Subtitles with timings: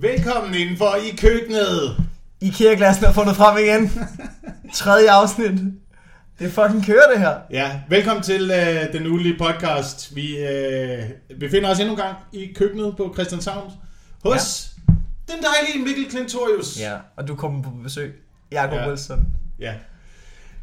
[0.00, 1.96] Velkommen indenfor i køkkenet.
[2.40, 3.90] IKEA-glassen er fundet frem igen.
[4.74, 5.50] Tredje afsnit.
[6.38, 7.34] Det er fucking kører det her.
[7.50, 10.16] Ja, velkommen til øh, den ugenlige podcast.
[10.16, 11.02] Vi øh,
[11.40, 13.72] befinder os endnu en gang i køkkenet på Christianshavn
[14.24, 14.92] hos ja.
[15.34, 16.80] den dejlige Mikkel Klintorius.
[16.80, 18.22] Ja, og du kommer på besøg.
[18.52, 18.82] Jakob Ja.
[18.82, 18.88] ja.
[18.88, 19.26] Wilson.
[19.58, 19.74] ja.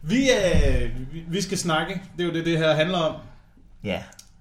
[0.02, 2.02] Vi, øh, vi- vi skal snakke.
[2.18, 3.16] Det er jo det, det her handler om.
[3.84, 4.00] Ja.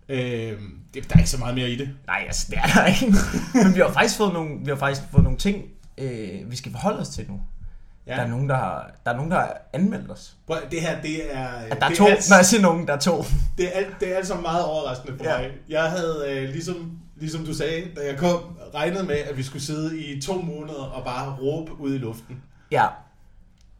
[0.08, 0.58] Øh,
[0.94, 1.90] det, der er ikke så meget mere i det.
[2.06, 3.14] Nej, altså, det er der ikke.
[3.54, 5.64] Men vi har faktisk fået nogle, vi har faktisk fået nogle ting,
[5.98, 7.40] øh, vi skal forholde os til nu.
[8.06, 8.14] Ja.
[8.14, 10.36] Der, er nogen, der, har, der er nogen, der har anmeldt os.
[10.46, 11.48] Prøv, det her, det er...
[11.48, 12.06] At der er to.
[12.06, 13.24] alt- Når jeg siger nogen, der er to.
[13.58, 15.38] Det er, alt, det er altså meget overraskende for Ja.
[15.38, 15.50] mig.
[15.68, 18.40] Jeg havde, øh, ligesom, ligesom du sagde, da jeg kom,
[18.74, 22.42] regnet med, at vi skulle sidde i to måneder og bare råbe ud i luften.
[22.70, 22.86] Ja.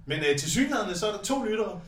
[0.06, 1.80] Men øh, til synligheden, så er der to lyttere.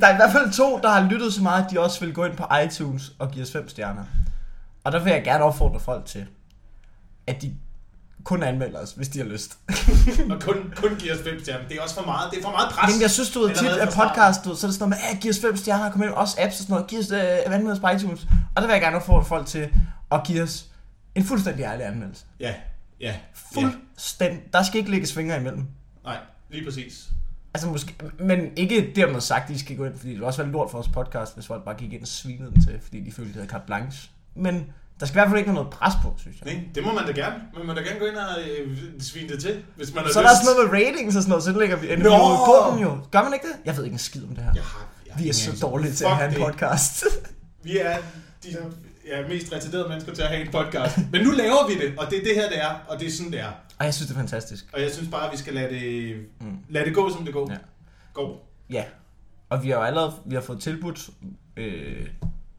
[0.00, 2.14] Der er i hvert fald to, der har lyttet så meget, at de også vil
[2.14, 4.04] gå ind på iTunes og give os fem stjerner.
[4.84, 6.26] Og der vil jeg gerne opfordre folk til,
[7.26, 7.54] at de
[8.24, 9.58] kun anmelder os, hvis de har lyst.
[10.30, 11.68] og kun, kun giver os fem stjerner.
[11.68, 12.30] Det er også for meget.
[12.30, 12.88] Det er for meget pres.
[12.88, 15.16] Jamen, jeg synes, du ved, tit at podcast, du så er det sådan noget med,
[15.16, 17.54] at giv os fem stjerner, kom ind, også apps og sådan noget, giv os øh,
[17.54, 18.26] anmeldelse på iTunes.
[18.54, 19.68] Og der vil jeg gerne opfordre folk til
[20.12, 20.66] at give os
[21.14, 22.24] en fuldstændig ærlig anmeldelse.
[22.40, 22.54] Ja,
[23.00, 23.06] ja.
[23.06, 23.14] ja.
[23.54, 24.42] Fuldstændig.
[24.52, 25.66] Der skal ikke ligge fingre imellem.
[26.04, 26.16] Nej,
[26.50, 27.08] lige præcis.
[27.56, 30.42] Altså måske, men ikke dermed sagt, at I skal gå ind, fordi det ville også
[30.42, 33.00] være lort for vores podcast, hvis folk bare gik ind og svinede den til, fordi
[33.00, 34.10] de følte, de havde carte blanche.
[34.34, 34.64] Men
[35.00, 36.54] der skal i hvert fald ikke noget pres på, synes jeg.
[36.54, 37.34] Nej, det må man da gerne.
[37.56, 38.28] Man må da gerne gå ind og
[38.60, 40.40] øh, svine det til, hvis man har Så er der lyst.
[40.40, 42.08] også noget med ratings og sådan noget, så lægger vi en Nå!
[42.08, 42.90] review på den jo.
[43.12, 43.56] Gør man ikke det?
[43.64, 44.52] Jeg ved ikke en skid om det her.
[44.54, 46.42] Jeg har, jeg har Vi er så dårlige til at have en det.
[46.44, 47.04] podcast.
[47.68, 47.96] Vi er
[48.44, 48.48] de
[49.10, 50.98] ja, mest retarderede mennesker til at have en podcast.
[51.12, 53.12] Men nu laver vi det, og det er det her, det er, og det er
[53.12, 53.50] sådan, det er.
[53.78, 54.64] Og jeg synes, det er fantastisk.
[54.72, 56.58] Og jeg synes bare, at vi skal lade det, Mm.
[56.68, 57.50] lade det gå, som det går.
[57.52, 57.56] Ja.
[58.12, 58.48] Går.
[58.70, 58.84] Ja,
[59.48, 61.10] og vi har jo allerede vi har fået tilbudt
[61.56, 62.06] øh,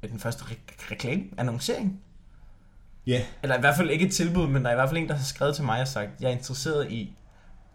[0.10, 2.02] den første re- reklame, annoncering.
[3.08, 3.22] Ja.
[3.44, 5.16] Eller i hvert fald ikke et tilbud, men der er i hvert fald en, der
[5.16, 7.16] har skrevet til mig og sagt, jeg er interesseret i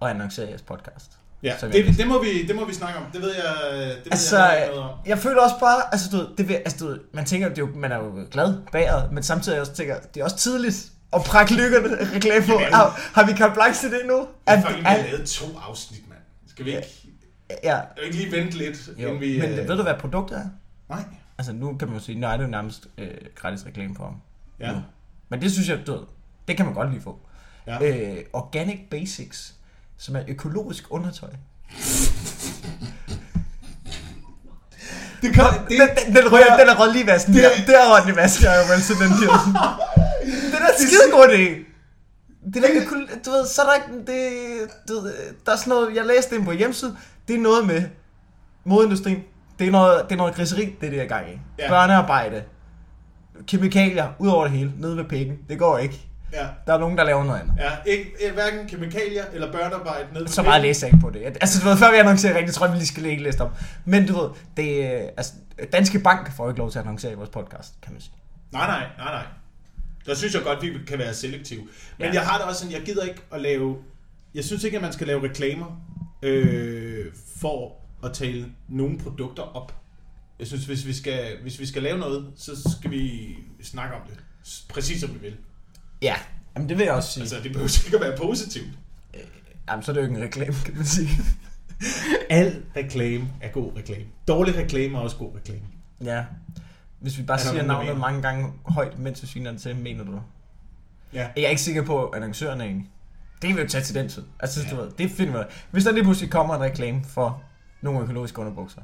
[0.03, 1.19] at annoncere jeres podcast.
[1.43, 3.05] Ja, jeg det, det, må vi, det må vi snakke om.
[3.13, 4.99] Det ved jeg, det ved Altså, jeg noget om.
[5.07, 7.59] jeg føler også bare, altså du ved, det vil, altså, du ved man tænker, det
[7.59, 10.93] er jo, man er jo glad bagret, men samtidig også tænker, det er også tidligt
[11.15, 12.53] at prakke lykkerne reklame på.
[12.53, 14.19] Er jo- Har, har vi carte blanche til det nu?
[14.21, 16.21] Vi Er- har er- lavet to afsnit, mand.
[16.51, 16.89] Skal vi ikke,
[17.65, 19.09] Ja, vi ikke lige vente lidt, jo.
[19.09, 19.41] inden vi...
[19.41, 20.45] men øh, ved du, hvad produktet er?
[20.95, 21.05] Nej.
[21.39, 24.05] Altså nu kan man jo sige, nej, det er jo nærmest øh, gratis reklame for
[24.05, 24.15] ham.
[24.61, 24.73] Ja.
[24.73, 24.79] Nu.
[25.29, 26.01] Men det synes jeg, du ved,
[26.49, 27.19] det kan man godt lige få.
[27.67, 27.79] Ja.
[27.83, 29.55] Øh, Organic Basics,
[29.99, 31.29] som er økologisk undertøj.
[35.23, 37.35] Det kan, det, Den, den, den, rører, den er røget lige i vasken.
[37.35, 39.33] Det- Det, der er røget i vasken, jeg vel til den her.
[40.79, 41.69] Det er da skide god idé.
[42.55, 45.15] Det der, øko- du ved, så er der ikke, det, du ved,
[45.47, 46.97] der er sådan noget, jeg læste det på hjemmeside,
[47.29, 47.83] det er noget med
[48.65, 49.23] modindustrien.
[49.59, 51.39] Det er noget, det er noget griseri, det er det, jeg er gang i.
[51.59, 51.69] Ja.
[51.69, 52.43] Børnearbejde,
[53.47, 55.39] kemikalier, ud over det hele, nede ved pikken.
[55.49, 56.01] Det går ikke.
[56.33, 57.55] ja, Der er nogen, der laver noget andet.
[57.59, 61.23] ja, ikke, hverken kemikalier eller børnearbejde ned på Så meget læser jeg ikke på det.
[61.25, 63.59] Altså, du ved, før vi annoncerer rigtigt, tror jeg, vi lige skal lægge liste op.
[63.85, 65.33] Men du ved, det er, altså,
[65.73, 68.13] Danske Bank får ikke lov til at annoncere i vores podcast, kan man sige.
[68.53, 69.23] Nej, nej, nej, nej.
[70.07, 71.61] Der synes jeg godt, vi kan være selektive.
[71.99, 72.13] Men ja.
[72.13, 73.77] Jeg har det også sådan, jeg gider ikke at lave...
[74.35, 75.81] Jeg synes ikke, at man skal lave reklamer
[76.23, 79.75] øh, for at tale nogle produkter op.
[80.39, 84.01] Jeg synes, hvis vi, skal, hvis vi skal lave noget, så skal vi snakke om
[84.09, 84.19] det.
[84.69, 85.37] Præcis som vi vil.
[86.03, 86.15] Ja,
[86.57, 87.21] jamen det vil jeg også sige.
[87.23, 88.69] Altså, det behøver ikke at være positivt.
[89.69, 91.09] Jamen, så er det jo ikke en reklame, kan man sige.
[92.31, 94.05] Al reklame er god reklame.
[94.29, 95.63] Dårlig reklame er også god reklame.
[96.05, 96.25] ja.
[97.03, 100.05] Hvis vi bare der siger navnet mange gange højt, mens vi sviner det til, mener
[100.05, 100.21] du?
[101.13, 101.29] Ja.
[101.37, 102.91] Jeg er ikke sikker på, at annoncøren er enig.
[103.43, 104.23] Det kan vi jo tage til den tid.
[104.41, 104.71] Altså, Ja.
[104.71, 105.45] du ved, det finder vi.
[105.71, 107.43] Hvis der lige pludselig kommer en reklame for
[107.81, 108.81] nogle økologiske underbukser,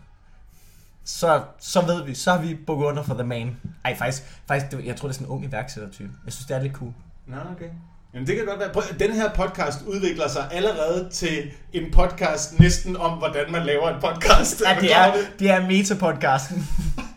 [1.05, 3.57] så, så ved vi, så har vi bukket under for the man.
[3.85, 6.11] Ej, faktisk, faktisk det, jeg tror, det er sådan en ung iværksættertype.
[6.25, 6.93] Jeg synes, det er lidt cool.
[7.27, 7.69] Nå, okay.
[8.15, 8.73] Jamen det kan godt være.
[8.73, 13.89] Prøv, den her podcast udvikler sig allerede til en podcast næsten om, hvordan man laver
[13.95, 14.63] en podcast.
[14.67, 16.63] Ja, det er, det er meta-podcasten.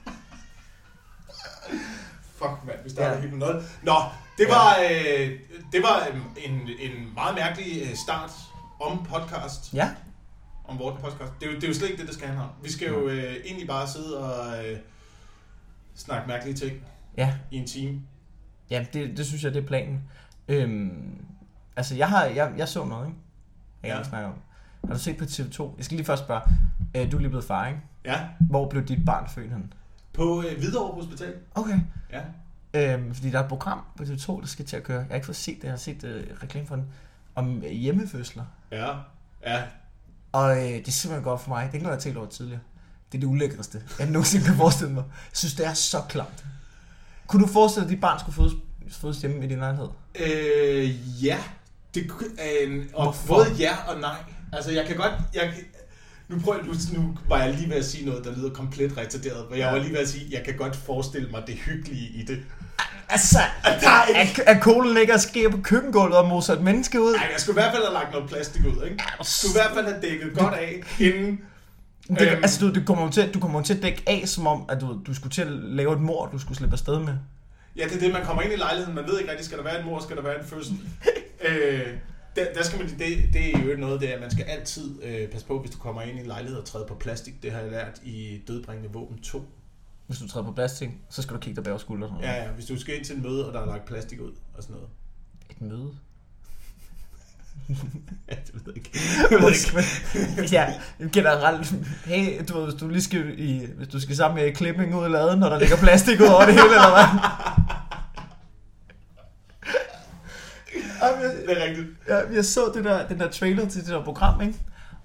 [2.42, 3.20] Fuck, mand, vi starter Ja.
[3.20, 3.64] helt med noget.
[3.84, 3.94] Nå,
[4.38, 5.30] det var, øh,
[5.72, 8.32] det var øh, en, en meget mærkelig øh, start
[8.82, 9.74] om podcast.
[9.74, 9.90] Ja.
[10.66, 11.32] Om vores podcast.
[11.40, 12.50] Det er, jo, det er jo slet ikke det, det skal handle om.
[12.64, 14.78] Vi skal jo øh, egentlig bare sidde og øh,
[15.96, 16.72] snakke mærkelige ting
[17.18, 18.02] Ja, i en time.
[18.70, 20.02] ja det, det synes jeg, det er planen.
[20.48, 21.26] Øhm,
[21.76, 23.20] altså, jeg, har, jeg, jeg så noget, ikke?
[23.84, 23.98] Jeg Ja.
[23.98, 24.04] ja.
[24.04, 24.34] snakke om.
[24.88, 25.76] Har du set på TV2?
[25.78, 26.42] Jeg skal lige først spørge.
[26.96, 27.80] Øh, du er lige blevet far, ikke?
[28.06, 29.74] Ja, Hvor blev dit barn født hen?
[30.14, 31.34] På øh, Hvidovre Hospital.
[31.56, 31.80] Okay.
[32.12, 32.22] Ja.
[32.74, 34.98] Øhm, fordi der er et program på TV2, der skal til at køre.
[34.98, 36.86] Jeg har ikke fået set det, jeg har set øh, reklame for den.
[37.36, 38.44] Om øh, hjemmefødsler.
[38.72, 38.90] Ja,
[39.46, 39.64] ja.
[40.32, 41.64] Og øh, det er simpelthen godt for mig.
[41.64, 42.60] Det er ikke noget, jeg har tænkt over tidligere.
[43.12, 45.04] Det er det ulækreste, jeg nogensinde kan forestille mig.
[45.08, 46.46] Jeg synes, det er så klamt.
[47.28, 48.54] Kunne du forestille dig, at dit barn skulle fødes,
[48.90, 49.88] fødes hjemme i din lejlighed?
[50.20, 51.38] Øh, ja,
[51.96, 52.12] Det,
[52.64, 53.28] øh, og Hvorfor?
[53.36, 54.18] både ja og nej.
[54.54, 55.14] Altså, jeg kan godt...
[55.34, 55.54] Jeg,
[56.32, 59.46] nu, prøver, nu, nu var jeg lige ved at sige noget, der lyder komplet retarderet,
[59.50, 62.24] men jeg var lige ved at sige, jeg kan godt forestille mig det hyggelige i
[62.28, 62.40] det.
[63.10, 66.62] Altså, der er ikke- er, er kolen ikke at ske på køkkengulvet og mose et
[66.62, 67.14] menneske ud?
[67.16, 69.04] Ej, jeg skulle i hvert fald have lagt noget plastik ud, ikke?
[69.20, 71.40] Jeg skulle i hvert fald have dækket godt af, inden...
[72.08, 72.44] Det, Øhm.
[72.44, 75.00] altså, du, du, kommer til, du kommer til at dække af, som om, at du,
[75.08, 77.14] du skulle til at lave et mor, du skulle slippe afsted med.
[77.78, 79.64] Ja, det er det, man kommer ind i lejligheden, man ved ikke rigtig, skal der
[79.64, 80.76] være en mor, skal der være en fødsel.
[81.48, 81.88] øh,
[82.36, 85.04] der, der skal man, det, det er jo noget, det er, at man skal altid
[85.04, 87.44] øh, passe på, hvis du kommer ind i en lejlighed og træder på plastik.
[87.44, 89.46] Det har jeg lært i Dødbringende Våben 2.
[90.08, 92.14] Hvis du træder på plastik, så skal du kigge dig bag skulderen.
[92.22, 94.32] Ja, ja, hvis du skal ind til en møde, og der er lagt plastik ud
[94.54, 94.90] og sådan noget.
[95.50, 95.92] Et møde.
[98.30, 98.92] Ja, det ved jeg ikke.
[99.32, 100.54] Jeg ved ikke.
[100.56, 100.74] ja,
[101.14, 101.74] generelt.
[102.06, 105.06] Hey, du ved, hvis du lige skal, i, hvis du skal sammen med klipping ud
[105.06, 107.20] i laden, når der ligger plastik ud over det hele, eller hvad?
[111.08, 111.88] Jeg, Det er rigtigt.
[112.08, 114.54] jeg, jeg så det der, den der trailer til det der program, ikke?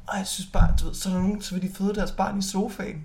[0.07, 2.11] Og jeg synes bare, du ved, så er der nogen, så vil de føde deres
[2.11, 3.05] barn i sofaen.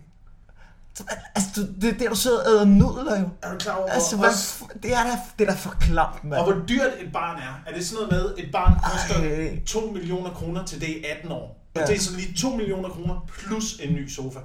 [0.94, 1.04] Så,
[1.36, 3.30] altså, du, det er du sidder og æder nudler jo.
[3.42, 5.10] Er du klar over, Altså, hvad, også, det er da,
[5.40, 6.42] det er da for klamt, mand.
[6.42, 7.62] og hvor dyrt et barn er?
[7.72, 9.60] Er det sådan noget med, et barn koster Ej.
[9.66, 11.38] 2 millioner kroner til det er 18 år?
[11.76, 11.86] Og Ja.
[11.86, 14.40] det er så lige 2 millioner kroner plus en ny sofa.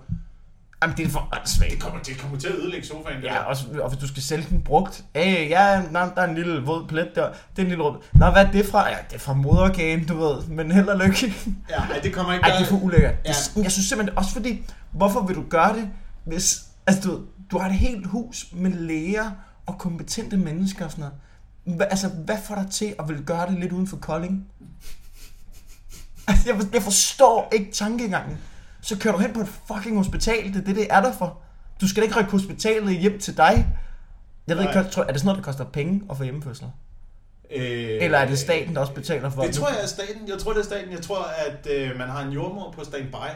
[0.82, 1.70] Jamen, det er for åndssvagt.
[1.72, 3.22] Det kommer, det kommer til at ødelægge sofaen.
[3.22, 3.38] Ja, der.
[3.38, 5.04] også, og hvis du skal sælge den brugt.
[5.14, 7.28] Hey, ja, nej, der er en lille våd plet der.
[7.28, 7.98] Det er en lille rød.
[8.12, 8.88] Nå, hvad er det fra?
[8.88, 10.42] Ja, det er fra moderorgan, du ved.
[10.46, 11.34] Men held og lykke.
[11.70, 13.14] Ja, ej, det kommer ikke Ej, det er for ulækkert.
[13.24, 13.32] Ja.
[13.56, 13.62] Ja.
[13.62, 15.88] Jeg synes simpelthen, også fordi, hvorfor vil du gøre det,
[16.24, 17.20] hvis, altså du, ved,
[17.50, 19.30] du har et helt hus med læger
[19.66, 21.04] og kompetente mennesker og sådan
[21.64, 21.76] noget.
[21.78, 24.46] Hva, altså, hvad får dig til at vil gøre det lidt uden for Kolding?
[26.28, 28.38] Altså, jeg, jeg forstår ikke tankegangen.
[28.86, 31.38] Så kører du hen på et fucking hospital, det er det, det er der for.
[31.80, 33.66] Du skal ikke rykke hospitalet hjem til dig.
[34.46, 36.68] Jeg ved ikke, tror, er det sådan noget, der koster penge at få hjemmefødsler?
[37.50, 40.28] Øh, Eller er det staten, der også betaler for Det tror jeg er staten.
[40.28, 40.92] Jeg tror, det er staten.
[40.92, 43.30] Jeg tror, at øh, man har en jordmor på standby,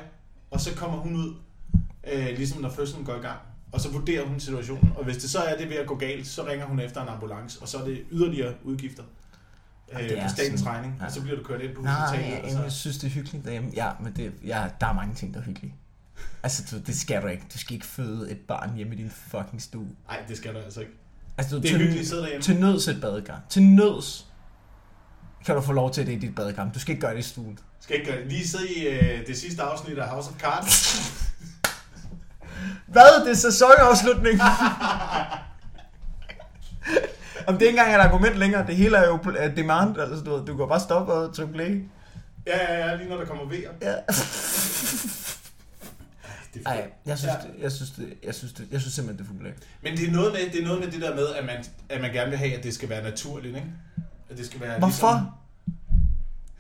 [0.50, 1.35] og så kommer hun ud,
[2.12, 3.38] øh, ligesom når fødslen går i gang.
[3.73, 4.93] Og så vurderer hun situationen.
[4.97, 7.08] Og hvis det så er det ved at gå galt, så ringer hun efter en
[7.08, 9.02] ambulance, og så er det yderligere udgifter
[9.92, 10.96] øh, på statens sådan- regning.
[11.00, 11.06] ja.
[11.06, 12.31] Og så bliver du kørt ind på Nej, hospitalet.
[12.32, 12.78] jeg, og jeg så...
[12.78, 13.70] synes, det er hyggeligt derhjemme.
[13.75, 15.75] Ja, men det, ja, der er mange ting, der er hyggelige.
[16.42, 17.42] Altså, du, det skal du ikke.
[17.54, 19.87] Du skal ikke føde et barn hjemme i din fucking stue.
[20.08, 20.92] Nej, det skal du altså ikke.
[21.38, 22.42] Altså, du, Det er til, hyggeligt at sidde derhjemme.
[22.42, 23.40] til nøds et badekar.
[23.48, 24.26] Til nøds
[25.46, 26.70] kan du få lov til det i dit badekar.
[26.75, 27.58] Du skal ikke gøre det i stuen.
[27.81, 28.32] Skal ikke gøre det.
[28.32, 30.96] Lige sidde i øh, det sidste afsnit af House of Cards.
[32.87, 33.25] Hvad?
[33.25, 34.40] Det er sæsonafslutning.
[37.46, 40.25] Om det ikke engang er et argument længere, det hele er jo er demand, altså
[40.25, 41.84] du, ved, du kan bare stoppe og trykke play.
[42.46, 43.70] ja, ja, ja, lige når der kommer vejer.
[43.82, 43.94] Ja.
[46.54, 46.92] Det er Ej, fedt.
[47.06, 47.48] jeg synes, Ja.
[47.48, 50.08] det, jeg synes, det, jeg synes, det, jeg synes simpelthen, det er fuldt Men det
[50.08, 52.31] er, noget med, det er noget med det der med, at man, at man gerne
[52.31, 53.69] vil have, at det skal være naturligt, ikke?
[54.31, 55.34] At det skal være Hvorfor?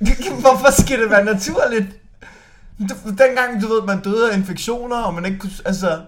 [0.40, 1.86] Hvorfor skal det være naturligt?
[2.78, 6.00] Du- Dengang, du ved, man døde af infektioner, og man ikke kunne, altså...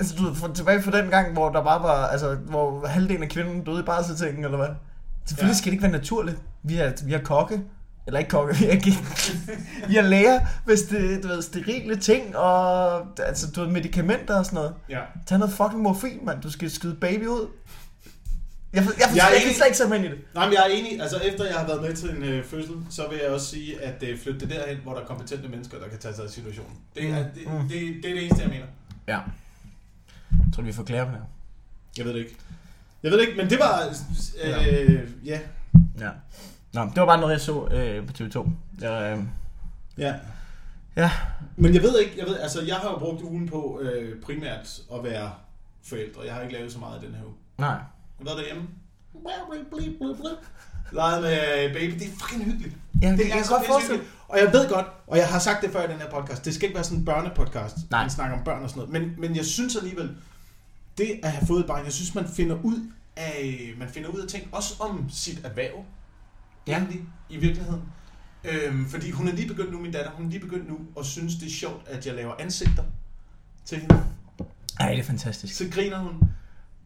[0.00, 3.28] Altså, du ved, tilbage fra den gang, hvor der bare var, altså, hvor halvdelen af
[3.28, 4.68] kvinden døde i barselssengen, eller hvad?
[5.26, 5.58] Selvfølgelig Ja.
[5.58, 6.38] skal det ikke være naturligt.
[6.62, 7.60] Vi har, vi har kokke,
[8.06, 12.96] eller ikke kokke, vi har, vi har læger, hvis det, du ved, sterile ting, og
[13.26, 14.74] altså, du ved, medicamenter og sådan noget.
[14.88, 15.00] Ja.
[15.26, 16.42] Tag noget fucking morfin, mand.
[16.42, 17.46] Du skal skyde baby ud.
[18.72, 19.56] Jeg, for, jeg, for, Jeg er jeg, enig.
[19.56, 20.18] slet ikke ind i det.
[20.34, 21.00] Nej, men jeg er enig.
[21.02, 23.82] Altså, efter jeg har været med til en øh, fødsel, så vil jeg også sige,
[23.82, 26.30] at øh, flytte det derhen, hvor der er kompetente mennesker, der kan tage sig af
[26.30, 26.72] situationen.
[26.94, 27.68] Det er, det, Mm.
[27.68, 28.66] det, det, er det eneste, jeg mener.
[29.08, 29.18] Ja.
[30.30, 31.20] Jeg tror, vi får klæder på det.
[31.98, 32.36] Jeg ved det ikke.
[33.02, 33.96] Jeg ved det ikke, men det var...
[34.44, 35.40] Øh, ja.
[36.00, 36.10] Ja.
[36.72, 38.48] Nå, det var bare noget, jeg så øh, på TV2.
[38.80, 39.24] Jeg, øh,
[39.98, 40.14] ja.
[40.96, 41.10] ja.
[41.56, 44.80] Men jeg ved ikke, jeg ved, altså jeg har jo brugt ugen på øh, primært
[44.94, 45.30] at være
[45.82, 46.22] forældre.
[46.24, 47.34] Jeg har ikke lavet så meget i den her uge.
[47.58, 47.68] Nej.
[47.68, 47.78] Jeg
[48.18, 48.68] har været derhjemme.
[50.92, 51.94] Leget med baby.
[51.98, 52.76] Det er fucking hyggeligt.
[53.02, 54.14] Ja, det er så pisse hyggeligt.
[54.28, 56.54] Og jeg ved godt, og jeg har sagt det før i den her podcast, det
[56.54, 58.02] skal ikke være sådan en børnepodcast, Nej.
[58.02, 59.02] man snakker om børn og sådan noget.
[59.02, 60.10] Men, men jeg synes alligevel,
[60.98, 64.20] det at have fået et barn, jeg synes, man finder ud af, man finder ud
[64.20, 65.84] af ting, også om sit erhverv,
[66.66, 66.72] Ja.
[66.76, 67.82] egentlig, i virkeligheden.
[68.44, 71.04] Øhm, fordi hun er lige begyndt nu, min datter, hun er lige begyndt nu, og
[71.04, 72.82] synes, det er sjovt, at jeg laver ansigter
[73.64, 74.02] til hende.
[74.80, 75.54] Ej, det er fantastisk.
[75.54, 76.12] Så griner hun.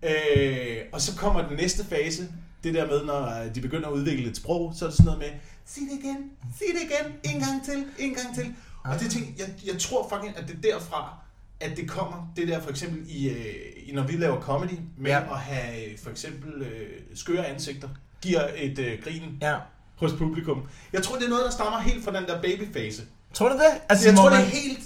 [0.02, 2.28] Øh, og så kommer den næste fase,
[2.64, 5.18] det der med, når de begynder at udvikle et sprog, så er det sådan noget
[5.20, 5.28] med,
[5.66, 8.54] sig det igen, sig det igen, en gang til, en gang til.
[8.84, 11.14] Og det ting, jeg, jeg tror fucking, at det er derfra,
[11.60, 13.54] at det kommer, det der for eksempel i, øh,
[13.86, 15.20] i når vi laver comedy, med Ja.
[15.32, 17.88] at have øh, for eksempel øh, skøre ansigter,
[18.22, 19.56] giver et øh, grin Ja.
[19.96, 20.62] hos publikum.
[20.92, 23.02] Jeg tror, det er noget, der stammer helt fra den der babyfase.
[23.34, 23.80] Tror du det?
[23.88, 24.80] Altså, jeg tror, det man- er helt,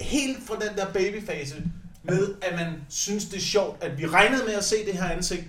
[0.00, 1.54] helt fra den der babyfase,
[2.02, 5.08] med at man synes, det er sjovt, at vi regnede med at se det her
[5.10, 5.44] ansigt.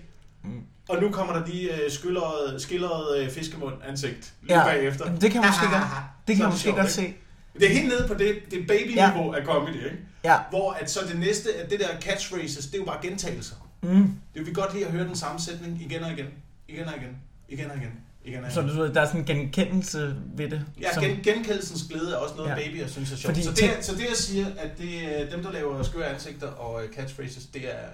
[0.89, 5.05] Og nu kommer der lige øh, skildret, skildret øh, fiskemund ansigt lige Ja, bagefter.
[5.05, 5.83] Jamen, det kan jeg måske godt,
[6.27, 7.13] det kan jeg måske sjovt, godt se.
[7.59, 9.97] Det er helt nede på det, det baby-niveau af comedy, ikke?
[10.23, 10.37] Ja.
[10.49, 13.55] Hvor at så det næste, at det der catchphrases, det er jo bare gentagelser.
[13.83, 13.89] Mm.
[13.99, 16.25] Det vil vi godt lide at høre den samme sætning igen og igen.
[16.67, 17.17] Igen og igen.
[17.49, 17.91] Igen og igen.
[18.25, 18.71] Igen og Så igen.
[18.75, 20.65] du ved, der er sådan en genkendelse ved det.
[20.81, 22.55] Ja, som- gen, genkendelsens glæde er også noget, Ja.
[22.55, 22.61] ja.
[22.67, 23.35] baby jeg synes er sjovt.
[23.35, 26.05] Fordi så, det, er- så det jeg siger, at det, er dem, der laver skøre
[26.07, 27.87] ansigter og øh, catchphrases, det er,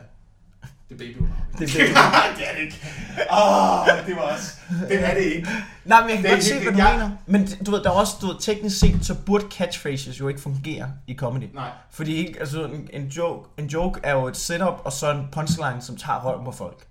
[0.90, 1.18] det er baby
[1.60, 1.96] Det er det,
[2.38, 2.80] det er det ikke.
[3.32, 4.52] Åh, oh, det var også.
[4.90, 5.48] Det er det ikke.
[5.86, 7.12] Nej, men jeg kan Det godt se, helt- hvad du jeg- mener.
[7.26, 10.42] Men du ved, der er også, du ved, teknisk set, så burde catchphrases jo ikke
[10.42, 11.44] fungere i comedy.
[11.54, 11.70] Nej.
[11.92, 15.28] Fordi ikke, altså, en, en, joke, en joke er jo et setup, og så en
[15.32, 16.86] punchline, som tager røven på folk.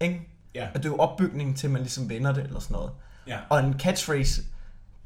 [0.00, 0.20] Ikke?
[0.54, 0.66] Ja.
[0.74, 2.90] Og det er jo opbygningen til, at man ligesom vender det, eller sådan noget.
[3.26, 3.36] Ja.
[3.48, 4.42] Og en catchphrase,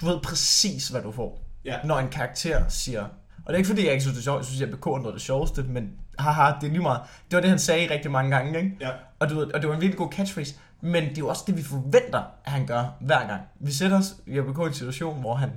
[0.00, 1.42] du ved præcis, hvad du får.
[1.64, 1.76] Ja.
[1.84, 3.00] Når en karakter siger...
[3.02, 4.38] Og det er ikke fordi, jeg ikke synes, det er sjovt.
[4.38, 7.00] Jeg synes, at BK er noget af det sjoveste, men haha, det er lige meget.
[7.30, 8.76] Det var det, han sagde rigtig mange gange, ikke?
[8.80, 8.90] Ja.
[9.18, 10.54] Og, du ved, og det var en virkelig god catchphrase.
[10.80, 13.42] Men det er jo også det, vi forventer, at han gør hver gang.
[13.60, 15.50] Vi sætter os i BK i en situation, hvor han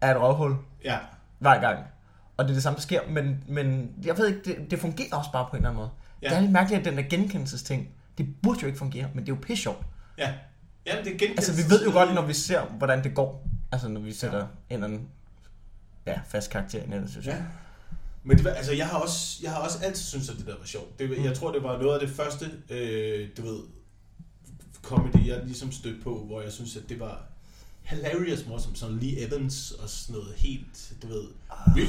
[0.00, 0.98] er et røvhul Ja.
[1.38, 1.78] hver gang.
[2.36, 3.00] Og det er det samme, der sker.
[3.08, 5.90] Men, men jeg ved ikke, det, det fungerer også bare på en eller anden måde.
[6.22, 6.28] Ja.
[6.28, 9.32] Det er lidt mærkeligt, at den der genkendelsesting, det burde jo ikke fungere, men det
[9.32, 9.86] er jo pisse sjovt.
[10.18, 10.32] Ja.
[10.86, 13.46] Jamen, det er Altså, vi ved jo godt, når vi ser, hvordan det går.
[13.72, 14.44] Altså, når vi sætter ja.
[14.44, 15.08] en eller anden
[16.06, 17.34] ja, fast karakter i nettet, synes jeg.
[17.34, 17.42] Ja.
[18.24, 20.58] Men det, var- altså, jeg har også, jeg har også altid syntes, at det der
[20.58, 20.98] var sjovt.
[20.98, 21.24] Det, Mm.
[21.24, 23.58] jeg tror, det var noget af det første, øh, du ved,
[24.82, 27.22] comedy, jeg ligesom stødte på, hvor jeg synes, at det var
[27.82, 28.78] hilarious morsomt.
[28.78, 31.24] Sådan Lee Evans og sådan noget helt, du ved.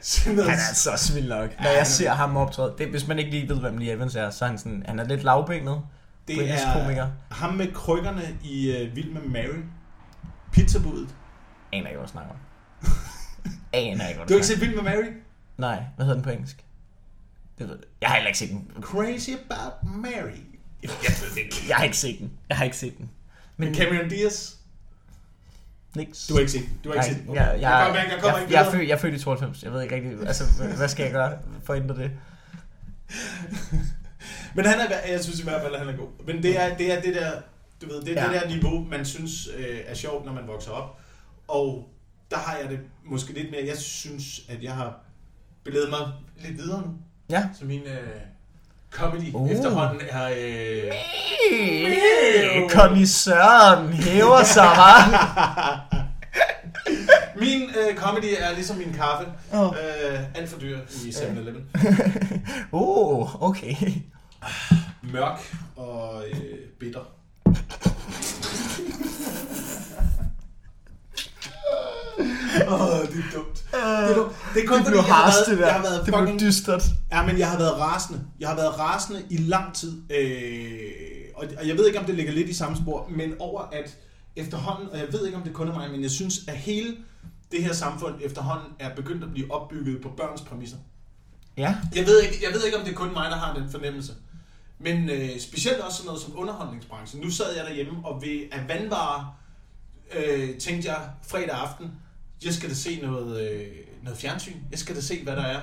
[0.00, 0.50] sådan noget.
[0.50, 1.50] Han er så svild nok.
[1.60, 4.30] Når jeg ser ham optræde, det, hvis man ikke lige ved, hvem Lee Evans er,
[4.30, 5.80] så er han sådan, han er lidt lavbenet.
[6.28, 7.08] det er komiker.
[7.30, 9.58] ham med krykkerne i uh, Vild med Mary.
[10.52, 11.08] Pizzabudet.
[11.72, 12.36] Aner ikke, hvad jeg snakker om.
[13.72, 15.04] Aner ikke, hvad Du har ikke set Vild med Mary?
[15.56, 16.64] Nej, hvad hedder den på engelsk?
[17.58, 17.84] Det ved jeg.
[18.00, 18.70] Jeg har heller ikke set den.
[18.80, 20.38] Crazy About Mary.
[20.82, 21.56] Jeg ved det ikke.
[21.68, 22.32] Jeg har ikke set den.
[22.48, 23.10] Jeg har ikke set den.
[23.56, 24.54] Men Cameron Diaz.
[25.96, 26.26] niks.
[26.26, 26.68] Du har ikke set.
[26.84, 27.40] Du har ikke set jeg, Okay.
[27.40, 28.72] jeg, jeg, kommer ikke, jeg kommer jeg, jeg, videre.
[28.72, 29.62] født, jeg er født i 92.
[29.62, 32.10] Jeg ved ikke rigtig, altså, hvad- hvad skal jeg gøre for at ændre det?
[34.54, 36.08] Men han er, jeg synes i hvert fald, at han er god.
[36.26, 37.32] Men det er det, er det der,
[37.82, 38.32] du ved, det er Ja.
[38.32, 41.00] det der niveau, man synes øh, er sjovt, når man vokser op.
[41.48, 41.88] Og
[42.30, 44.96] der har jeg det måske lidt mere, jeg synes, at jeg har
[45.64, 46.00] bevæget mig
[46.36, 46.88] lidt videre nu.
[47.30, 47.48] Ja.
[47.58, 48.08] Så min øh,
[48.90, 49.42] comedy Uh.
[49.42, 49.50] uh.
[49.50, 50.28] efterhånden er...
[50.36, 50.92] Øh,
[52.70, 55.96] Conny Søren hæver sig, hva'?
[57.44, 59.28] min øh, comedy er ligesom min kaffe.
[59.54, 59.66] Åh.
[59.66, 61.64] Øh, alt for dyr i 7-Eleven.
[62.72, 63.74] oh, okay.
[65.02, 67.00] Mørk og øh, bitter.
[72.72, 73.64] Åh, oh, det er dumt.
[73.70, 74.32] Det er, dumt.
[74.54, 76.82] det er kun det fordi, jeg har været, jeg har været det blev dystert.
[77.12, 78.20] Ja, men jeg har været rasende.
[78.40, 80.02] Jeg har været rasende i lang tid.
[80.10, 80.80] Øh,
[81.34, 83.96] og og jeg ved ikke, om det ligger lidt i samme spor, men over at
[84.36, 86.96] efterhånden, og jeg ved ikke, om det kun er mig, men jeg synes, at hele
[87.52, 90.76] det her samfund efterhånden er begyndt at blive opbygget på børns præmisser.
[91.56, 91.76] Ja.
[91.94, 94.12] Jeg ved ikke, jeg ved ikke om det er kun mig, der har den fornemmelse.
[94.78, 97.22] Men øh, specielt også sådan noget som underholdningsbranchen.
[97.22, 99.32] Nu sad jeg derhjemme, og ved af vandvare
[100.16, 101.92] øh, tænkte jeg fredag aften,
[102.44, 103.66] jeg skal da se noget, øh,
[104.02, 104.56] noget fjernsyn.
[104.70, 105.60] Jeg skal da se, hvad der er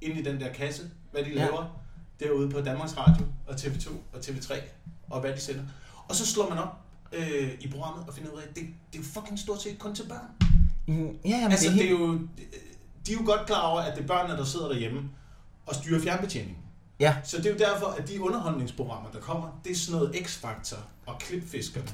[0.00, 1.34] inde i den der kasse, hvad de Ja.
[1.34, 1.80] laver
[2.20, 4.54] derude på Danmarks Radio og TV2 og TV3
[5.10, 5.62] og hvad de sender.
[6.08, 6.76] Og så slår man op
[7.12, 8.62] øh, i programmet og finder ud af, at det,
[8.92, 10.50] det er jo fucking stort set kun til børn.
[10.86, 12.00] Mm, Ja, men Altså, det er det er helt...
[12.00, 12.18] jo,
[13.06, 15.10] de er jo godt klar over, at det er børnene, der sidder derhjemme
[15.66, 16.62] og styrer fjernbetjeningen.
[17.00, 17.16] Ja.
[17.24, 20.76] Så det er jo derfor, at de underholdningsprogrammer, der kommer, det er sådan noget X-Factor
[21.06, 21.88] og klipfiskerne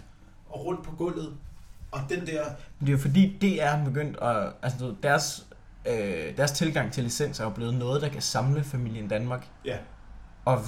[0.49, 1.37] og rundt på gulvet.
[1.93, 2.43] Og den der...
[2.81, 4.53] Det er jo fordi, det er begyndt at...
[4.63, 5.47] Altså, deres,
[5.87, 9.47] øh, deres tilgang til licens er jo blevet noget, der kan samle familien Danmark.
[9.65, 9.77] Ja,
[10.45, 10.61] Og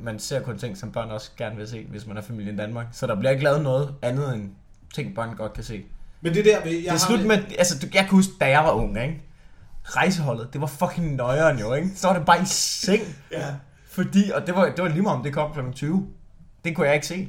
[0.00, 2.86] man ser kun ting, som børn også gerne vil se, hvis man er familien Danmark.
[2.92, 4.50] Så der bliver ikke lavet noget andet end
[4.94, 5.84] ting, børn godt kan se.
[6.20, 7.36] men det er der, ved- jeg det er slut med...
[7.58, 9.22] Altså, du- jeg kan huske, da jeg var ung, ikke?
[9.84, 11.90] Rejseholdet, det var fucking nøjeren jo, ikke?
[11.94, 13.02] Så var det bare i seng.
[13.32, 13.54] Ja.
[13.90, 15.60] Fordi, og det var, det var lige meget om det kom kl.
[15.72, 16.08] 20.
[16.64, 17.28] Det kunne jeg ikke se.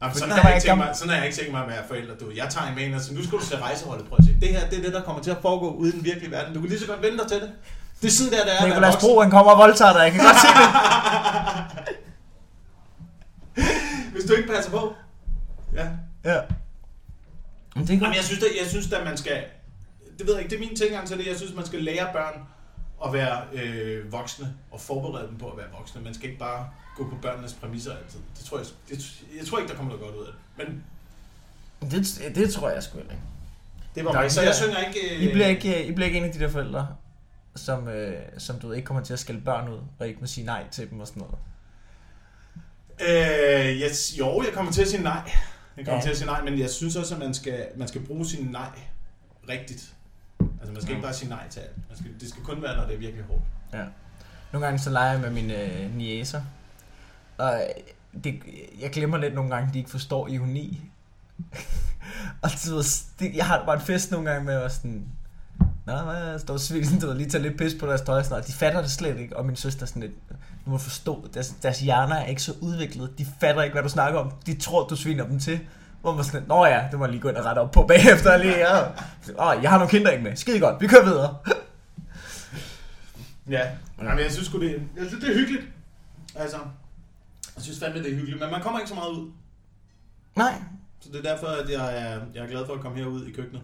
[0.00, 1.82] Jamen, Fordi sådan, har jeg ikke mig, sådan har jeg ikke tænkt mig at være
[1.88, 2.14] forældre.
[2.20, 2.30] Du.
[2.36, 4.08] Jeg tager en med og siger, nu skal du se rejseholdet.
[4.08, 4.36] Prøv at se.
[4.40, 6.54] Det her det er det, der kommer til at foregå ude i den virkelige verden.
[6.54, 7.50] Du kan lige så godt vente dig til det.
[8.02, 9.00] Det er sådan der, der er voksen.
[9.00, 10.00] Bro, han kommer og voldtager dig.
[10.00, 10.68] Jeg kan godt se det.
[14.12, 14.94] Hvis du ikke passer på.
[15.74, 15.86] Ja.
[16.24, 16.40] Ja.
[17.74, 18.16] Men det er Jamen, godt.
[18.16, 19.44] jeg synes, at, jeg synes, at man skal...
[20.18, 21.26] Det ved jeg ikke, det er min tilgang til det.
[21.26, 22.40] Jeg synes, man skal lære børn
[23.06, 26.00] at være øh, voksne og forberede dem på at være voksne.
[26.00, 26.66] Man skal ikke bare
[26.98, 28.20] gå på børnenes præmisser altid.
[28.38, 30.66] Det tror jeg, det, jeg tror ikke, der kommer noget godt ud af det.
[31.80, 33.10] Men Det, det tror jeg sgu ikke.
[33.94, 34.32] det var Der mig.
[34.32, 35.14] Så jeg synger ikke...
[35.16, 36.88] Øh, I bliver ikke, I bliver ikke en af de der forældre,
[37.56, 40.26] som, øh, som du ved, ikke kommer til at skælde børn ud, og ikke må
[40.26, 41.38] sige nej til dem og sådan noget.
[43.00, 45.30] Øh, yes, jo, jeg kommer til at sige nej.
[45.76, 46.02] Jeg kommer Ja.
[46.02, 48.44] til at sige nej, men jeg synes også, at man skal, man skal bruge sin
[48.46, 48.70] nej
[49.48, 49.94] rigtigt.
[50.40, 51.76] Altså, man skal ikke bare sige nej til alt.
[51.88, 53.42] Man skal, det skal kun være, når det er virkelig hårdt.
[53.72, 53.84] Ja.
[54.52, 56.42] Nogle gange så leger jeg med mine øh, niæser.
[57.38, 57.84] Og øh,
[58.24, 58.40] det,
[58.80, 60.80] jeg glemmer lidt nogle gange, de ikke forstår ironi.
[62.42, 62.82] og du
[63.20, 65.04] det, jeg har bare en fest nogle gange med at sådan...
[65.86, 68.44] Nå, hvad, står svin, du ved, lige tage lidt pis på deres tøj og sådan.
[68.44, 70.12] De fatter det slet ikke, og min søster er sådan lidt...
[70.64, 73.18] Du må forstå, deres, deres hjerner er ikke så udviklet.
[73.18, 74.32] De fatter ikke, hvad du snakker om.
[74.46, 75.60] De tror, du sviner dem til.
[76.00, 77.82] Hvor man sådan Nå ja, det må jeg lige gå ind og rette op på
[77.82, 78.36] bagefter.
[78.36, 78.86] Lige, ja.
[79.38, 80.36] Åh, jeg har nogle kinder ikke med.
[80.36, 81.36] Skide godt, vi kører videre.
[83.48, 83.62] Ja,
[83.96, 85.64] men jeg synes sgu, det, jeg synes, det er hyggeligt.
[86.34, 86.56] Altså,
[87.58, 89.30] jeg synes fandme, det er hyggeligt, men man kommer ikke så meget ud.
[90.36, 90.54] Nej,
[91.00, 93.32] Så det er derfor, at jeg er, jeg er glad for at komme herud i
[93.32, 93.62] køkkenet.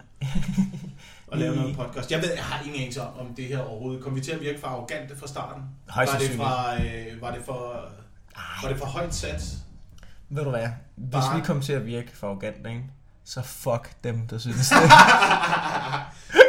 [1.29, 2.11] og lave noget podcast.
[2.13, 4.03] Jeg ved, jeg har ingen anelse om, om det her overhovedet.
[4.03, 5.63] Kom vi til at virke for arrogante fra starten?
[5.89, 7.85] Højst var det fra, øh, var det for,
[8.63, 9.43] var det for højt sat?
[10.29, 10.69] Ved du hvad?
[10.97, 12.85] Hvis Bare- vi kommer til at virke for arrogant, ikke?
[13.25, 14.91] så fuck dem, der synes det.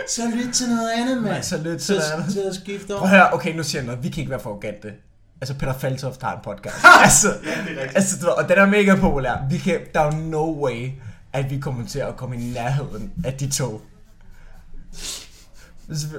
[0.10, 2.34] så lyt til noget andet, Nej, så lyt til noget andet.
[2.34, 4.04] til at skifte Prøv at høre, okay, nu siger jeg noget.
[4.04, 4.94] Vi kan ikke være for arrogante.
[5.42, 6.76] Altså, Peter Faltoft har en podcast.
[7.04, 9.48] altså, Ja, det er altså, du og den er mega populær.
[9.50, 10.92] Vi kan, der er jo no way,
[11.34, 13.82] at vi kommer til at komme i nærheden af de to.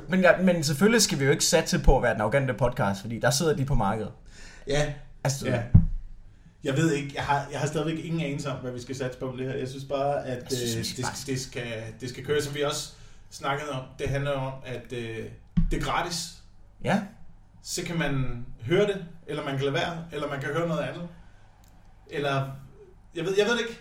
[0.08, 3.00] Men, ja, men selvfølgelig skal vi jo ikke satse på at være den arrogante podcast,
[3.00, 4.10] fordi der sidder de på markedet.
[4.66, 4.92] Ja,
[5.24, 5.62] Altså, ja.
[6.64, 9.18] Jeg ved ikke, jeg har, jeg har stadigvæk ingen anelse om, hvad vi skal satse
[9.18, 9.58] på med det her.
[9.58, 11.62] Jeg synes bare, at Jeg synes, øh, det, bare- det, skal,
[12.00, 12.92] det skal køre, som vi også
[13.30, 13.82] snakkede om.
[13.98, 15.16] Det handler om, at øh,
[15.70, 16.28] det er gratis.
[16.84, 17.00] ja.
[17.66, 20.82] Så kan man høre det, eller man kan lade være, eller man kan høre noget
[20.82, 21.08] andet.
[22.10, 22.50] Eller,
[23.14, 23.80] jeg ved, jeg ved det ikke.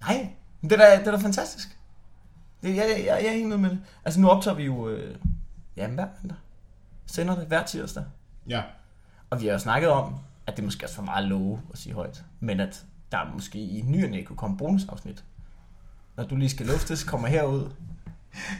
[0.00, 1.78] Nej, men det er da, det er da fantastisk.
[2.62, 3.80] Det, jeg, jeg, jeg er helt med det.
[4.04, 5.16] Altså nu optager vi jo, øh,
[5.76, 6.36] ja, hver mandag.
[7.06, 8.04] Sender det hver tirsdag.
[8.48, 8.62] Ja.
[9.30, 11.94] Og vi har jo snakket om, at det måske er for meget love at sige
[11.94, 12.24] højt.
[12.40, 15.24] Men at der måske i ny og næ kunne komme bonusafsnit.
[16.16, 17.70] Når du lige skal luftes, kommer herud.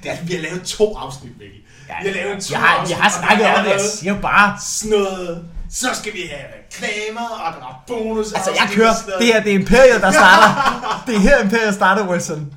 [0.02, 1.60] Det er, vi har lavet to afsnit, Mikkel.
[1.88, 4.20] Ja, vi har lavet to jeg, har, afsnit, jeg har snakket om det, jeg siger
[4.20, 4.58] bare.
[4.60, 5.44] Sådan noget.
[5.70, 8.32] Så skal vi have reklamer, og der er bonus.
[8.32, 11.02] Altså, jeg kører, det her, det er Imperiet, der starter.
[11.06, 12.52] det er her, Imperiet starter, Wilson.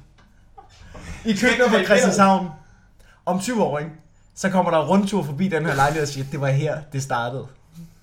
[1.26, 2.50] I køkkenet på Christianshavn.
[3.26, 3.92] Om 20 år, ikke?
[4.36, 7.46] Så kommer der rundtur forbi den her lejlighed og siger, det var her, det startede.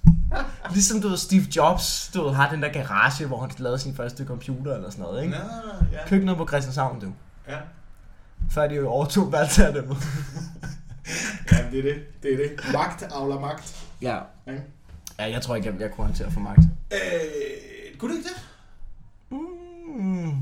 [0.75, 3.97] Ligesom du ved, Steve Jobs, du ved, har den der garage, hvor han lavede sin
[3.97, 5.35] første computer eller sådan noget, ikke?
[5.35, 5.41] Nå,
[5.93, 5.99] ja.
[6.09, 7.07] Køkkenet på Christianshavn, du.
[7.49, 7.57] ja.
[8.51, 9.97] Før de jo overtog valgtagerne.
[11.53, 12.23] Ja, det er det.
[12.23, 12.73] Det er det.
[12.73, 13.87] Magt avler magt.
[14.03, 14.19] Ja.
[15.19, 16.59] Ja, jeg tror ikke, jeg, jeg kunne håndtere for magt.
[16.93, 18.37] Øh, kunne du ikke det?
[19.31, 20.33] Mm.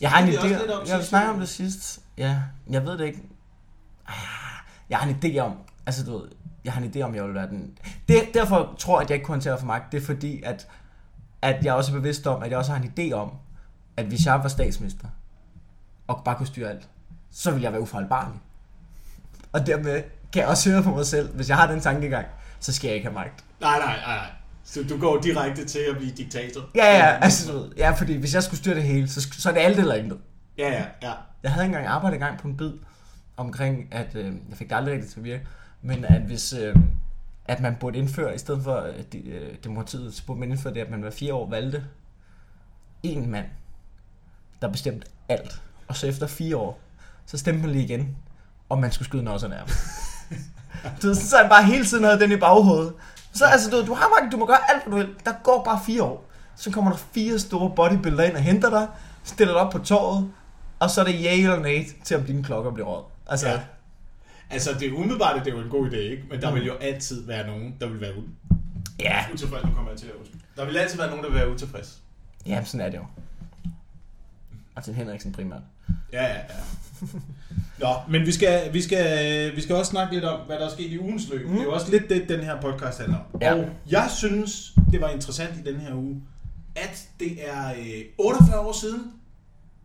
[0.00, 2.00] Jeg har en snakkede idé, om jeg vil sidste snakke om det sidst.
[2.18, 2.38] Ja,
[2.70, 3.22] jeg ved det ikke.
[4.08, 4.14] Ah,
[4.90, 6.28] Jeg har en idé om, altså du ved,
[6.64, 7.78] jeg har en idé om, jeg vil være den.
[8.08, 9.92] Det, derfor tror jeg, at jeg ikke kunne håndtere for magt.
[9.92, 10.68] Det er fordi, at,
[11.42, 13.32] at jeg også er bevidst om, at jeg også har en idé om,
[13.96, 15.06] at hvis jeg var statsminister,
[16.06, 16.88] og bare kunne styre alt,
[17.32, 18.40] så ville jeg være ufejlbarlig.
[19.52, 22.26] Og dermed kan jeg også høre på mig selv, hvis jeg har den tankegang,
[22.60, 23.44] så skal jeg ikke have magt.
[23.60, 24.26] Nej, nej, nej, nej.
[24.64, 26.60] Så du går direkte til at blive diktator?
[26.74, 29.60] Ja, ja, altså, ja, fordi hvis jeg skulle styre det hele, så, så er det
[29.60, 30.18] alt eller intet.
[30.58, 31.12] Ja, ja, ja.
[31.42, 32.72] Jeg havde engang arbejdet engang på en bid
[33.36, 35.46] omkring, at øh, jeg fik det aldrig rigtigt til at virke,
[35.82, 36.76] men at hvis øh,
[37.44, 40.74] at man burde indføre, i stedet for øh, de, øh, demokratiet, så burde man indføre
[40.74, 41.84] det, at man hver fire år valgte
[43.02, 43.46] en mand,
[44.62, 45.62] der bestemte alt.
[45.88, 46.80] Og så efter fire år,
[47.26, 48.16] så stemte man lige igen,
[48.68, 49.68] om man skulle skyde af ham.
[51.02, 52.92] du så er han bare hele tiden havde den i baghovedet.
[53.32, 55.14] Så altså, du, du har magt, du må gøre alt, hvad du vil.
[55.24, 56.28] Der går bare fire år.
[56.56, 58.88] Så kommer der fire store bodybuildere ind og henter dig,
[59.24, 60.30] stiller dig op på torvet,
[60.78, 63.04] og så er det ja eller nej til om dine klokker bliver råd.
[63.26, 63.60] Altså, ja.
[64.50, 66.22] Altså, det er umiddelbart, at det er jo en god idé, ikke?
[66.30, 66.54] Men der Mm.
[66.56, 68.54] vil jo altid være nogen, der vil være u-
[69.00, 69.24] ja.
[69.32, 69.64] utilfreds.
[69.64, 70.34] Nu kommer jeg til at huske.
[70.56, 71.98] Der vil altid være nogen, der vil være utilfreds.
[72.46, 73.04] Ja, sådan er det jo.
[74.74, 75.60] Martin Henriksen primært.
[76.12, 76.42] Ja, ja, ja.
[77.78, 80.70] Nå, men vi skal, vi, skal, vi skal også snakke lidt om, hvad der er
[80.70, 81.46] sket i ugens løb.
[81.46, 81.52] Mm.
[81.52, 83.40] Det er jo også lidt det, den her podcast handler om.
[83.40, 83.54] Ja.
[83.54, 86.22] Og jeg synes, det var interessant i den her uge,
[86.76, 89.12] at det er øh, 48 år siden,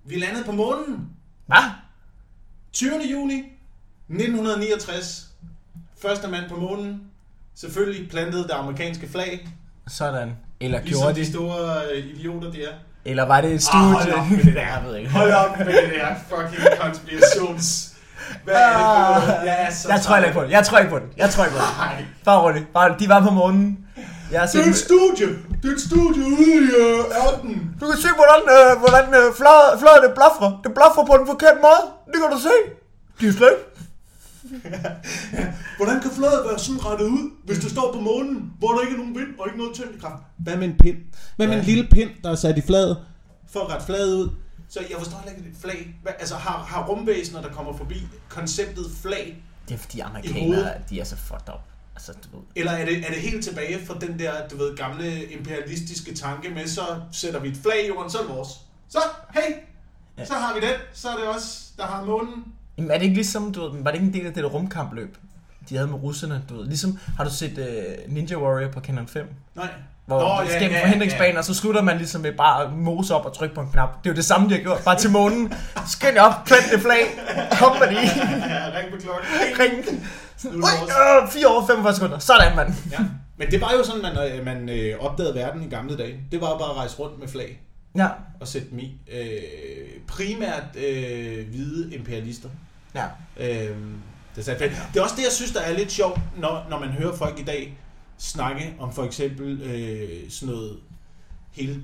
[0.06, 1.10] vi landede på månen.
[1.46, 1.58] Hvad?
[2.74, 2.92] 20.
[3.12, 3.44] juni
[4.10, 5.28] 1969.
[6.02, 7.02] Første mand på månen.
[7.56, 9.48] Selvfølgelig plantede det amerikanske flag.
[9.88, 10.32] Sådan.
[10.60, 11.32] Eller Ligesom gjorde de de?
[11.32, 12.74] store øh, idioter, de er.
[13.10, 13.94] Eller var det et Ah, studie?
[13.94, 14.62] hold op med det der.
[14.76, 15.10] jeg ved ikke.
[15.12, 17.94] Hold op med det der fucking konspirations...
[18.44, 19.46] Hvad er det for noget?
[19.46, 20.52] Jeg er så Jeg tror ikke på det.
[20.52, 21.08] Jeg tror ikke på den.
[21.18, 21.74] Jeg tror ikke på den.
[21.86, 22.06] Nej.
[22.26, 22.66] Bare roligt.
[22.74, 23.78] Bare, de var på månen.
[24.32, 25.28] Jeg har Det er et set, studie.
[25.62, 27.60] Det er et studie ude i øh, ørkenen.
[27.80, 30.50] du kan se, hvordan, øh, hvordan øh, flaget, flaget det blaffer.
[30.64, 31.84] Det blaffer på den forkerte måde.
[32.12, 32.56] Det kan du se.
[33.20, 33.58] De er slet.
[35.78, 38.94] Hvordan kan fladet være sådan rettet ud, hvis det står på månen, hvor der ikke
[38.94, 40.24] er nogen vind og ikke noget tyngdekraft?
[40.38, 40.98] Hvad med en pind?
[41.36, 42.98] Hvad med en lille pind, der er sat i fladet,
[43.52, 44.30] for at rette fladet ud?
[44.70, 45.96] Så jeg forstår heller ikke det flag.
[46.04, 47.96] Hvad, altså har, har rumvæsener, der kommer forbi
[48.30, 51.60] konceptet flag, Det er fordi amerikanere, de er så fucked up.
[51.96, 52.46] Altså, du ved.
[52.56, 56.50] eller er det, er det helt tilbage fra den der, du ved, gamle imperialistiske tanke
[56.50, 56.82] med, så
[57.12, 58.50] sætter vi et flag i jorden, så er det vores.
[58.90, 59.00] Så,
[59.34, 59.56] hey,
[60.18, 60.26] Ja.
[60.26, 62.44] så har vi den, så er det os, der har månen.
[62.78, 64.50] Jamen, er det ikke ligesom, du ved, var det ikke en del af det der
[64.50, 65.18] rumkampløb,
[65.70, 66.66] de havde med russerne, du ved?
[66.66, 69.28] Ligesom, har du set uh, Ninja Warrior på Canon 5?
[69.56, 69.68] Nej.
[70.06, 71.38] Hvor Nå, Nå, ja, ja, gennem ja, ja.
[71.38, 74.04] og så slutter man ligesom med bare at mose op og trykke på en knap.
[74.04, 74.82] Det er jo det samme, de har gjort.
[74.86, 75.54] Bare til månen.
[75.88, 77.02] Skynd op, plant det flag.
[77.52, 77.94] Company.
[77.94, 79.26] Ja, ring på klokken.
[79.60, 79.86] Ring.
[79.86, 80.00] Det
[80.46, 82.20] Oj, øh, 4 år, 45 sekunder.
[82.20, 82.74] Sådan, mand.
[82.92, 82.98] Ja.
[83.38, 86.20] Men det var jo sådan, man, øh, man øh, opdagede verden i gamle dage.
[86.32, 87.60] Det var jo bare at rejse rundt med flag
[87.96, 88.08] Ja.
[88.40, 89.02] og sætte dem i.
[89.14, 89.28] Øh,
[90.08, 92.50] primært øh, hvide imperialister.
[92.98, 93.08] Ja.
[93.38, 93.78] Øh,
[94.36, 94.60] det, er sandt.
[94.94, 97.40] det er også det, jeg synes, der er lidt sjovt, når, når man hører folk
[97.40, 97.78] i dag
[98.18, 100.78] snakke om for eksempel øh, sådan noget
[101.52, 101.84] hele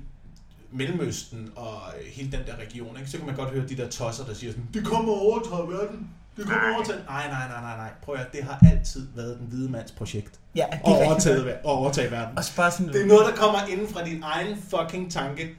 [0.72, 2.98] Mellemøsten og øh, hele den der region.
[2.98, 3.10] Ikke?
[3.10, 6.10] Så kan man godt høre de der tosser, der siger sådan, det kommer overtager verden.
[6.38, 7.00] Det kommer og overtager.
[7.08, 7.90] Nej, nej, nej, nej, nej.
[8.04, 10.40] Prøv at det har altid været den hvide mands projekt.
[10.56, 12.38] Ja, det er overtage, at overtage verden.
[12.38, 15.50] Også bare sådan, Det er noget, der kommer inden fra din egen fucking tanke.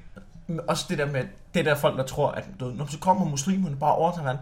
[0.68, 3.76] også det der med, det der folk, der tror, at du, når så kommer muslimerne
[3.76, 4.40] bare overtager verden.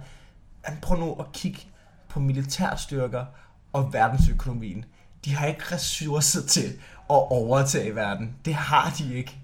[0.68, 1.60] Men prøv nu at kigge
[2.08, 3.24] på militærstyrker
[3.72, 4.84] og verdensøkonomien.
[5.24, 6.66] De har ikke ressourcer til
[7.10, 8.36] at overtage verden.
[8.44, 9.36] Det har de ikke.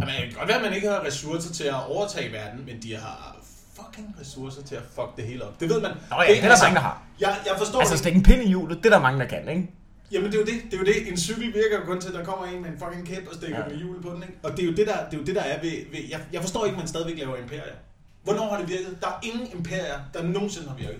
[0.00, 2.82] Jamen, det kan godt være, at man ikke har ressourcer til at overtage verden, men
[2.82, 3.36] de har
[3.76, 5.60] fucking ressourcer til at fuck det hele op.
[5.60, 5.90] Det ved man.
[6.10, 7.02] Nå ja, det er der mange, der har.
[7.20, 7.98] Jeg, jeg forstår Altså det.
[7.98, 9.70] stikke en pind i hjulet, det er der mange, der kan, ikke?
[10.12, 10.54] Jamen, det er jo det.
[10.64, 11.08] Det er jo det.
[11.10, 13.34] En cykel virker jo kun til, at der kommer en med en fucking kæp og
[13.34, 13.68] stikker ja.
[13.68, 14.34] med hjul på den, ikke?
[14.42, 16.20] Og det er jo det, der, det er, jo det, der er ved, ved jeg,
[16.32, 17.76] jeg forstår ikke, at man stadigvæk laver imperier.
[18.24, 18.96] Hvornår har det virket?
[19.00, 20.96] Der er ingen imperier, der nogensinde har virket.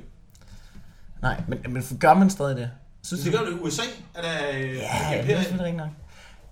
[1.22, 2.70] Nej, men, men gør man stadig det?
[3.02, 3.82] Synes Det gør det i USA,
[4.14, 5.64] er der øh, Ja, det er imperier.
[5.66, 5.88] ikke nok.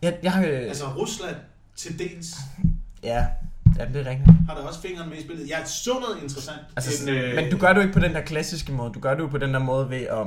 [0.02, 1.36] Jeg, jeg har, øh, Altså Rusland
[1.76, 2.34] til dels
[3.02, 3.26] ja,
[3.78, 4.28] ja, det er rigtigt.
[4.48, 5.48] har der også fingeren med i spillet.
[5.50, 6.58] Jeg så noget interessant.
[6.76, 7.34] Altså, En, øh...
[7.34, 8.92] Men du gør det jo ikke på den der klassiske måde.
[8.92, 10.26] Du gør det jo på den der måde ved at,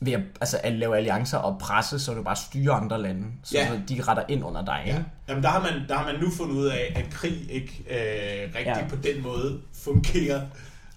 [0.00, 3.58] ved at, altså, at lave alliancer og presse, så du bare styrer andre lande, så
[3.58, 3.80] Ja.
[3.88, 4.82] de retter ind under dig.
[4.86, 4.90] Ja.
[4.96, 5.04] Ikke?
[5.28, 8.54] Jamen, der har, man, der har man nu fundet ud af, at krig ikke øh,
[8.54, 8.78] rigtig Ja.
[8.78, 8.88] ja.
[8.88, 10.40] på den måde fungerer,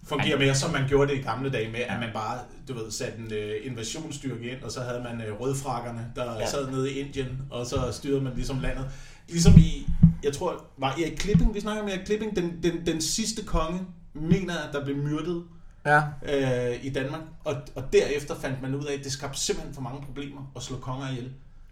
[0.03, 2.91] fungerer mere, som man gjorde det i gamle dage med, at man bare, du ved,
[2.91, 6.39] satte en øh, invasionsstyrke ind, og så havde man øh, rødfrakkerne, der Ja.
[6.39, 6.47] ja.
[6.49, 8.85] sad nede i Indien, og så styrede man ligesom landet.
[9.29, 9.87] Ligesom i,
[10.23, 13.79] jeg tror, var Erik Klipping, vi snakker om Erik Klipping, den, den, den sidste konge,
[14.13, 15.43] mener at der blev myrdet
[15.85, 16.01] Ja.
[16.23, 19.81] øh, i Danmark, og, og derefter fandt man ud af, at det skabte simpelthen for
[19.81, 21.31] mange problemer at slå konger ihjel.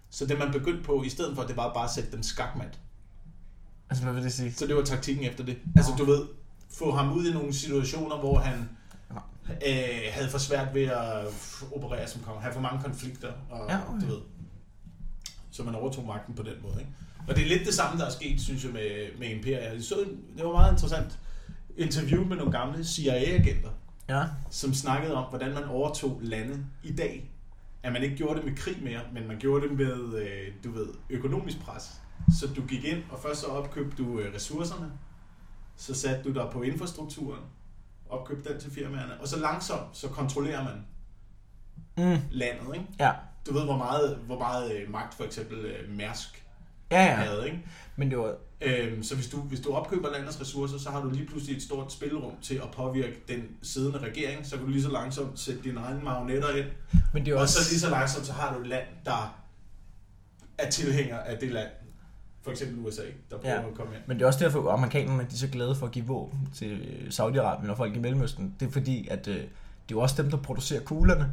[0.10, 2.80] Så det man begyndte på, i stedet for, det var bare at sætte dem skakmat.
[3.90, 4.54] Altså, hvad vil det sige?
[4.54, 5.58] Så det var taktikken efter det.
[5.78, 6.26] Altså du ved,
[6.70, 8.70] få ham ud i nogle situationer, hvor han
[9.50, 11.26] øh, havde for svært ved at
[11.76, 14.02] operere som konge, have for mange konflikter, og Ja, ja, okay.
[14.02, 14.22] du ved,
[15.52, 16.76] så man overtog magten på den måde.
[16.80, 16.92] Ikke?
[17.28, 19.74] Og det er lidt det samme, der er sket, synes jeg, med, med Imperiet.
[19.74, 19.96] Jeg så,
[20.38, 21.20] det var meget interessant
[21.78, 23.70] interview med nogle gamle CIA-agenter,
[24.10, 24.24] Ja.
[24.50, 27.32] som snakkede om, hvordan man overtog lande i dag.
[27.84, 30.72] At man ikke gjorde det med krig mere, men man gjorde det med, øh, du
[30.72, 32.02] ved, økonomisk pres.
[32.40, 34.92] Så du gik ind, og først så opkøbte du øh, ressourcerne,
[35.76, 37.42] så satte du dig på infrastrukturen,
[38.10, 40.74] opkøbte den til firmaerne, og så langsomt, så kontrollerer man
[41.98, 42.18] Mm.
[42.32, 42.86] landet, ikke?
[43.00, 43.12] Ja.
[43.48, 46.46] Du ved, hvor meget, hvor meget øh, magt for eksempel øh, Mærsk
[46.92, 47.12] Ja, ja.
[47.16, 47.60] havde, ikke?
[47.96, 48.36] Men det var...
[48.62, 51.64] Øhm, så hvis du, hvis du opkøber landets ressourcer, så har du lige pludselig et
[51.64, 54.46] stort spilrum til at påvirke den siddende regering.
[54.46, 56.66] Så kan du lige så langsomt sætte dine egne marionetter ind.
[57.14, 57.64] Men det Og også...
[57.64, 59.38] så lige så langsomt, så har du et land, der
[60.58, 61.68] er tilhænger af det land.
[62.44, 63.68] For eksempel USA, der prøver Ja.
[63.68, 64.02] at komme ind.
[64.08, 66.50] Men det er også derfor, at amerikanerne de er så glade for at give våben
[66.56, 68.56] til Saudi-Arabien og folk i Mellemøsten.
[68.60, 69.48] Det er fordi, at øh, det er
[69.92, 71.32] jo også dem, der producerer kuglerne.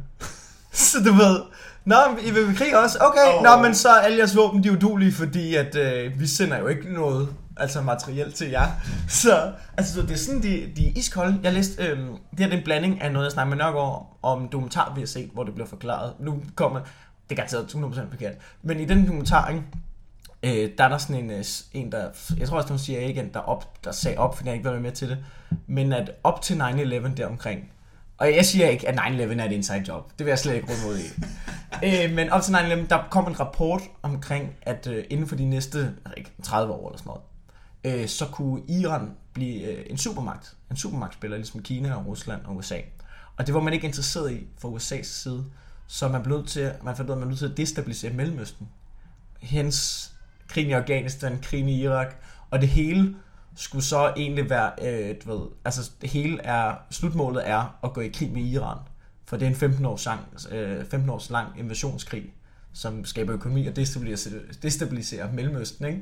[0.91, 1.41] så du ved,
[1.85, 2.97] Nå, I vil i krig også?
[3.01, 3.43] Okay, oh.
[3.43, 6.59] nå, men så er alle jeres våben, de er udulige, fordi at øh, vi sender
[6.59, 8.67] jo ikke noget altså materielt til jer.
[9.09, 11.39] Så altså, så det er sådan, de, de er iskolde.
[11.43, 14.17] Jeg læste, øh, det her det er en blanding af noget, jeg snakker med Nørgaard
[14.21, 16.13] om en dokumentar, vi har set, hvor det bliver forklaret.
[16.19, 16.79] Nu kommer,
[17.29, 19.63] det er garanteret 200% forkert, men i den dokumentar, ikke,
[20.43, 23.29] Øh, der er der sådan en, øh, en der, jeg tror også, hun siger igen,
[23.33, 25.17] der, op, der sagde op, fordi jeg ikke var med til det,
[25.67, 27.71] men at op til 9-11 deromkring,
[28.17, 30.67] og jeg siger ikke, at 9-11 er et inside job, det vil jeg slet ikke
[30.67, 31.07] råde mod i.
[32.05, 35.45] øh, men op til 9-11, der kom en rapport omkring, at øh, inden for de
[35.45, 37.13] næste ikke, 30 år eller sådan
[37.83, 42.45] noget, øh, så kunne Iran blive øh, en supermagt, en supermagtspiller, ligesom Kina og Rusland
[42.45, 42.77] og USA.
[43.37, 45.45] Og det var man ikke interesseret i fra USA's side,
[45.87, 47.57] så man blev nødt til, man fandt ud af, at man blev nødt til at
[47.57, 48.67] destabilisere Mellemøsten
[49.41, 50.11] hens
[50.47, 52.15] krigen i Afghanistan, krigen i Irak,
[52.49, 53.15] og det hele
[53.55, 58.01] skulle så egentlig være, øh, du ved, altså det hele er, slutmålet er at gå
[58.01, 58.77] i krig med Iran,
[59.25, 60.19] For det er en 15 års, lang,
[60.51, 62.33] øh, 15 års lang invasionskrig,
[62.73, 65.99] som skaber økonomi og destabiliserer, destabiliserer Mellemøsten, ikke?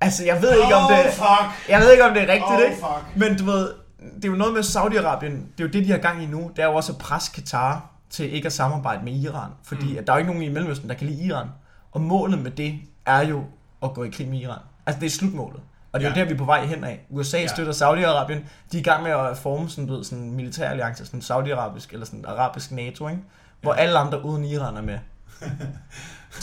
[0.00, 1.12] Altså, jeg ved ikke, om Oh, det...
[1.12, 1.68] fuck.
[1.68, 2.76] Jeg ved ikke, om det er rigtigt, Oh, ikke?
[2.76, 3.16] fuck.
[3.16, 3.72] Men du ved,
[4.16, 6.50] det er jo noget med Saudi-Arabien, det er jo det, de har gang i nu,
[6.56, 9.98] det er jo også at presse Katar til ikke at samarbejde med Iran, fordi mm.
[9.98, 11.48] at der er jo ikke nogen i Mellemøsten, der kan lide Iran.
[11.92, 12.74] Og målet med det
[13.06, 13.44] er jo
[13.82, 14.58] at gå i krig med Iran.
[14.86, 15.60] Altså det er slutmålet.
[15.92, 16.16] Og det er Ja.
[16.16, 17.06] jo der, vi er på vej hen af.
[17.10, 17.42] USA Ja.
[17.42, 17.48] ja.
[17.48, 18.38] støtter Saudi-Arabien.
[18.72, 21.20] De er i gang med at forme sådan, du ved, sådan en militær alliance, sådan
[21.20, 23.22] Saudi-Arabisk eller sådan en arabisk NATO, ikke?
[23.60, 24.98] Hvor alle andre uden Iran er med.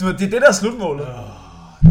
[0.00, 1.08] Du det er det, der er slutmålet.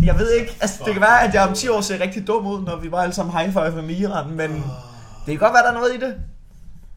[0.03, 2.47] Jeg ved ikke, altså det kan være, at jeg om 10 år ser rigtig dum
[2.47, 5.63] ud, når vi bare alle sammen high five med Iran, men det kan godt være,
[5.63, 6.15] der er noget i det.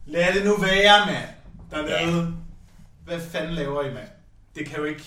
[0.05, 1.25] Lad det nu være, mand.
[1.71, 2.33] Dernede.
[3.05, 4.07] Hvad fanden laver I, mand?
[4.55, 5.03] Det kan jo ikke...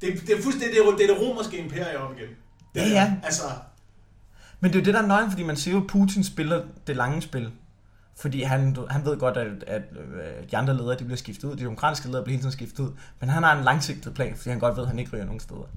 [0.00, 2.28] Det, det er fuldstændig det, er- det er det romerske imperium igen.
[2.74, 3.12] Det Ja, er- ja.
[3.24, 3.42] Altså,
[4.60, 6.62] Men det er jo det, der er nøgen, fordi man ser jo, at Putin spiller
[6.86, 7.50] det lange spil.
[8.20, 11.56] Fordi han, han ved godt, at, at øh, de andre ledere de bliver skiftet ud.
[11.56, 12.90] De demokratiske ledere bliver hele tiden skiftet ud.
[13.20, 15.40] Men han har en langsigtet plan, fordi han godt ved, at han ikke ryger nogen
[15.40, 15.68] steder.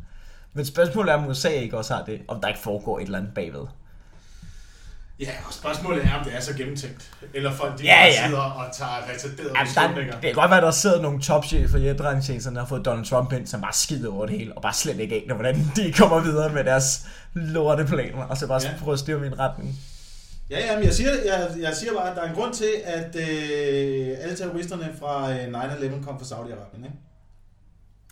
[0.54, 3.18] Men spørgsmålet er, om USA ikke også har det, om der ikke foregår et eller
[3.18, 3.66] andet bagved.
[5.20, 7.12] ja, og spørgsmålet er, om det er så gennemtænkt.
[7.34, 8.28] Eller folk, de Ja, bare ja.
[8.28, 10.14] sidder og tager retarderede Altså, beslutninger.
[10.14, 13.06] det kan godt være, at der sidder nogle topchefer i efterretningstjenesterne, der har fået Donald
[13.06, 15.94] Trump ind, som bare skider over det hele, og bare slet ikke aner, hvordan de
[15.94, 18.70] kommer videre med deres lorteplaner, og så bare Ja.
[18.70, 18.76] ja.
[18.80, 19.76] prøve at styre min retning.
[20.50, 22.70] Ja, ja, men jeg siger, jeg, jeg siger bare, at der er en grund til,
[22.84, 26.96] at øh, alle terroristerne fra øh, 9-11 kom fra Saudi-Arabien, ikke?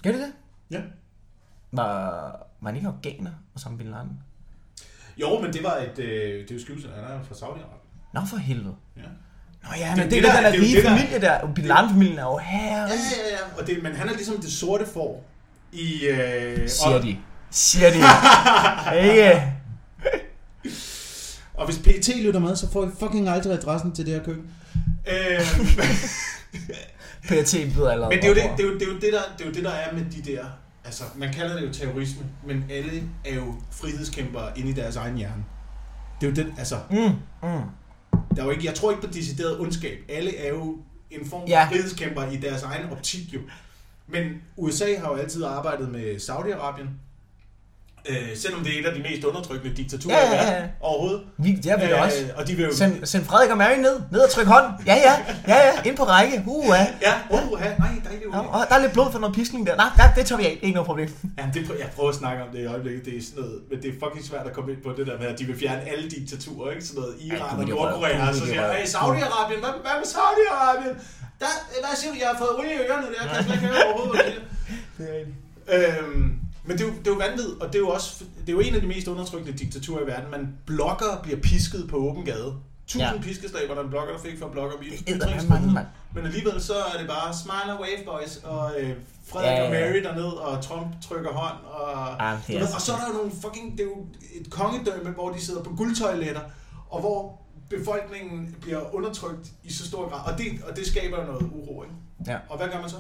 [0.03, 0.31] Gør det det?
[0.71, 0.81] Ja.
[1.71, 1.87] Var,
[2.61, 4.19] var han ikke afghaner og som Bin Laden?
[5.17, 7.87] Jo, men det var et, øh, det er jo skyldelsen, han er fra Saudi-Arabien.
[8.13, 8.75] Nå for helvede.
[8.97, 9.01] Ja.
[9.63, 11.53] Nå ja, men det, det, det, der- der, der er rige det, der- familie der.
[11.55, 12.77] Bin Laden-familien er jo her.
[12.77, 12.87] Ja, ja,
[13.31, 13.61] ja.
[13.61, 15.23] Og det, men han er ligesom det sorte får
[15.71, 16.05] i...
[16.07, 17.17] Øh, Siger og, de.
[17.51, 17.97] Siger de.
[19.07, 19.41] Ikke?
[21.53, 24.45] Og hvis PT lytter med, så får I fucking aldrig adressen til det her køkken.
[25.07, 25.41] Øh,
[27.27, 28.09] PRT ved allerede.
[28.09, 29.49] men det er, jo det, det, er jo, det, er jo det, der, det er
[29.49, 30.45] jo det, der er med de der...
[30.85, 35.17] Altså, man kalder det jo terrorisme, men alle er jo frihedskæmpere inde i deres egen
[35.17, 35.43] hjerne.
[36.21, 36.75] Det er jo den, altså...
[36.91, 37.61] Mm, mm.
[38.35, 39.97] Der er jo ikke, jeg tror ikke på decideret ondskab.
[40.09, 40.77] Alle er jo
[41.11, 41.59] en form for Ja.
[41.59, 41.69] ja.
[41.69, 43.39] frihedskæmper i deres egen optik jo.
[44.07, 44.23] Men
[44.57, 46.87] USA har jo altid arbejdet med Saudi-Arabien.
[48.09, 50.51] Øh, selvom det er et af de mest undertrykkende diktaturer Ja, ja, ja.
[50.51, 51.21] verden overhovedet.
[51.37, 52.17] Vi, det vi da også.
[52.35, 52.75] og de vil jo...
[52.75, 53.95] Send, send Frederik og Mary ned.
[54.11, 54.65] Ned og tryk hånd.
[54.85, 55.13] Ja, ja.
[55.47, 55.71] Ja, ja.
[55.85, 56.43] Ind på række.
[56.47, 56.87] Uh, ja.
[57.07, 58.25] Ja, oh, ja, nej, dejligt.
[58.33, 58.49] Ja, Okay.
[58.49, 59.75] og der er lidt blod for noget piskning der.
[59.75, 60.59] Nej, det tager vi af.
[60.61, 61.09] Ikke noget problem.
[61.37, 63.05] Ja, det, jeg prøver at snakke om det i øjeblikket.
[63.05, 65.17] Det er sådan noget, men det er fucking svært at komme ind på det der
[65.19, 66.85] med, at de vil fjerne alle diktaturer, ikke?
[66.85, 67.69] Sådan noget Ja, Iran gud, og.
[67.69, 68.25] Nordkorea.
[68.27, 70.95] Gud, Så siger jeg, hey, Saudi-Arabien, hvad, hvad med Saudi-Arabien?
[71.41, 71.51] Der,
[71.87, 73.83] hvad siger du, jeg har fået olie i ørerne der, jeg kan slet ikke høre
[73.93, 74.21] overhovedet.
[74.97, 75.99] Det er rigtigt.
[75.99, 78.49] Øhm, men det er, jo, det er jo vanvid, og det er jo også det
[78.49, 80.31] er jo en af de mest undertrykkende diktaturer i verden.
[80.31, 82.53] Man blogger bliver pisket på åben gade.
[82.87, 83.21] Tusind Ja.
[83.21, 84.79] piskeslag, var der en blogger, der fik for at blogge om
[85.73, 85.85] mand.
[86.15, 88.95] Men alligevel så er det bare smile and wave boys, og øh,
[89.27, 89.91] Frederik Ja, ja, ja, og.
[89.91, 93.13] Mary derned, og Trump trykker hånd, og, Ja, ved, altså- og så er der jo
[93.13, 94.05] nogle fucking, det er jo
[94.41, 96.41] et kongedømme, hvor de sidder på guldtoiletter,
[96.89, 101.25] og hvor befolkningen bliver undertrykt i så stor grad, og det, og det skaber jo
[101.31, 101.95] noget uro, ikke?
[102.27, 102.37] Ja.
[102.49, 102.95] Og hvad gør man så?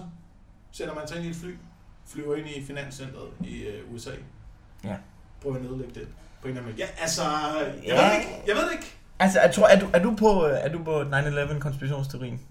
[0.71, 1.55] Sætter man sig ind i et fly,
[2.07, 4.11] flyver ind i finanscenteret i øh, USA,
[4.83, 4.95] Ja.
[5.41, 6.07] prøver at nedlægge det
[6.41, 6.75] på en eller anden måde.
[6.77, 8.03] Ja, altså, jeg Ja.
[8.03, 8.93] ved det ikke, jeg ved det ikke.
[9.19, 12.41] Altså, jeg tror, er du, er du på, øh, er du på 9-11 konspirationsteorien?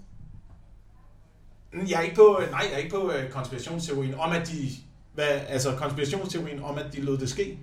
[1.73, 4.69] Mm, Jeg er ikke på, nej, jeg er ikke på øh, konspirationsteorien om, at de,
[5.15, 7.59] hvad, altså konspirationsteorien om, at de lod det ske.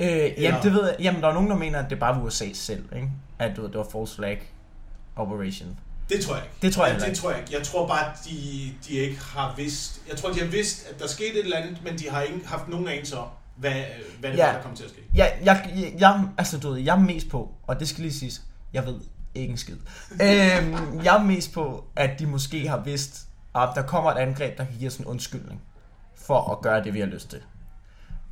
[0.00, 0.96] Øh, jamen, Eller- det ved jeg.
[1.00, 3.10] Jamen, der er nogen, der mener, at det bare var USA selv, ikke?
[3.38, 4.42] At du det var false flag
[5.16, 5.78] operation.
[6.08, 6.56] Det tror jeg ikke.
[6.62, 7.52] Det tror jeg ja, det tror jeg ikke.
[7.54, 10.00] Jeg tror bare, de, de ikke har vidst.
[10.08, 12.46] Jeg tror, de har vidst, at der skete et eller andet, men de har ikke
[12.46, 13.72] haft nogen anelse om, hvad,
[14.20, 14.46] hvad det Ja.
[14.46, 15.00] var, der kom til at ske.
[15.14, 18.14] Jeg, jeg, jeg, jeg, altså, du ved, jeg er mest på, og det skal lige
[18.14, 18.42] siges,
[18.72, 19.00] jeg ved
[19.34, 19.76] ikke en skid.
[20.12, 24.58] øhm, jeg er mest på, at de måske har vidst, at der kommer et angreb,
[24.58, 25.62] der kan give os en undskyldning
[26.14, 27.40] for at gøre det, vi har lyst til.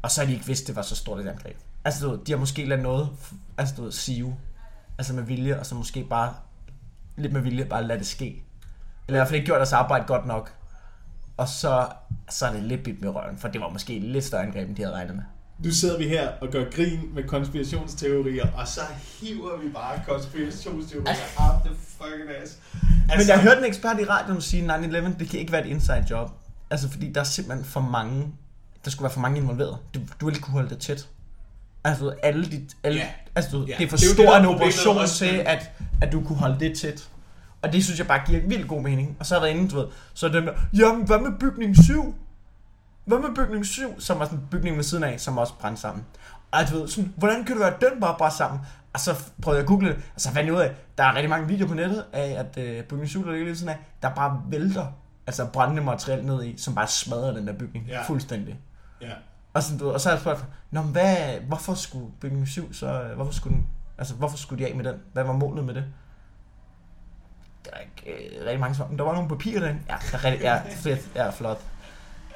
[0.03, 1.57] Og så har de ikke vidst, det var så stort et angreb.
[1.85, 3.09] Altså, du ved, de har måske ladet noget,
[3.59, 4.37] altså, du ved, sive,
[4.99, 6.35] altså med vilje, og så måske bare,
[7.17, 8.43] lidt med vilje, bare lade det ske.
[9.09, 10.53] Eller i hvert fald ikke gjort deres arbejde godt nok.
[11.37, 11.87] Og så,
[12.31, 14.77] så er det lidt bit med røven, for det var måske lidt større angreb, end
[14.77, 15.23] de havde regnet med.
[15.59, 18.81] Nu sidder vi her og gør grin med konspirationsteorier, og så
[19.21, 21.15] hiver vi bare konspirationsteorier
[21.55, 22.59] up the fucking ass.
[23.11, 25.67] Altså, Men jeg hørte en ekspert i radioen sige, at 9-11, det kan ikke være
[25.67, 26.31] et inside job.
[26.71, 28.27] Altså, fordi der er simpelthen for mange,
[28.85, 29.79] der skulle være for mange involveret.
[29.95, 31.09] Du, du vil ikke kunne holde det tæt.
[31.85, 33.07] Altså, alle dit, alle, Ja.
[33.35, 35.71] altså, Ja, det er for det er stor det, en operation til, at,
[36.07, 37.09] at du kunne holde det tæt.
[37.63, 39.17] Og det synes jeg bare giver vildt god mening.
[39.21, 41.85] Og så er der inde, du ved, så er dem der, jamen, hvad med bygning
[41.85, 42.15] 7?
[43.05, 44.01] Hvad med bygning 7?
[44.01, 46.05] Som var sådan en bygning ved siden af, som også brændte sammen.
[46.51, 48.61] Og du ved, sådan, hvordan kan det være, den bare brændte sammen?
[48.93, 51.15] Og så prøvede jeg at google det, og så fandt jeg ud af, der er
[51.15, 53.79] rigtig mange videoer på nettet af, at øh, bygningen 7, der ligger lige siden af,
[54.03, 54.87] der bare vælter
[55.27, 58.03] altså brændende materiale ned i, som bare smadrer den der bygning Ja.
[58.07, 58.59] fuldstændig.
[59.01, 59.11] Ja.
[59.55, 61.17] Og, sådan, du, og så har jeg spurgt, Nå, hvad,
[61.49, 63.67] hvorfor skulle bygning 7 så, øh, hvorfor skulle den,
[63.99, 64.95] altså hvorfor skulle de af med den?
[65.13, 65.85] Hvad var målet med det?
[67.65, 68.89] Der er ikke øh, rigtig mange svar.
[68.89, 69.81] Men Der var nogle papirer derinde.
[69.89, 71.61] Ja, der er rigtig, ja, fedt, ja, flot.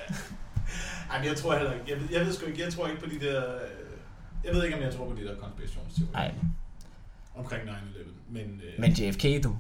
[1.11, 1.85] Ej, men jeg tror heller ikke.
[1.89, 2.63] Jeg ved, jeg ved sgu ikke.
[2.65, 3.55] Jeg tror ikke på de der...
[3.55, 3.61] øh,
[4.45, 6.35] Jeg ved ikke, om jeg tror på de der konspirationsteorier Nej,
[7.35, 7.73] omkring 9-11.
[8.31, 9.57] Men, øh, men JFK, du.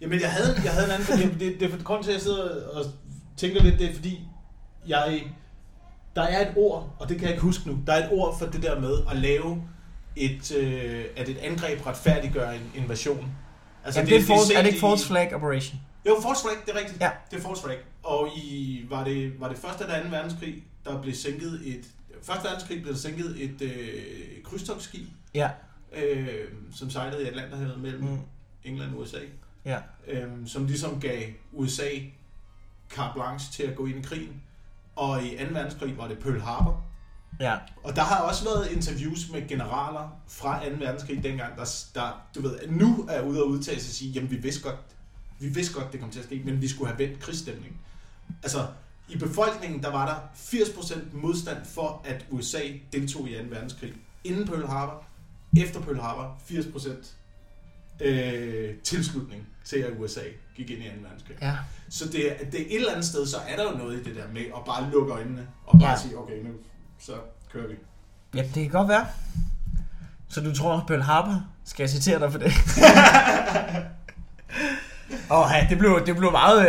[0.00, 1.30] Jamen, jeg havde, jeg havde en anden...
[1.30, 2.84] Det, det, det er for grund til, at jeg sidder og
[3.36, 4.28] tænker lidt, det er fordi,
[4.86, 5.22] jeg...
[6.16, 7.78] Der er et ord, og det kan jeg ikke huske nu.
[7.86, 9.62] Der er et ord for det der med at lave
[10.16, 13.32] et, øh, at et angreb retfærdiggør en invasion.
[13.84, 15.80] Altså, Jamen, det, det, er, false, set er det ikke false flag operation?
[16.06, 17.00] Jo, false flag, det er rigtigt.
[17.00, 17.10] Ja.
[17.30, 17.78] Det er false flag.
[18.02, 21.84] Og i, var, det, var det første eller anden verdenskrig, der blev sænket et...
[22.22, 25.50] Første verdenskrig blev der sænket et øh, krydstogtskib, Ja.
[25.96, 28.08] øh, som sejlede i Atlanterhavet mellem mm.
[28.10, 28.18] Mm.
[28.64, 29.18] England og USA.
[29.64, 29.78] Ja.
[30.08, 31.22] øh, som ligesom gav
[31.52, 31.88] USA
[32.90, 34.42] carte blanche til at gå ind i krigen.
[34.96, 35.44] Og i 2.
[35.50, 36.84] verdenskrig var det Pearl Harbor.
[37.40, 37.56] Ja.
[37.82, 40.70] Og der har også været interviews med generaler fra 2.
[40.78, 44.30] verdenskrig dengang, der, der du ved, nu er ude og udtale sig og sige, jamen
[44.30, 44.76] vi vidste godt,
[45.38, 47.78] vi vidste godt, det kom til at ske, men vi skulle have vendt krigsstemningen.
[48.42, 48.66] Altså,
[49.08, 50.14] i befolkningen, der var der
[50.58, 52.60] 80% modstand for, at USA
[52.92, 53.44] deltog i 2.
[53.50, 53.92] verdenskrig.
[54.24, 55.04] Inden Pearl Harbor,
[55.56, 60.20] efter Pearl Harbor, 80% øh, tilslutning til, at USA
[60.56, 60.92] gik ind i 2.
[61.02, 61.36] verdenskrig.
[61.42, 61.56] Ja.
[61.88, 64.16] Så det, det er et eller andet sted, så er der jo noget i det
[64.16, 65.98] der med at bare lukke øjnene og bare ja.
[65.98, 66.50] sige, okay, nu
[67.00, 67.12] så
[67.52, 67.74] kører vi.
[68.34, 69.06] Jamen, det kan godt være.
[70.28, 71.42] Så du tror, Pearl Harbor?
[71.64, 72.52] Skal jeg citere dig for det?
[75.30, 76.68] Åh, oh, ja, det blev, det blev meget...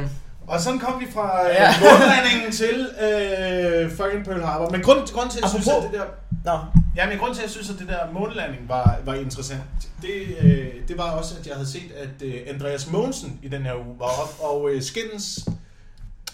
[0.00, 0.06] Øh...
[0.46, 1.62] Og sådan kom vi fra Ja.
[1.64, 1.72] ja.
[1.80, 4.70] månelandingen til øh, fucking Pearl Harbor.
[4.70, 6.06] Men grund, grund til, at jeg synes, Apropos- at det der...
[6.52, 6.58] Nå,
[6.96, 9.62] Ja, men grund til, at jeg synes, at det der månelanding var, var interessant,
[10.02, 13.62] det, øh, det var også, at jeg havde set, at øh, Andreas Mogensen i den
[13.62, 15.48] her uge var op og øh, skændes...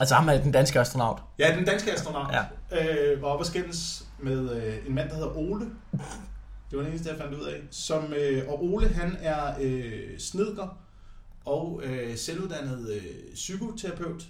[0.01, 1.19] altså ham er den danske astronaut.
[1.39, 2.43] Ja, den danske astronaut Ja.
[3.13, 5.65] øh, var op og skændes med øh, en mand, der hedder Ole.
[6.71, 7.61] Det var det eneste, jeg fandt ud af.
[7.71, 10.79] Som, øh, og Ole, han er øh, snedker
[11.45, 14.23] og øh, selvuddannet øh, psykoterapeut.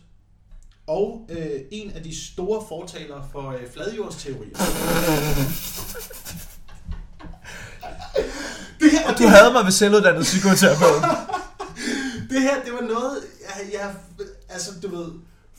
[0.87, 4.57] Og øh, en af de store fortalere for øh, fladjordsteorier.
[8.81, 11.03] det her, Og du havde mig ved selvuddannet psykoterapeut.
[12.31, 13.94] det her, det var noget, jeg, jeg
[14.48, 15.07] altså du ved,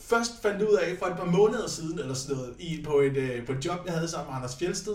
[0.08, 3.16] først fandt ud af for et par måneder siden, eller sådan noget, i, på, et,
[3.16, 4.94] øh, på et job, jeg havde sammen med Anders Fjeldsted,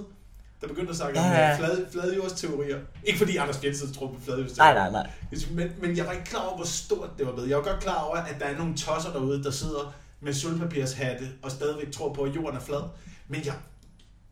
[0.61, 2.79] der begyndte at snakke Ja, om flad, fladjordsteorier.
[3.03, 4.73] Ikke fordi Anders Fjeldsted tror på fladjordsteorier.
[4.73, 5.39] nej, nej, nej.
[5.51, 7.49] Men, men jeg var ikke klar over, hvor stort det var blevet.
[7.49, 11.29] Jeg var godt klar over, at der er nogle tosser derude, der sidder med sølvpapirshatte
[11.43, 12.81] og stadigvæk tror på, at jorden er flad.
[13.27, 13.53] Men jeg,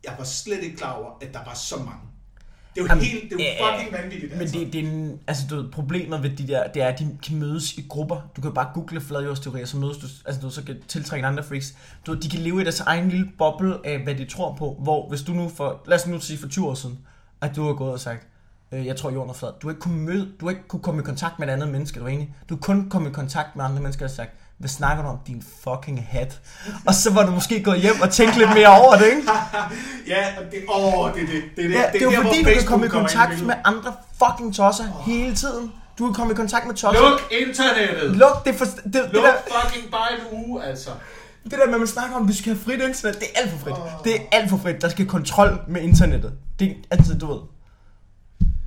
[0.04, 2.02] jeg var slet ikke klar over, at der var så mange.
[2.78, 4.32] Det er jo Jamen, helt, det er jo ja, fucking vanvittigt.
[4.32, 4.60] Men altså.
[4.60, 7.18] det, det er en, altså du ved, problemet ved de der, det er, at de
[7.24, 8.32] kan mødes i grupper.
[8.36, 11.76] Du kan bare google fladjordsteorier, så mødes du, altså du så kan tiltrække andre freaks.
[12.06, 14.78] Du ved, de kan leve i deres egen lille boble af, hvad de tror på.
[14.80, 17.00] Hvor hvis du nu for, lad os nu sige for 20 år siden,
[17.42, 18.28] at du har gået og sagt,
[18.72, 19.50] øh, jeg tror jorden er flad.
[19.62, 21.70] Du har ikke kunne møde, du har ikke kunne komme i kontakt med et andet
[21.70, 22.36] menneske, du er enig?
[22.50, 25.17] Du har kun kommet i kontakt med andre mennesker, har sagt, hvad snakker du om,
[25.28, 26.39] din fucking hat?
[26.88, 29.22] Og så var du måske gået hjem og tænkt lidt mere over det, ikke?
[30.13, 32.50] Ja, det, åh, det, er det, det, er det, Ja, det er jo fordi, du
[32.50, 33.93] kan komme i kontakt med andre
[34.24, 35.72] fucking tosser hele tiden.
[36.00, 37.10] Du kan komme i kontakt med tosser.
[37.10, 38.17] Luk internettet!
[38.17, 40.89] Luk det, for, det, det, Luk der, fucking bare en uge, altså.
[41.43, 43.41] det der med, at man snakker om, at vi skal have frit internet, det er
[43.41, 43.74] alt for frit.
[43.74, 44.04] Åh.
[44.04, 44.82] Det er alt for frit.
[44.82, 46.34] Der skal kontrol med internettet.
[46.60, 47.39] Det, altså, du ved.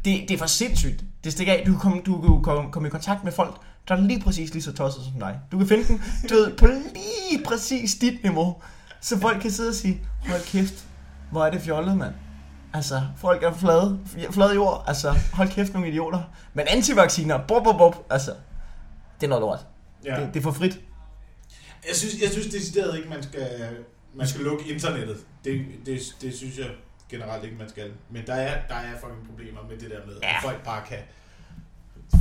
[0.04, 1.04] Det, det er for sindssygt.
[1.24, 1.62] Det stikker af.
[1.66, 3.54] Du kan komme, du kan komme, komme i kontakt med folk,
[3.88, 5.40] der er lige præcis lige så tosset som dig.
[5.52, 8.56] Du kan finde dem, du ved, på lige præcis dit niveau.
[9.00, 10.84] Så folk kan sidde og sige, hold kæft,
[11.30, 12.14] hvor er det fjollet, mand.
[12.74, 14.84] Altså, folk er flade, flade jord.
[14.86, 16.22] Altså, hold kæft, nogle idioter.
[16.54, 18.06] Men antivacciner, bop, bop, bop.
[18.10, 18.30] Altså,
[19.20, 19.66] det er noget lort.
[20.04, 20.20] Ja.
[20.20, 20.80] Det, det er for frit.
[21.88, 23.48] Jeg synes, jeg synes decideret ikke, man skal,
[24.14, 25.16] man skal lukke internettet.
[25.44, 26.66] Det, det, det synes jeg
[27.08, 27.90] generelt ikke, man skal.
[28.10, 30.28] Men der er, der er fucking problemer med det der med, Ja.
[30.28, 30.98] at folk bare kan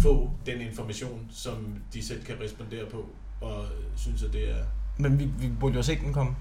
[0.02, 3.06] få den information, som de selv kan respondere på,
[3.41, 4.63] og synes, at det er...
[4.97, 6.36] Men vi, vi burde jo se den komme.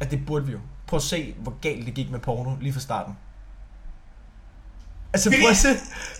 [0.00, 0.58] At det burde vi jo.
[0.86, 3.16] Prøv at se, hvor galt det gik med porno lige fra starten.
[5.12, 5.68] Altså, prøv at se.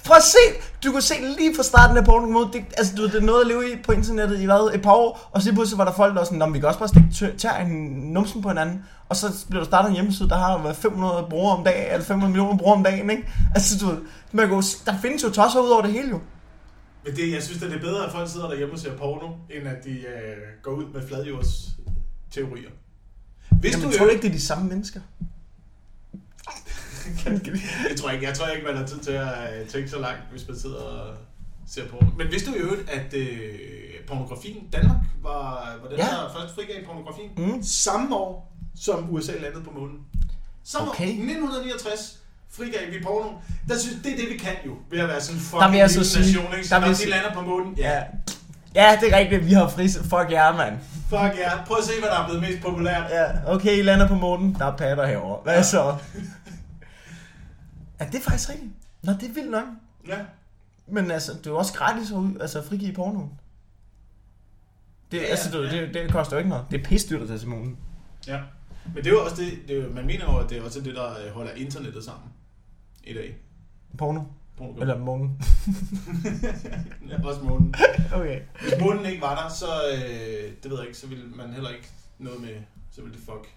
[0.04, 0.38] Prøv at se.
[0.84, 2.48] Du kunne se lige fra starten af porno mod.
[2.52, 4.82] Det, altså, du ved, det er noget at leve i på internettet i hvad, et
[4.82, 5.30] par år.
[5.32, 7.36] Og så pludselig var der folk, der var sådan, vi kan også bare stikke tør
[7.36, 7.68] tær en
[8.12, 8.84] numsen på hinanden.
[9.08, 12.04] Og så blev der startet en hjemmeside, der har været 500 brugere om dagen, eller
[12.04, 13.28] 500 millioner brugere om dagen, ikke?
[13.54, 13.98] Altså, du ved,
[14.32, 16.20] man kan der findes jo tosser ud over det hele jo.
[17.04, 19.32] Men det, jeg synes, at det er bedre, at folk sidder derhjemme og ser porno,
[19.50, 21.68] end at de øh, går ud med fladjords
[22.30, 22.70] teorier.
[23.60, 25.00] Hvis Jamen, du tror du ikke, det er de samme mennesker?
[27.88, 30.20] Jeg tror ikke, jeg tror ikke, man har tid til at øh, tænke så langt,
[30.30, 31.16] hvis man sidder og
[31.68, 32.04] ser på.
[32.18, 33.58] Men vidste du i øvrigt, at øh,
[34.06, 36.04] pornografien, Danmark var, var den, ja.
[36.04, 37.62] der først frigav pornografien, Mm.
[37.62, 39.98] samme år, som USA landede på månen.
[40.64, 41.04] Samme Okay.
[41.04, 42.19] år, 1969,
[42.50, 43.30] frigav vi porno.
[43.68, 45.72] Der synes, det er det, vi kan jo, ved at være sådan en Der fucking
[45.72, 46.68] vil jeg lille så sige- nation, ikke?
[46.68, 48.02] Der når vil de jeg sige- lander på månen, ja, Ja.
[48.74, 49.46] Ja, det er rigtigt.
[49.46, 49.88] Vi har fri...
[49.88, 50.78] Fuck jer, mand.
[51.08, 51.64] fuck ja.
[51.66, 53.10] Prøv at se, hvad der er blevet mest populært.
[53.10, 54.54] Ja, okay, I lander på månen.
[54.58, 55.40] Der er patter herovre.
[55.42, 55.96] Hvad så?
[58.00, 58.70] Ja, det er faktisk rigtigt.
[59.02, 59.64] Nå, det er vildt nok.
[60.08, 60.16] Ja.
[60.88, 63.20] Men altså, det er jo også gratis at ud, altså, frigive porno.
[63.20, 65.80] Det, Ja, ja, ja, altså, det, ja.
[65.80, 66.64] det, det, koster jo ikke noget.
[66.70, 66.84] Det er
[67.22, 67.76] at tage til månen.
[68.26, 68.38] Ja.
[68.94, 70.62] Men det er jo også det, det er, jo- man mener jo, at det er
[70.62, 72.24] også det, der øh, holder internettet sammen
[73.04, 73.36] i dag.
[73.98, 74.20] Porno?
[74.58, 74.80] Porno.
[74.80, 75.42] Eller månen?
[77.10, 77.74] Ja, også månen.
[78.14, 78.40] Okay.
[78.60, 81.70] Hvis månen ikke var der, så, øh, det ved jeg ikke, så ville man heller
[81.70, 81.88] ikke
[82.18, 82.54] noget med,
[82.94, 83.48] så ville det fuck.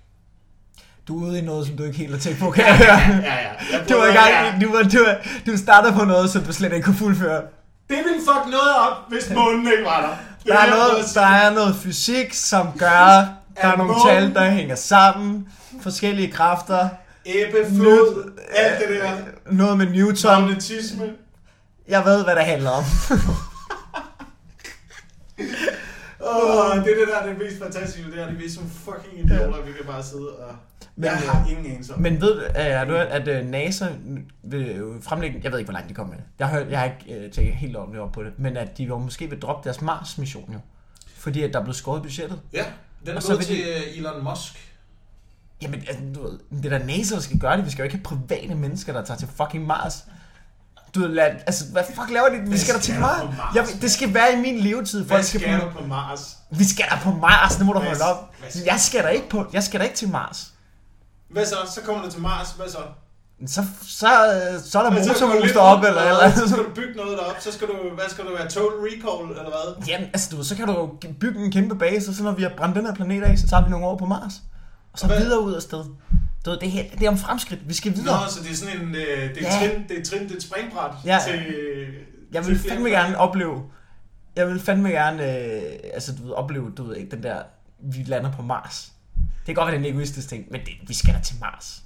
[1.07, 2.97] Du er ude i noget, som du ikke helt har tænkt på, kan jeg høre.
[2.97, 3.51] Ja, ja.
[3.71, 5.15] Jeg Du var gang, du, var, du, var,
[5.45, 7.41] du startede på noget, som du slet ikke kunne fuldføre.
[7.89, 10.15] Det ville fuck noget op, hvis månen ikke var der.
[10.43, 13.27] Det Der er, noget, der er noget fysik, som gør,
[13.61, 15.47] der er nogle tal, der hænger sammen,
[15.81, 16.89] forskellige kræfter,
[17.26, 19.17] Ebbe, flod, alt det der.
[19.51, 20.41] noget med Newton.
[20.41, 21.09] Magnetisme.
[21.88, 22.84] Jeg ved, hvad det handler om.
[26.26, 28.69] Åh, det er det der, er det mest fantastiske, det er, at vi er som
[28.69, 30.55] fucking idioter, vi kan bare sidde og...
[30.95, 31.99] Men, jeg øh, har ingen anelse om.
[32.01, 33.86] Men ved er du, at øh, NASA
[34.43, 36.30] vil fremlægge, jeg ved ikke, hvor langt de kommer med det.
[36.39, 38.88] Jeg har, jeg har ikke øh, tænkt helt ordentligt op på det, men at de
[38.88, 40.59] måske vil droppe deres Mars-mission jo.
[41.17, 42.39] Fordi at der er blevet skåret i budgettet.
[42.53, 42.65] Ja,
[43.01, 44.72] den er Og så gået til de- øh, Elon Musk.
[45.64, 47.66] Jamen, altså, du ved, det er da NASA, der skal gøre det.
[47.66, 50.03] Vi skal jo ikke have private mennesker, der tager til fucking Mars.
[50.95, 52.49] Du ved, lad, altså, hvad fuck laver de?
[52.49, 53.24] Vi skal da til Mars.
[53.38, 55.07] Mars, Jeg, det skal være i min levetid.
[55.07, 56.38] Folk skal skal på, på Mars?
[56.49, 58.34] vi skal da på Mars, nu må du holde op.
[58.66, 60.53] Jeg skal da ikke på, jeg skal da ikke til Mars.
[61.30, 61.55] Hvad så?
[61.76, 62.78] Så kommer du til Mars, hvad så?
[63.47, 64.07] Så, så,
[64.66, 65.14] så er der Hvad så?
[65.14, 67.68] Skal du motorhus deroppe, op, eller, eller Så skal du bygge noget derop, så skal
[67.68, 69.86] du, hvad skal du være, total recall, eller hvad?
[69.88, 70.89] Jamen, altså du så kan du
[71.20, 73.47] bygge en kæmpe base, og så når vi har brændt den her planet af, så
[73.47, 74.34] tager vi nogle år på Mars.
[74.93, 75.83] Og så hvad- videre ud af sted.
[76.45, 77.67] Du ved, det, her, det er om fremskridt.
[77.69, 78.29] Vi skal Nå, videre.
[78.29, 79.69] så det er sådan en, øh, det er Ja.
[79.69, 81.19] trin, det er trin, det er et springbræt Ja.
[81.27, 81.39] til...
[81.39, 81.93] øh,
[82.33, 83.63] Jeg til vil flere fandme gerne opleve,
[84.35, 85.61] jeg vil fandme gerne, øh,
[85.93, 87.43] altså du ved, opleve, du ved ikke, den der,
[87.79, 88.91] vi lander på Mars.
[89.15, 91.35] Det kan godt være, det er en egoistisk ting, men det, vi skal da til
[91.41, 91.83] Mars.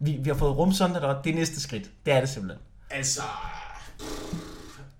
[0.00, 1.90] Vi, vi har fået rumsonde der, det er næste skridt.
[2.06, 2.62] Det er det simpelthen.
[2.90, 3.22] Altså,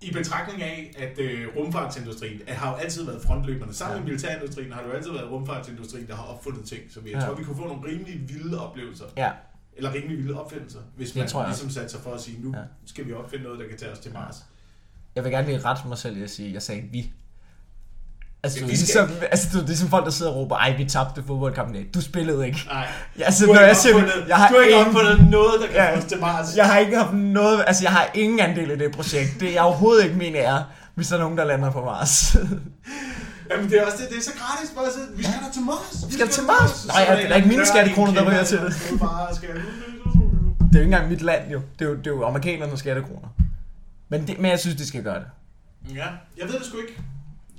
[0.01, 3.73] i betragtning af, at øh, rumfartsindustrien at har jo altid været frontløberne.
[3.73, 4.05] Sammen med Ja.
[4.11, 6.81] militærindustrien har det jo altid været rumfartsindustrien, der har opfundet ting.
[6.89, 7.19] Så jeg Ja.
[7.19, 9.05] tror, vi kunne få nogle rimelig vilde oplevelser.
[9.17, 9.31] Ja,
[9.77, 12.53] Eller rimelig vilde opfindelser, hvis man tror jeg ligesom satte sig for at sige, nu
[12.57, 12.61] Ja.
[12.85, 14.35] skal vi opfinde noget, der kan tage os til Mars.
[15.15, 17.11] jeg vil gerne lige rette mig selv i at sige, jeg sagde vi.
[18.43, 20.85] Altså, ja, vi ligesom, altså, du, er ligesom folk, der sidder og råber, ej, vi
[20.85, 21.83] tabte fodboldkampen i.
[21.83, 22.59] Du spillede ikke.
[22.67, 22.87] Nej,
[23.19, 25.29] altså, du når har jeg ikke siger, opfundet, jeg har, du har ikke ingen, opfundet
[25.29, 25.97] noget, der kan Ja.
[25.97, 26.55] os til Mars.
[26.55, 29.39] jeg har ikke haft noget, altså, jeg har ingen andel i det projekt.
[29.39, 30.65] Det er overhovedet ikke min ære,
[30.95, 32.35] hvis der er nogen, der lander på Mars.
[33.51, 34.69] Jamen, det er også det, det er så gratis.
[34.75, 36.05] Bare så, vi skal da til Mars.
[36.07, 36.87] Vi skal til Mars.
[36.87, 38.67] Nej, ja, det er ikke mine skattekroner, der ryger til det.
[38.91, 38.99] det.
[38.99, 41.61] Det er jo ikke engang mit land, jo.
[41.79, 43.27] Det er jo, det er jo amerikanernes skattekroner.
[44.09, 45.27] Men, det, men jeg synes, de skal gøre det.
[45.95, 46.05] Ja,
[46.37, 47.01] jeg ved det sgu ikke.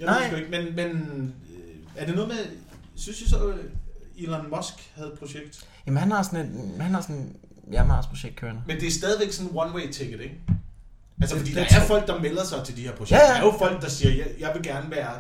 [0.01, 0.31] Jeg Nej.
[0.31, 2.37] ved ikke, men, men øh, er det noget med...
[2.97, 3.53] Synes I så,
[4.19, 5.67] Elon Musk havde et projekt?
[5.87, 8.63] Jamen, han har sådan et, han har sådan et ja, Mars-projekt kørende.
[8.67, 10.41] Men det er stadigvæk sådan en one-way ticket, ikke?
[11.21, 13.17] Altså, fordi det der er folk, der melder sig til de her projekter.
[13.27, 13.35] Ja, ja.
[13.35, 15.13] Der er jo folk, der siger, jeg, jeg vil gerne være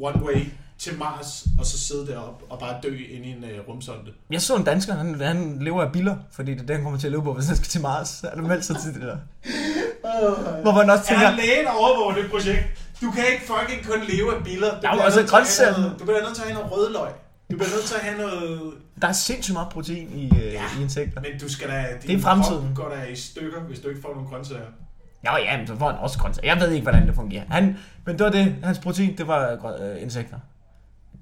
[0.00, 0.44] one-way
[0.78, 4.12] til Mars, og så sidde deroppe og bare dø inde i en uh, rumsonde.
[4.30, 6.98] Jeg så en dansker, han, han lever af biller, fordi det er det, han kommer
[6.98, 8.20] til at leve på, hvis han skal til Mars.
[8.30, 9.16] Han har meldt sig til det der.
[10.62, 12.81] Hvor man også Er tænker, han lægen overvåger det projekt?
[13.02, 14.70] Du kan ikke fucking kun leve af biller.
[14.70, 15.78] Du Der er også grøntsager.
[15.78, 17.08] noget- Du bliver nødt til at have noget rødløg.
[17.50, 18.72] Du bliver nødt til at have noget...
[19.02, 20.62] der er sindssygt meget protein i, øh, Ja.
[20.78, 21.20] i insekter.
[21.20, 21.84] Men du skal da...
[22.06, 22.72] Det er fremtiden.
[22.74, 24.60] går da i stykker, hvis du ikke får nogle grøntsager.
[25.24, 26.48] Ja, ja, men så får han også grøntsager.
[26.54, 27.42] Jeg ved ikke, hvordan det fungerer.
[27.50, 27.76] Han,
[28.06, 28.54] men det var det.
[28.64, 30.36] Hans protein, det var grø- øh, insekter.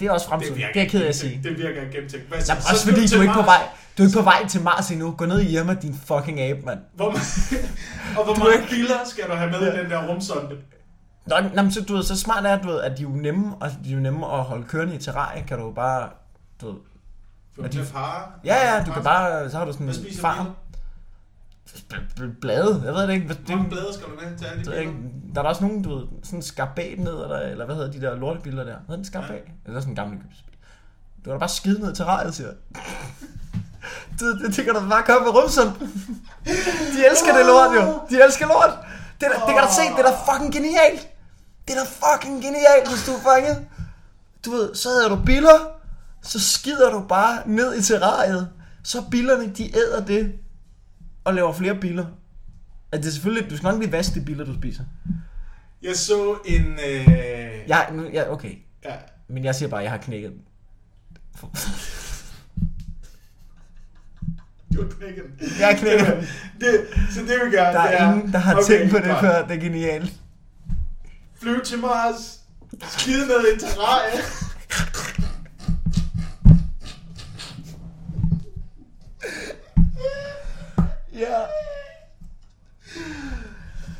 [0.00, 0.54] Det er også fremtiden.
[0.54, 1.40] Det, det er jeg ked af at sige.
[1.44, 2.28] Det virker gennemtænkt.
[2.28, 2.38] Hvad?
[2.48, 3.62] Jamen, Så også fordi du er ikke på vej.
[3.98, 5.10] Du er ikke på vej til Mars endnu.
[5.18, 6.78] Gå ned i Irma, din fucking abe, mand.
[6.94, 7.06] Hvor,
[8.18, 9.74] og hvor mange ikke- biller skal du have med Ja.
[9.80, 10.56] i den der rumsonde?
[11.26, 13.14] Nå, nå, men så, du ved, så smart er, du ved, at de er jo
[13.14, 15.44] nemme, og de er jo nemme at holde kørende i terræn.
[15.44, 16.08] Kan du jo bare,
[16.60, 16.76] du ved,
[17.54, 18.22] For Er de fare?
[18.44, 20.46] Ja, ja, du kan bare, så har du sådan Hvad en farm.
[22.40, 23.26] Blade, jeg ved det ikke.
[23.26, 24.92] Hvad- Hvor mange blade skal du med til alle de ikke.
[25.34, 27.90] Der er der også nogen, du ved, sådan en skarbat ned, eller, eller hvad hedder
[27.90, 28.74] de der lortebiller der?
[28.80, 29.30] Hedder den skarbat?
[29.30, 29.36] Ja.
[29.66, 30.54] Eller sådan en gammel gipsbil.
[31.18, 32.56] Du kan da bare skide ned til terrænet, siger jeg.
[34.20, 35.68] Det, det, det kan da bare komme med rumsund.
[36.94, 38.00] De elsker det lort, jo.
[38.10, 38.78] De elsker lort.
[39.20, 41.08] Det, er da- det kan du se, det er da fucking genialt.
[41.68, 43.66] Det er da fucking genialt, hvis du er fanget.
[44.44, 45.58] Du ved, så havde du biller,
[46.22, 48.48] så skider du bare ned i terrariet.
[48.84, 50.32] Så billerne, de æder det.
[51.24, 52.06] og laver flere biller.
[52.92, 54.82] Altså, det er selvfølgelig, du skal nok lige vaske de biller, du spiser.
[55.82, 56.78] Jeg så en...
[56.88, 57.08] Øh...
[57.68, 57.78] Ja,
[58.12, 58.54] ja, okay.
[58.84, 58.94] ja.
[59.28, 60.40] Men jeg siger bare, at jeg har knækket den.
[64.80, 65.50] Du den.
[65.58, 66.26] Jeg har knækket den.
[66.60, 69.06] det, så det vi gør, Der det er ingen, der har okay, tænkt på det
[69.06, 69.20] godt.
[69.20, 69.46] før.
[69.46, 70.12] Det er genialt.
[71.42, 72.40] Flyv til Mars.
[72.88, 74.20] Skide ned i en terrarie.
[81.12, 81.40] Ja.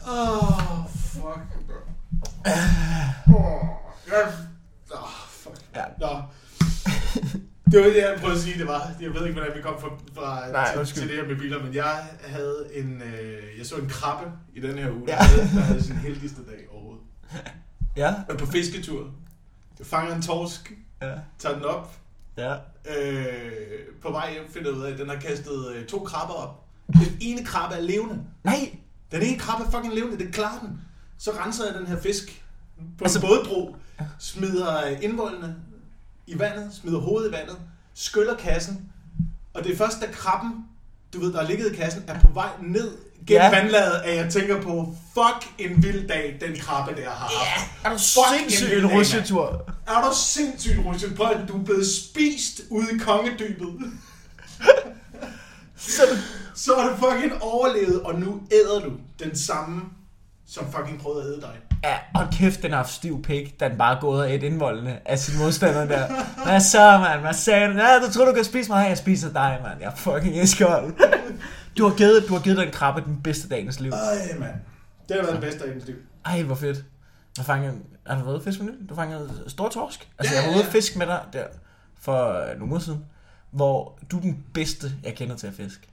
[0.08, 1.80] Åh, oh, fuck, bro.
[3.36, 3.62] Åh,
[4.08, 4.22] ja.
[4.94, 5.56] Åh, fuck.
[5.74, 5.84] Ja.
[5.98, 6.22] Nå.
[7.70, 8.90] Det var det, jeg prøvede at sige, det var.
[9.00, 11.02] Jeg ved ikke, hvordan vi kom fra, fra Nej, til, undskyld.
[11.02, 14.60] til, det her med biler, men jeg havde en, øh, jeg så en krabbe i
[14.60, 15.22] den her uge, der, Ja.
[15.22, 17.02] havde, der havde sin heldigste dag overhovedet.
[17.32, 17.38] Ja.
[17.96, 19.10] Jeg er på fisketur.
[19.78, 21.12] Jeg fanger en torsk, Ja.
[21.38, 21.96] tager den op.
[22.36, 22.52] Ja.
[22.54, 23.52] Øh,
[24.02, 26.64] på vej hjem finder jeg ud af, at den har kastet øh, to krabber op.
[26.92, 28.18] Den ene krabbe er levende.
[28.44, 28.76] Nej.
[29.12, 30.80] Den ene krabbe er fucking levende, det klarer den.
[31.18, 32.44] Så renser jeg den her fisk
[32.98, 33.76] på Altså- altså, en bådbro,
[34.18, 35.56] smider øh, indvoldene
[36.30, 37.56] i vandet, smider hovedet i vandet,
[37.94, 38.92] skyller kassen,
[39.54, 40.52] og det er først, da krabben,
[41.12, 42.90] du ved, der er ligget i kassen, er på vej ned
[43.26, 43.44] gennem Ja.
[43.44, 43.60] ja.
[43.62, 47.70] vandlaget, at jeg tænker på, fuck en vild dag, den krabbe der har haft.
[47.84, 49.70] Er du Fuck, en en rusjetur?
[49.86, 51.14] Er du sindssygt, Rusjen?
[51.14, 53.68] Prøv at du er blevet spist ude i kongedybet.
[55.76, 56.02] Så
[56.54, 58.92] Så har du fucking overlevet, og nu æder du
[59.24, 59.82] den samme,
[60.46, 61.69] som fucking prøvede at æde dig.
[61.84, 64.42] Ja, og kæft, den har haft stiv pik, da den bare er gået og et
[64.42, 66.06] indvoldene af sin modstander der.
[66.46, 67.20] Hvad så, mand?
[67.20, 67.72] Hvad sagde du?
[67.72, 68.88] Ja, du tror, du kan spise mig?
[68.88, 69.80] Jeg spiser dig, mand.
[69.80, 70.94] Jeg fucking iskold.
[71.78, 73.92] Du har givet, du har givet den krabbe den bedste dag i dens liv.
[73.92, 74.54] Ej, mand.
[75.08, 75.96] Det har været den bedste af ens liv.
[76.26, 76.84] Ej, hvor fedt.
[77.36, 77.74] Jeg fangede,
[78.06, 78.88] har du været fiske med nylig?
[78.88, 80.08] Du fangede stor torsk.
[80.18, 80.70] Altså, Ja, jeg var ja, ude ja.
[80.72, 81.44] fiske med dig der
[82.00, 83.04] for nogle uger siden,
[83.50, 85.88] hvor du er den bedste, jeg kender til at fiske.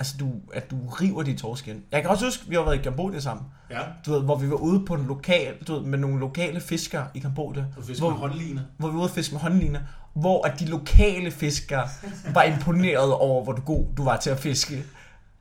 [0.00, 1.82] Altså, du, at du river de torsk ind.
[1.92, 3.46] Jeg kan også huske, vi har været i Kambodja sammen.
[3.70, 3.80] Ja.
[4.06, 7.06] Du ved, hvor vi var ude på en lokal, du ved, med nogle lokale fiskere
[7.14, 7.64] i Kambodja.
[7.76, 8.66] Du fisker hvor, med håndline.
[8.76, 9.80] hvor vi var ude at fiske med håndliner,
[10.14, 11.88] hvor at de lokale fiskere
[12.34, 14.84] var imponeret over, hvor du god du var til at fiske.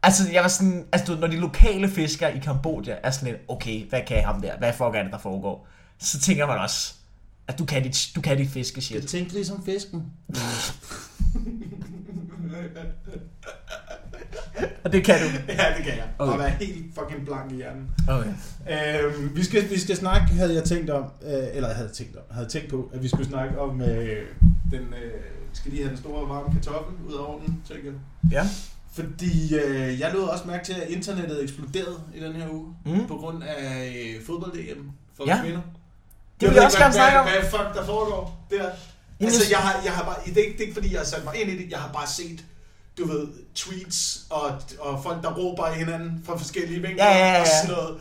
[0.03, 3.27] Altså, jeg var sådan, altså, du ved, når de lokale fiskere i Kambodja er sådan
[3.27, 4.57] lidt, okay, hvad kan ham der?
[4.57, 5.67] Hvad fuck er det, der foregår?
[5.99, 6.93] Så tænker man også,
[7.47, 9.07] at du kan dit, du kan dit fiske shit.
[9.07, 10.03] tænkte ligesom fisken.
[14.83, 15.25] Og det kan du.
[15.47, 16.07] ja, det kan jeg.
[16.19, 16.31] Okay.
[16.33, 17.89] Og være helt fucking blank i hjernen.
[18.09, 18.29] Okay.
[19.03, 22.21] Øhm, vi, skal, vi skal snakke, havde jeg tænkt om, øh, eller havde tænkt om,
[22.31, 24.25] havde tænkt på, at vi skulle snakke om øh,
[24.71, 25.11] den, øh,
[25.53, 27.99] skal lige have den store varme kartoffel ud af ovnen, tænker jeg.
[28.31, 28.47] Ja.
[28.93, 33.07] Fordi øh, jeg lod også mærke til, at internettet eksploderede i den her uge, Mm.
[33.07, 34.79] på grund af øh, fodbold-DM
[35.17, 35.41] for Ja.
[35.41, 35.61] kvinder.
[36.41, 37.25] Det vil jeg også gerne snakke om.
[37.27, 38.69] Hvad fuck der foregår der?
[39.19, 41.05] Altså, jeg- har, jeg har bare, det er, ikke, det er ikke fordi, jeg har
[41.05, 42.45] sat mig ind i det, jeg har bare set,
[42.97, 47.39] du ved, tweets og, og folk, der råber hinanden fra forskellige vinkler Ja, ja, ja,
[47.41, 47.61] og ja.
[47.61, 47.97] sådan noget.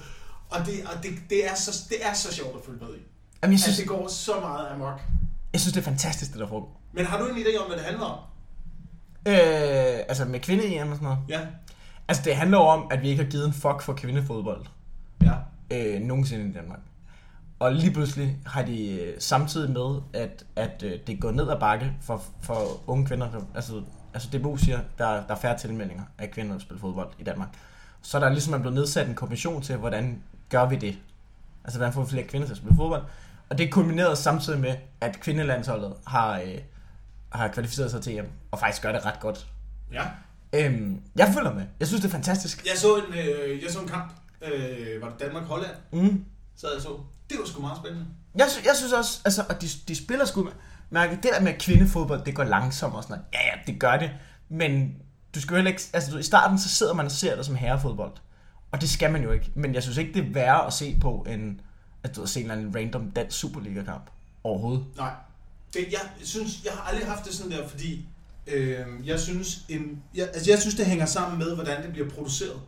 [0.51, 2.91] Og, det, og det, det, er så, det er så sjovt at følge med i.
[2.91, 3.03] Jamen,
[3.43, 5.01] jeg Altså, synes, det går så meget amok.
[5.53, 6.81] jeg synes, det er fantastisk, det der foregår.
[6.93, 8.19] Men har du en idé om, hvad det handler om?
[9.27, 9.35] Øh,
[10.09, 11.19] altså med kvinde og sådan noget.
[11.29, 11.41] Ja.
[12.09, 14.67] Altså, det handler om, at vi ikke har givet en fuck for kvindefodbold.
[15.23, 15.33] Ja.
[15.71, 16.79] øh, nogensinde i Danmark.
[17.59, 21.61] Og lige pludselig har de øh, samtidig med, at, at øh, det går ned ad
[21.61, 23.31] bakke for, for unge kvinder.
[23.31, 23.83] der- Altså,
[24.15, 27.49] altså DBU siger, der, der er færre tilmeldinger af kvinder, der spiller fodbold i Danmark.
[28.03, 30.99] Så der er ligesom er blevet nedsat en kommission til, hvordan gør vi det?
[31.65, 33.03] Altså, hvordan får vi flere kvinder til at spille fodbold?
[33.49, 36.59] Og det kulminerede samtidig med, at kvindelandsholdet har, øh,
[37.33, 39.47] har kvalificeret sig til EM, og faktisk gør det ret godt.
[39.93, 40.03] Ja.
[40.53, 41.65] Øhm, jeg følger med.
[41.81, 42.65] Jeg synes, det er fantastisk.
[42.67, 44.13] Jeg så en, øh, jeg så en kamp.
[44.43, 45.75] Øh, var det Danmark-Holland?
[45.93, 46.25] Mm.
[46.57, 46.89] Så jeg så.
[47.31, 48.07] Det var sgu meget spændende.
[48.35, 50.49] Jeg, sy- jeg synes også, altså, at de, de spiller sgu
[50.91, 53.25] mærke, det der med kvindefodbold, det går langsomt og sådan noget.
[53.33, 54.11] Ja, ja, det gør det.
[54.49, 54.95] Men
[55.35, 57.47] du skal jo heller ikke, altså du, i starten så sidder man og ser det
[57.47, 58.13] som herrefodbold.
[58.73, 59.51] Og det skal man jo ikke.
[59.55, 61.59] Men jeg synes ikke, det er værre at se på, end
[62.03, 64.11] at du har set en eller anden random dansk Superliga-kamp.
[64.45, 64.85] Overhovedet.
[64.97, 65.11] Nej.
[65.75, 68.09] Det, jeg synes, jeg har aldrig haft det sådan der, fordi
[68.47, 72.11] øh, jeg synes, en, jeg, altså jeg synes, det hænger sammen med, hvordan det bliver
[72.11, 72.61] produceret.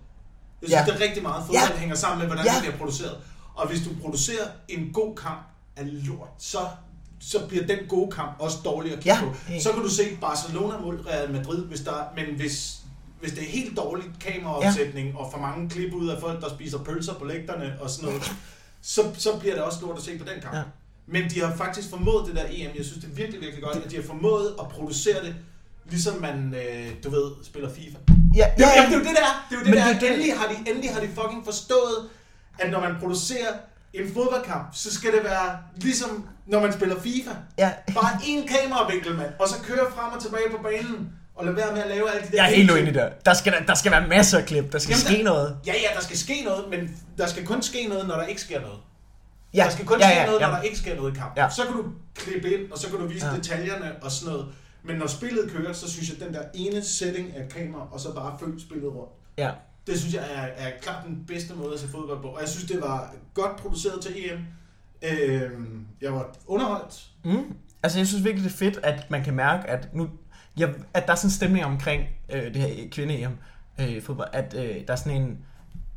[0.63, 0.85] Jeg synes, Ja.
[0.93, 1.79] det er rigtig meget fodbold, Ja.
[1.79, 2.53] hænger sammen med, hvordan ja.
[2.53, 3.17] det bliver produceret.
[3.59, 5.41] Og hvis du producerer en god kamp
[5.77, 6.59] af lort, så,
[7.21, 9.25] så bliver den gode kamp også dårlig at kigge Ja.
[9.25, 9.35] på.
[9.61, 12.79] Så kan du se Barcelona mod Real Madrid, hvis der, men hvis,
[13.21, 15.17] hvis det er helt dårligt kameraopsætning, ja.
[15.19, 18.33] og for mange klip ud af folk, der spiser pølser på lægterne og sådan noget,
[18.95, 20.57] så, så bliver det også lort at se på den kamp.
[20.57, 20.63] Ja.
[21.07, 22.71] Men de har faktisk formået det der EM.
[22.77, 25.35] Jeg synes, det er virkelig, virkelig godt, at de har formået at producere det,
[25.91, 27.99] ligesom man, øh, du ved, spiller FIFA.
[28.35, 28.87] Ja, Ja, ja, ja, ja.
[28.87, 29.47] det er jo det der.
[29.51, 29.85] Det er jo det Men der.
[29.87, 32.09] det er det- Endelig, har de, endelig har de fucking forstået,
[32.59, 33.53] at når man producerer
[33.93, 37.31] en fodboldkamp, så skal det være ligesom når man spiller FIFA.
[37.59, 37.73] ja.
[37.95, 39.31] Bare én kameravinkel, mand.
[39.39, 41.13] Og så kører frem og tilbage på banen.
[41.35, 42.37] Og lad være med at lave alle de der...
[42.43, 43.09] Jeg er helt uenig der.
[43.25, 44.73] Der skal, der skal være masser af klip.
[44.73, 45.57] Der skal Jamen, ske der- noget.
[45.67, 48.41] Ja, ja, der skal ske noget, men der skal kun ske noget, når der ikke
[48.41, 48.79] sker noget.
[49.55, 50.47] Ja, Der skal kun ja, ske ja, noget, ja.
[50.47, 51.43] når der ikke sker noget i kampen.
[51.43, 51.49] Ja.
[51.51, 51.85] Så kan du
[52.15, 53.37] klippe ind, og så kan du vise Ja.
[53.37, 54.49] detaljerne og sådan noget.
[54.85, 58.01] Men når spillet kører, så synes jeg, at den der ene setting af kamera, og
[58.01, 59.51] så bare følge spillet rundt, Ja
[59.89, 62.28] det synes jeg er, er klart den bedste måde at se fodbold på.
[62.28, 64.39] Og jeg synes, det var godt produceret til EM.
[65.03, 65.51] Øh,
[66.01, 67.07] jeg var underholdt.
[67.24, 67.55] Mm.
[67.82, 70.09] Altså, jeg synes virkelig, det er fedt, at man kan mærke, at, nu,
[70.59, 73.32] ja, at der er sådan en stemning omkring øh, det her kvinde-EM
[73.80, 75.39] øh, fodbold, at øh, der er sådan en...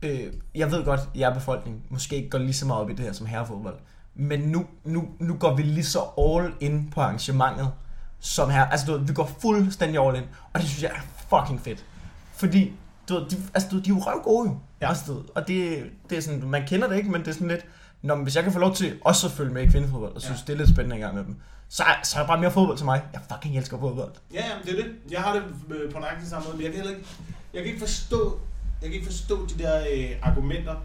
[0.01, 2.93] Øh, jeg ved godt, at jeg befolkning måske ikke går lige så meget op i
[2.93, 3.75] det her som herrefodbold,
[4.15, 7.71] men nu, nu, nu går vi lige så all in på arrangementet
[8.19, 8.65] som her.
[8.65, 10.23] Altså, du ved, vi går fuldstændig all in,
[10.53, 11.85] og det synes jeg er fucking fedt.
[12.33, 12.73] Fordi,
[13.15, 14.57] du ved, de, altså, du de er jo røv gode jo.
[14.81, 14.89] Ja.
[14.89, 17.33] Altså, du ved, og det, det er sådan, man kender det ikke, men det er
[17.33, 17.65] sådan lidt,
[18.01, 20.21] Nå, men hvis jeg kan få lov til også at følge med i kvindefodbold, og
[20.21, 20.43] synes, Ja.
[20.47, 21.35] det er lidt spændende en gang med dem,
[21.69, 23.01] så, er- så er der bare mere fodbold til mig.
[23.13, 24.11] Jeg fucking elsker fodbold.
[24.33, 24.91] Ja, ja, det er det.
[25.11, 25.43] Jeg har det
[25.75, 27.07] øh, på nøjagtig samme måde, men jeg kan heller ikke,
[27.53, 28.39] jeg kan ikke forstå,
[28.81, 30.75] jeg kan ikke forstå de der øh, argumenter,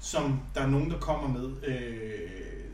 [0.00, 1.74] som der er nogen, der kommer med, øh,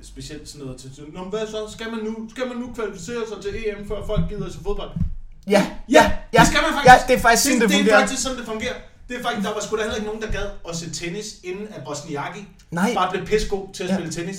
[0.03, 1.57] specielt sådan noget til, Nå, men hvad så?
[1.73, 4.91] Skal man, nu, skal man nu kvalificere sig til EM, før folk gider til fodbold?
[5.47, 6.39] Ja, ja, ja.
[6.41, 6.93] det skal man faktisk.
[6.93, 8.01] Ja, det er faktisk sådan, det, det, det er fungerer.
[8.01, 8.75] faktisk sådan, det fungerer.
[9.09, 11.37] Det er faktisk, der var sgu da heller ikke nogen, der gad at se tennis,
[11.45, 13.95] inden at Bosniaki Nej, bare blev pissegod til at Ja.
[13.95, 14.39] spille tennis.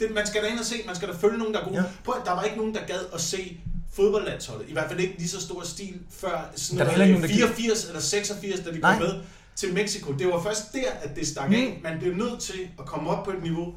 [0.00, 1.76] Det, man skal da ind og se, man skal da følge nogen, der er gode.
[1.76, 1.82] Ja.
[1.82, 1.88] Ja.
[2.04, 3.60] Prøv, der var ikke nogen, der gad at se
[3.92, 4.68] fodboldlandsholdet.
[4.68, 7.28] I hvert fald ikke lige så stor stil før sådan Der er noget nogen, der
[7.28, 8.92] 84 eller 86, da de Nej.
[8.98, 9.14] kom med
[9.56, 10.12] til Mexico.
[10.12, 11.54] Det var først der, at det stak Mm.
[11.54, 11.80] af.
[11.82, 13.74] Man blev nødt til at komme op på et niveau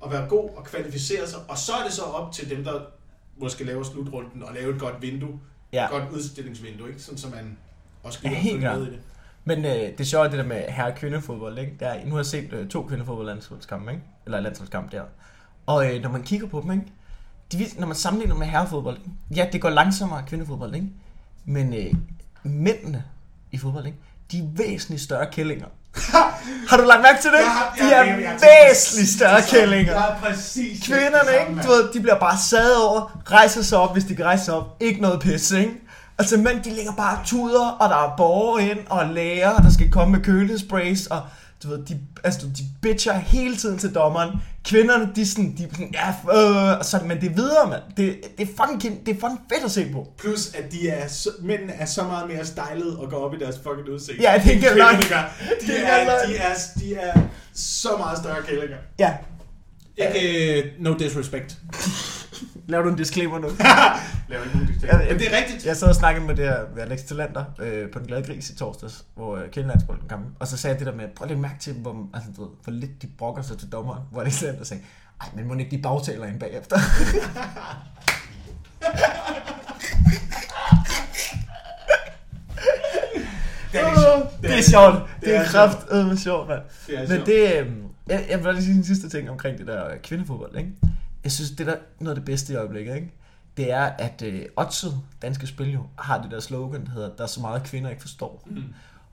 [0.00, 1.38] og være god og kvalificere sig.
[1.48, 2.80] Og så er det så op til dem, der
[3.40, 5.40] måske laver slutrunden og lave et godt vindue.
[5.72, 5.84] Ja.
[5.84, 7.00] Et godt udstillingsvindue, ikke?
[7.02, 7.58] Sådan, så man
[8.02, 8.78] også Ja, følge klart.
[8.78, 8.98] med i det.
[9.44, 11.72] Men øh, det er sjovt det der med herre- og kvindefodbold, ikke?
[11.80, 14.02] Der, er- nu har jeg set øh, to kvindefodboldlandsholdskampe, ikke?
[14.26, 15.02] Eller landsholdskamp der.
[15.66, 16.84] Og øh, når man kigger på dem, ikke?
[17.52, 19.10] De, når man sammenligner med herrefodbold, ikke?
[19.36, 20.86] ja, det går langsommere kvindefodbold, ikke?
[21.44, 21.92] Men øh,
[22.42, 23.04] mændene
[23.52, 23.98] i fodbold, ikke?
[24.32, 25.66] De er væsentligt større kællinger.
[26.70, 27.38] har du lagt mærke til det?
[27.38, 28.38] Jeg har- de er jeg- jeg- jeg-
[28.68, 29.92] væsentligt større det kællinger.
[29.92, 31.62] Jeg er præcis det Kvinderne, samme, ikke?
[31.62, 34.54] Du ved, de bliver bare sadet over, rejser sig op, hvis de kan rejse sig
[34.54, 34.76] op.
[34.80, 35.70] Ikke noget pis, ikke?
[36.18, 39.70] Altså mænd, de ligger bare og tuder, og der er borgere ind, og læger, der
[39.70, 41.22] skal komme med kølesprays, og
[41.62, 44.30] du ved, de, altså, de bitcher hele tiden til dommeren.
[44.64, 46.08] Kvinderne, de er sådan, de er sådan, ja,
[46.40, 47.82] øh, og så, men det er videre, mand.
[47.96, 50.06] Det, det, er fucking, kin- det er fucking fedt at se på.
[50.18, 53.38] Plus, at de er så, mændene er så meget mere stylet og går op i
[53.38, 54.22] deres fucking udseende.
[54.22, 54.68] Ja, det er ikke
[55.08, 55.34] gør.
[55.60, 57.20] De, Det er de, er, de er
[57.54, 58.76] så meget større kællinger.
[58.98, 59.12] Ja.
[59.96, 61.56] Ikke uh, no disrespect.
[62.66, 63.48] Laver du en disclaimer nu?
[64.28, 64.74] Laver ikke nogen.
[64.82, 65.08] Ja, ja.
[65.10, 65.66] Men det er rigtigt.
[65.66, 68.50] Jeg sad og snakkede med det her med Alex Tillander øh, på Den Glade Gris
[68.50, 70.20] i torsdags, hvor øh, kvindelandsbolden kom.
[70.40, 72.50] Og så sagde jeg det der med, prøv lige mærke til, hvor, altså, du ved,
[72.64, 74.02] hvor lidt de brokker sig til dommeren.
[74.10, 74.82] Hvor Alex Tillander sagde,
[75.20, 76.76] ej, men må ikke de bagtaler ind bagefter?
[83.72, 84.42] Det er sjovt.
[84.42, 84.94] Det er sjovt.
[85.20, 86.62] Det Det er kraftedeme sjovt, mand.
[87.08, 87.66] Men det, øh,
[88.06, 90.70] jeg, jeg vil lige sige en sidste ting omkring det der kvindefodbold, ikke?
[91.24, 93.12] Jeg synes, det der noget af det bedste i øjeblikket, ikke?
[93.56, 97.22] Det er, at øh, Odset, Danske Spil jo, har det der slogan, der hedder, der
[97.22, 98.42] er så meget kvinder ikke forstår.
[98.46, 98.64] Mm.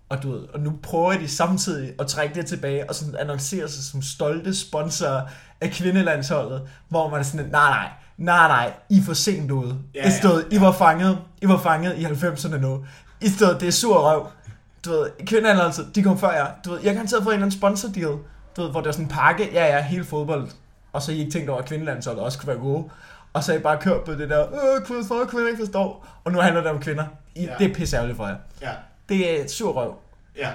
[0.10, 3.70] Og, du ved, og nu prøver de samtidig at trække det tilbage og sådan annoncere
[3.70, 5.22] sig som stolte sponsorer
[5.62, 9.80] af kvindelandsholdet, hvor man er sådan, nej, nej, nej, nej, I er for sent ude.
[9.96, 12.86] Ja, I stedet, ja, I var fanget, I var fanget i 90'erne nu.
[13.22, 14.28] I stedet, det er sur røv.
[14.86, 16.48] Du ved, kvindelandsholdet, de kom før jer.
[16.66, 18.18] Du ved, jeg kan tage få en eller anden sponsordeal,
[18.58, 20.50] du ved, hvor det er sådan en pakke, ja, ja, hele fodbold.
[20.94, 22.90] Og så I ikke tænkt over, at kvindelandsholdet også kunne være gode.
[23.34, 26.08] Og så har I bare kørt på det der, øh, kvinder, for, kvinder ikke forstår.
[26.24, 27.06] Og nu handler det om kvinder.
[27.36, 27.54] I, Ja.
[27.60, 28.36] Det er pisse ærgerligt for jer.
[28.62, 28.72] Ja,
[29.10, 29.96] Det er sur røv.
[30.38, 30.50] ja.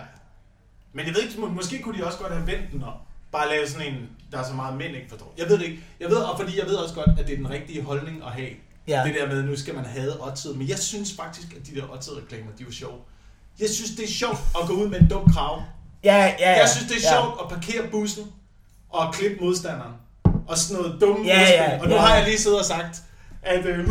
[0.93, 2.93] Men jeg ved ikke, må- måske kunne de også godt have vendt den om.
[3.33, 5.35] Bare lave sådan en, der er så meget mænd ikke forstår.
[5.39, 5.81] Jeg ved det ikke.
[6.01, 8.31] Jeg ved, og fordi jeg ved også godt, at det er den rigtige holdning at
[8.33, 8.49] have.
[8.89, 9.03] Ja.
[9.07, 10.57] Det der med, nu skal man have oddset.
[10.59, 12.99] Men jeg synes faktisk, at de der oddset-reklamer, de er jo sjove.
[13.61, 15.63] Jeg synes, det er sjovt at gå ud med en dum krav.
[16.05, 16.59] Ja, ja, ja.
[16.61, 17.21] Jeg synes, det er ja.
[17.23, 18.25] sjovt at parkere bussen
[18.91, 19.93] og klippe modstanderen.
[20.49, 22.01] Og sådan noget dumme Ja, ja, Og nu ja.
[22.01, 23.03] har jeg lige siddet og sagt,
[23.43, 23.89] at øh,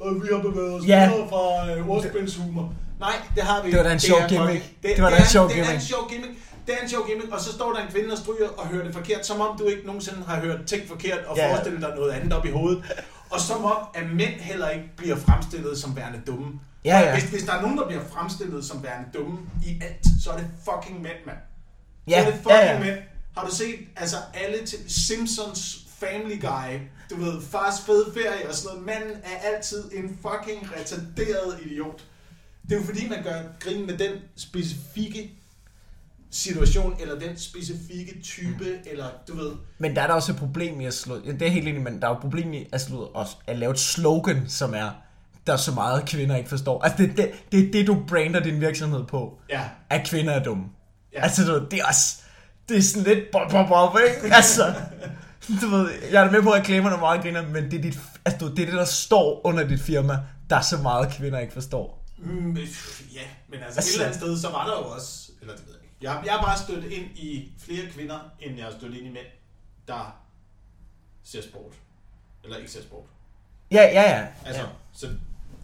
[0.00, 1.08] og vi har bevæget os Ja.
[1.10, 2.74] videre fra øh, ordspilshumor.
[3.00, 4.62] Nej, det har vi Det var da en sjov gimmick.
[4.62, 5.86] fucking- Det var da er en sjov Det er en gimmick.
[5.88, 6.32] sjov gimmick.
[6.66, 8.84] Det er en sjov gimmick, og så står der en kvinde og stryger og hører
[8.84, 11.52] det forkert, som om du ikke nogensinde har hørt ting forkert og Ja.
[11.52, 12.82] forestillet dig noget andet op i hovedet.
[13.30, 16.60] Og som om, at mænd heller ikke bliver fremstillet som værende dumme.
[16.84, 17.12] Ja, ja.
[17.12, 20.36] Hvis, hvis der er nogen, der bliver fremstillet som værende dumme i alt, så er
[20.36, 21.36] det fucking mænd, mand.
[22.08, 22.78] Ja, så er det fucking ja, ja.
[22.80, 22.98] mænd.
[23.36, 26.78] Har du set, altså alle til Simpsons Family Guy,
[27.10, 28.86] du ved, fars fede ferie og sådan noget.
[28.86, 32.04] Manden er altid en fucking retarderet idiot.
[32.68, 35.30] Det er jo fordi, man gør grin med den specifikke
[36.30, 39.52] situation, eller den specifikke type, eller du ved...
[39.78, 41.20] Men der er der også et problem i at slå...
[41.26, 43.36] Ja, det er helt enig, men der er jo et problem i at, slå, også,
[43.46, 44.90] at lave et slogan, som er
[45.46, 46.82] der er så meget, kvinder ikke forstår.
[46.82, 49.62] Altså, det er det, det, er det, du brander din virksomhed på, Ja.
[49.90, 50.64] at kvinder er dumme.
[51.12, 51.22] Ja.
[51.22, 52.16] Altså, du det er også...
[52.68, 54.34] Det er sådan lidt bop, bop, bop, ikke?
[54.34, 54.74] Altså,
[55.62, 57.98] du ved, jeg er med på, at reklamerne er meget griner, men det er, dit,
[58.24, 60.18] altså, du, det er det, der står under dit firma,
[60.50, 62.04] der er så meget, kvinder ikke forstår.
[62.18, 62.56] Mm,
[63.14, 65.66] ja, men altså, Altså- et eller andet sted, så var der jo også, eller det
[65.66, 65.96] ved jeg ikke.
[66.00, 69.10] Jeg, jeg har bare stødt ind i flere kvinder, end jeg har stødt ind i
[69.10, 69.26] mænd,
[69.88, 70.16] der
[71.24, 71.72] ser sport.
[72.44, 73.04] Eller ikke ser sport.
[73.70, 74.26] Ja, ja, ja.
[74.46, 74.68] Altså, ja.
[74.92, 75.08] så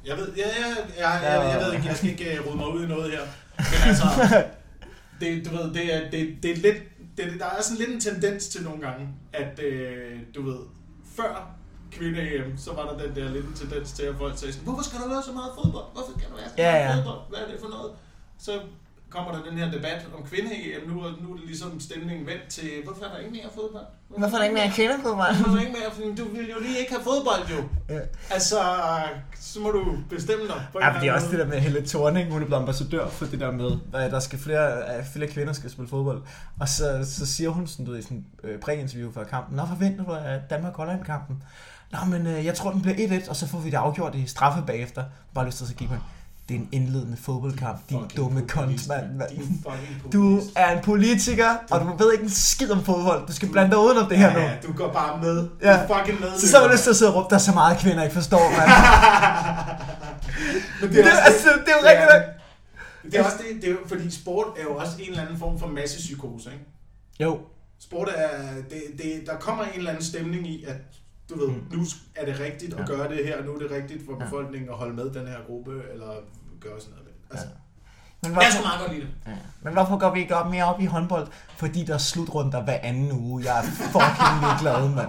[0.07, 2.57] jeg ved, jeg, jeg, jeg, jeg, jeg, jeg ved ikke, jeg skal ikke øh, rode
[2.57, 3.21] mig ud i noget her.
[3.57, 4.05] Men altså,
[5.21, 6.77] det, du ved, det er, det, det er lidt,
[7.17, 10.59] det, der er sådan lidt en tendens til nogle gange, at øh, du ved,
[11.17, 11.51] før
[11.91, 14.83] kvinde så var der den der lidt en tendens til, at folk sagde sådan, hvorfor
[14.83, 15.85] skal der være så meget fodbold?
[15.93, 16.97] Hvorfor skal der være så Ja, meget ja.
[16.97, 17.19] fodbold?
[17.29, 17.93] Hvad er det for noget?
[18.39, 18.61] Så
[19.15, 20.51] kommer der den her debat om kvinde
[20.89, 23.85] nu, nu er det ligesom stemningen vendt til, hvorfor er der ikke mere fodbold?
[24.09, 24.71] Hvorfor er der ikke mere
[25.17, 25.37] mig?
[25.37, 25.91] Hvorfor er der ikke mere?
[25.93, 27.61] Fordi du vil jo lige ikke have fodbold, jo.
[27.95, 28.01] Ja.
[28.31, 28.59] Altså,
[29.41, 30.67] så må du bestemme dig.
[30.73, 33.09] på Ja, men det er også det der med Helle Thorning, hun er blevet ambassadør
[33.09, 36.23] for det der med, at der skal flere, at flere kvinder skal spille fodbold.
[36.61, 39.67] Og så, så siger hun sådan, du ved, i sådan øh, præ-interview før kampen, Nå,
[39.67, 41.43] forventer du, at Danmark holder en kampen?
[41.93, 44.27] Nå, men øh, jeg tror, den bliver 1-1, og så får vi det afgjort i
[44.27, 45.05] straffe bagefter.
[45.35, 46.05] Bare lyst til at på hende.
[46.53, 49.31] Det er en indledende fodboldkamp, din dumme populist, kont, mand.
[50.13, 53.27] Du er en politiker, og du ved ikke en skid om fodbold.
[53.27, 54.39] Du skal blande dig udenom det her nu.
[54.39, 55.49] Ja, du går bare med.
[55.63, 55.83] Ja.
[55.89, 56.29] Du fucking med.
[56.39, 58.03] Så så har man lyst til at sidde og råbe, der er så meget kvinder
[58.03, 58.71] ikke forstår, mand.
[60.81, 62.23] Men det, er, altså, det er jo rigtigt nok.
[63.13, 65.59] Det er også det, det er fordi sport er jo også en eller anden form
[65.59, 66.65] for massepsykose, ikke?
[67.21, 67.39] Jo,
[67.81, 68.29] Sport er,
[68.71, 70.77] det, det, der kommer en eller anden stemning i, at
[71.31, 71.63] du ved, Mm.
[71.79, 71.85] nu
[72.17, 72.85] er det rigtigt at Ja.
[72.87, 74.25] gøre det her, og nu er det rigtigt for Ja.
[74.25, 76.11] befolkningen at holde med den her gruppe, eller
[76.63, 77.09] gøre sådan noget.
[77.31, 77.47] Altså,
[78.23, 79.13] men jeg skal hvorfor, meget godt lide det.
[79.27, 79.33] ja.
[79.63, 81.27] men hvorfor går vi ikke op mere op i håndbold?
[81.57, 83.45] Fordi der er slutrunder hver anden uge.
[83.45, 85.09] Jeg er fucking ligeglad, mand.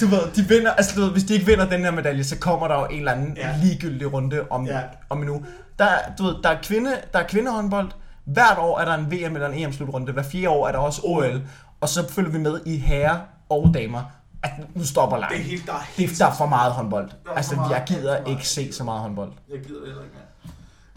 [0.00, 2.38] Du ved, de vinder, altså du ved, hvis de ikke vinder den her medalje, så
[2.38, 3.48] kommer der jo en eller anden Ja.
[3.48, 3.56] ja.
[3.62, 4.78] ligegyldig runde om, Ja.
[4.78, 4.82] ja.
[5.08, 5.44] om en uge.
[5.78, 7.90] Der, er- du ved, der, er kvinde, der er kvindehåndbold.
[8.24, 10.12] Hvert år er der en VM eller en EM-slutrunde.
[10.12, 11.42] Hver fire år er der også OL.
[11.80, 14.02] Og så følger vi med i herre og damer.
[14.42, 17.04] At nu stopper Det er helt, der er Det, helt der er for meget håndbold.
[17.10, 18.28] er for Altså, meget, jeg gider meget.
[18.28, 19.32] ikke se så meget håndbold.
[19.50, 20.24] Jeg gider det heller ikke mere.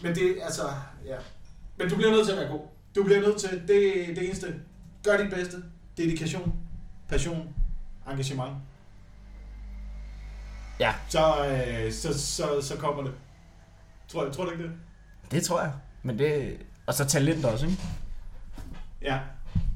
[0.04, 0.62] Men det, altså,
[1.06, 1.16] ja.
[1.76, 2.60] Men du bliver nødt til at være god.
[2.96, 4.54] Du bliver nødt til, det, det eneste,
[5.04, 5.56] gør dit bedste.
[5.96, 6.54] Dedikation,
[7.08, 7.54] passion,
[8.10, 8.52] engagement.
[10.80, 10.94] Ja.
[11.08, 13.12] Så, øh, så, så, så kommer det.
[14.08, 14.72] Tror, tror du ikke det?
[15.30, 15.72] Det tror jeg.
[16.02, 16.58] Men det...
[16.86, 17.82] Og så talent også, ikke?
[19.02, 19.18] Ja.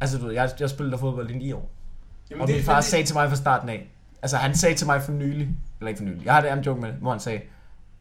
[0.00, 1.70] Altså, du ved, jeg, jeg spillede der fodbold i 9 år.
[2.30, 3.90] Jamen, og min far sagde til mig fra starten af,
[4.22, 5.48] altså han sagde til mig for nylig,
[5.80, 7.40] eller ikke for nylig, jeg har det en joke med det, hvor han sagde,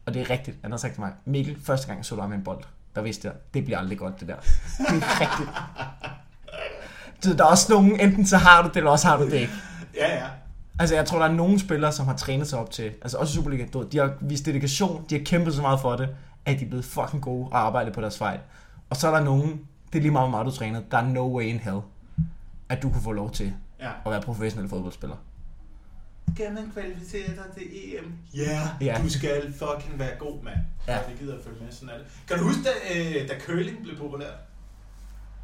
[0.08, 2.28] og det er rigtigt, han har sagt til mig, Mikkel, første gang jeg så dig
[2.28, 4.36] med en bold, der vidste jeg, det bliver aldrig godt det der.
[4.78, 5.50] Det er rigtigt.
[7.24, 9.32] Ved, der er også nogen, enten så har du det, eller også har du det
[9.32, 9.52] ikke.
[9.94, 10.26] Ja, ja.
[10.78, 13.34] Altså jeg tror, der er nogle spillere, som har trænet sig op til, altså også
[13.34, 16.08] Superliga, du de har vist dedikation, de har kæmpet så meget for det,
[16.44, 18.40] at de er blevet fucking gode og arbejdet på deres fejl.
[18.90, 19.60] Og så er der nogen,
[19.92, 21.80] det er lige meget, hvor meget du træner, der er no way in hell,
[22.68, 23.90] at du kunne få lov til ja.
[24.06, 25.16] at være professionel fodboldspiller.
[26.36, 28.12] Kan man kvalificere dig til EM?
[28.34, 29.00] Ja, Ja.
[29.04, 30.56] du skal fucking være god, mand.
[30.88, 30.98] Ja.
[31.10, 32.06] Det gider at følge med, sådan er det.
[32.28, 34.34] Kan du huske, da, øh, da curling blev populært?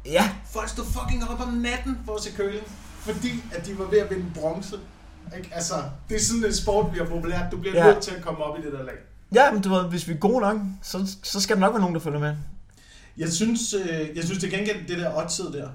[0.05, 2.63] Ja, Folk stod fucking op om natten for at se curling,
[2.99, 4.75] fordi at de var ved at vinde bronze.
[5.37, 5.49] Ikke?
[5.53, 5.73] Altså,
[6.09, 7.51] det er sådan en sport, vi har populært.
[7.51, 7.91] Du bliver ja.
[7.93, 8.95] nødt til at komme op i det der lag.
[9.35, 11.79] Ja, men du ved, hvis vi er gode nok, så, så skal der nok være
[11.81, 12.35] nogen, der følger med.
[13.17, 15.69] Jeg synes, øh, jeg synes til gengæld, det der oddset der,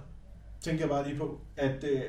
[0.62, 2.00] tænker jeg bare lige på, at øh,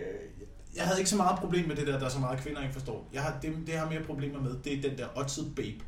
[0.76, 2.74] jeg havde ikke så meget problem med det der, der er så meget kvinder ikke
[2.74, 3.10] forstår.
[3.14, 5.84] Jeg har, det, det jeg har mere problemer med, det er den der oddset babe.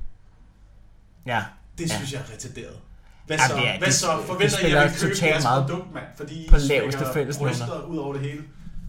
[1.26, 1.44] Ja.
[1.78, 1.96] Det Ja.
[1.96, 2.76] synes jeg er retarderet.
[3.28, 3.56] Hvad Ja, så?
[3.56, 4.18] det er- Hvad det- så?
[4.18, 6.06] det Forventer I, spiller at vi køber totalt jeres meget produkt, mand?
[6.18, 7.82] Fordi på laveste fællesnævner.
[7.88, 8.44] ud over det hele.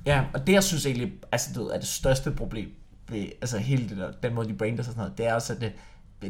[0.06, 2.68] Ja, og det jeg synes egentlig, altså ved, er det største problem
[3.08, 5.34] ved altså hele det der, den måde de brander sig og sådan noget, det er
[5.34, 5.72] også, at det,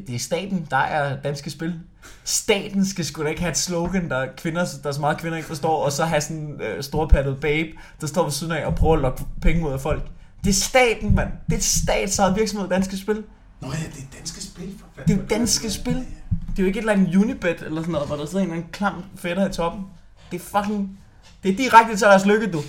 [0.07, 1.81] det er staten, der er danske spil.
[2.25, 5.19] Staten skal sgu da ikke have et slogan, der er, kvinder, der er så meget
[5.19, 7.69] kvinder ikke forstår, og så have sådan en øh, storpattet babe,
[8.01, 10.03] der står ved siden af og prøver at lokke penge ud af folk.
[10.45, 11.29] Det er staten, mand.
[11.47, 13.25] Det er et statsejet virksomhed, danske spil.
[13.61, 14.75] Nå ja, det er danske spil.
[14.79, 15.95] For Det er jo danske spil.
[15.95, 18.45] Det er jo ikke et eller andet Unibet eller sådan noget, hvor der sidder en
[18.45, 19.85] eller anden klam fætter i toppen.
[20.31, 20.99] Det er fucking...
[21.43, 22.63] Det er direkte til deres lykke, du.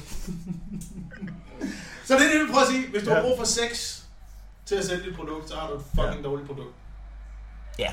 [2.06, 2.88] Så det er det, vi prøver at sige.
[2.92, 3.16] Hvis du Ja.
[3.16, 4.00] har brug for sex
[4.66, 6.76] til at sælge dit produkt, så har du et fucking dårligt produkt.
[7.80, 7.90] Ja.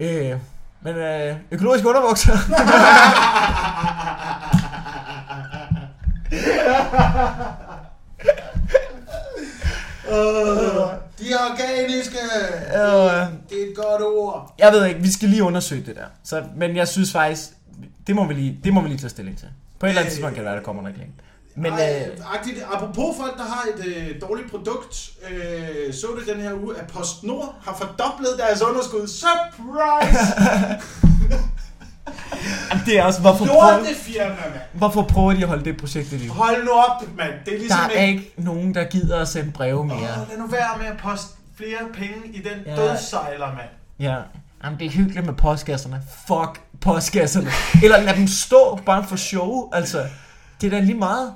[0.00, 0.38] Øh,
[0.82, 2.36] men øh, økologiske underbukser.
[10.08, 10.16] Uh,
[11.18, 12.18] de er organiske.
[12.18, 12.74] Øh,
[13.50, 14.54] Det er et godt ord.
[14.58, 16.04] jeg ved ikke, vi skal lige undersøge det der.
[16.24, 17.48] Så, men jeg synes faktisk,
[18.06, 19.48] det må vi lige, det må vi lige tage stilling til.
[19.78, 21.10] På et eller andet tidspunkt kan det være, der kommer en reklame.
[21.56, 26.34] Men, Ej, øh, agtigt, apropos folk, der har et øh, dårligt produkt, øh, så det
[26.34, 29.06] den her uge, at PostNord har fordoblet deres underskud.
[29.08, 30.18] Surprise!
[32.70, 34.60] Jamen, det er også, hvorfor prøver, firma, mand.
[34.72, 36.30] hvorfor prøver de at holde det projekt i liv?
[36.30, 37.28] Hold nu op, mand.
[37.28, 39.96] Det er Der ligesom er ikke nogen, der gider at sende breve mere.
[39.96, 42.76] Åh, lad nu være med at poste flere penge i den Ja.
[42.76, 43.68] dødssejler, mand.
[43.98, 44.16] Ja.
[44.64, 46.02] Jamen, det er hyggeligt med postkasserne.
[46.26, 47.50] Fuck postkasserne.
[47.84, 50.06] Eller lad dem stå bare for show, altså.
[50.60, 51.34] Det er da lige meget.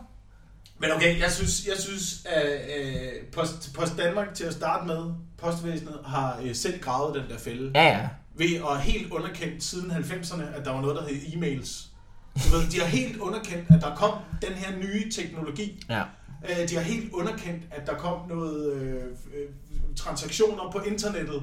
[0.78, 2.46] Men okay, jeg synes, jeg synes at
[2.78, 7.38] øh, Post, Post Danmark til at starte med, postvæsenet, har øh, selv gravet den der
[7.38, 7.70] fælde.
[7.74, 8.08] Ja, ja.
[8.36, 11.86] Ved at helt underkendt siden 90'erne, at der var noget, der hed e-mails.
[12.34, 14.12] Du ved, de har helt underkendt, at der kom
[14.42, 15.84] den her nye teknologi.
[15.88, 16.02] Ja.
[16.50, 19.48] Øh, De har helt underkendt, at der kom noget øh, øh,
[19.96, 21.42] transaktioner på internettet,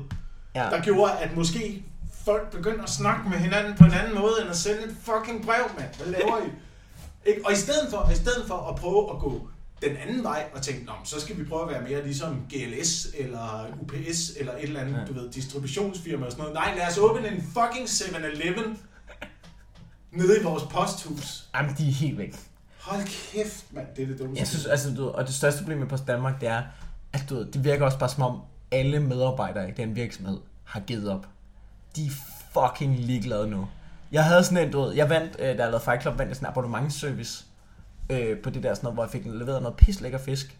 [0.55, 0.63] ja.
[0.63, 1.83] der gjorde, at måske
[2.25, 5.45] folk begynder at snakke med hinanden på en anden måde, end at sende et fucking
[5.45, 5.95] brev, mand.
[5.97, 6.49] Hvad laver I?
[7.25, 7.41] Ikke?
[7.45, 9.47] Og i stedet, for, i stedet for at prøve at gå
[9.81, 13.07] den anden vej og tænke, Nå, så skal vi prøve at være mere ligesom GLS
[13.17, 15.05] eller UPS eller et eller andet, Ja.
[15.05, 16.53] du ved, distributionsfirma og sådan noget.
[16.55, 18.77] Nej, lad os åbne en fucking 7-Eleven
[20.11, 21.49] nede i vores posthus.
[21.55, 22.35] Jamen, de er helt væk.
[22.79, 23.03] Hold
[23.33, 24.39] kæft, mand, det er det dummeste.
[24.39, 26.63] Jeg synes, altså, du, og det største problem med Post Danmark, det er,
[27.13, 28.41] at du, det virker også bare som om,
[28.71, 31.27] alle medarbejdere i den virksomhed har givet op.
[31.95, 32.09] De er
[32.53, 33.67] fucking ligeglade nu.
[34.11, 36.29] Jeg havde sådan en, du ved, jeg vandt, øh, da jeg lavede Fight Club, vandt
[36.29, 37.45] jeg sådan en abonnementsservice
[38.09, 40.57] øh, på det der sådan noget, hvor jeg fik leveret noget pis lækker fisk.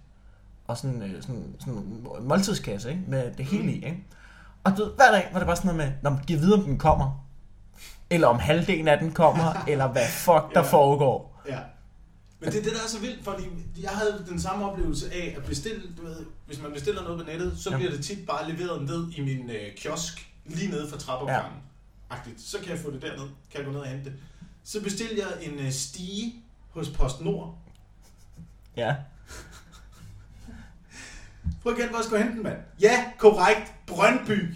[0.68, 3.02] Og sådan, øh, sådan, sådan en måltidskasse, ikke?
[3.08, 4.04] Med det hele i, ikke?
[4.64, 6.60] Og du ved, hver dag var det bare sådan noget med, når man giver videre,
[6.60, 7.26] om den kommer.
[8.10, 10.62] Eller om halvdelen af den kommer, eller hvad fuck der Ja.
[10.62, 11.42] foregår.
[11.48, 11.60] Ja.
[12.40, 13.44] Men det er det, der er så vildt, fordi
[13.82, 17.26] jeg havde den samme oplevelse af at bestille, du ved, hvis man bestiller noget på
[17.32, 17.76] nettet, så Ja.
[17.78, 21.52] bliver det tit bare leveret ned i min øh, kiosk, lige nede for trappeopgangen.
[21.52, 21.71] Ja.
[22.12, 22.42] Agtigt.
[22.42, 24.14] Så kan jeg få det derned, kan jeg gå ned og hente det.
[24.64, 26.36] Så bestilte jeg en øh, stige
[26.70, 27.58] hos PostNord.
[28.78, 28.96] Ja.
[31.64, 32.58] Prøv at gætte, hvor jeg skulle hente den, mand.
[32.82, 33.74] Ja, korrekt.
[33.88, 34.56] Brøndby.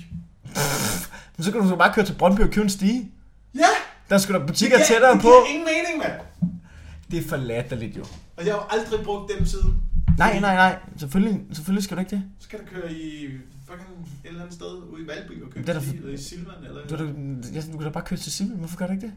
[1.37, 3.11] Men så kan du så bare køre til Brøndby og købe en stige.
[3.55, 3.67] Ja!
[4.09, 5.27] Der skulle der butikker det, tættere det på.
[5.27, 6.21] giver ingen mening, mand.
[7.11, 8.05] Det er for latterligt jo.
[8.37, 9.81] Og jeg har jo aldrig brugt dem siden.
[10.17, 10.79] Nej, nej, nej.
[10.97, 12.23] Selvfølgelig, selvfølgelig skal du ikke det.
[12.39, 13.27] Så skal du køre i
[13.65, 13.89] fucking
[14.23, 16.87] et eller andet sted ude i Valby og købe Det er eller i Silvan, eller...
[16.87, 17.03] Du, du,
[17.53, 18.57] jeg, du kan da bare køre til Silvan.
[18.57, 19.13] Hvorfor gør du ikke det?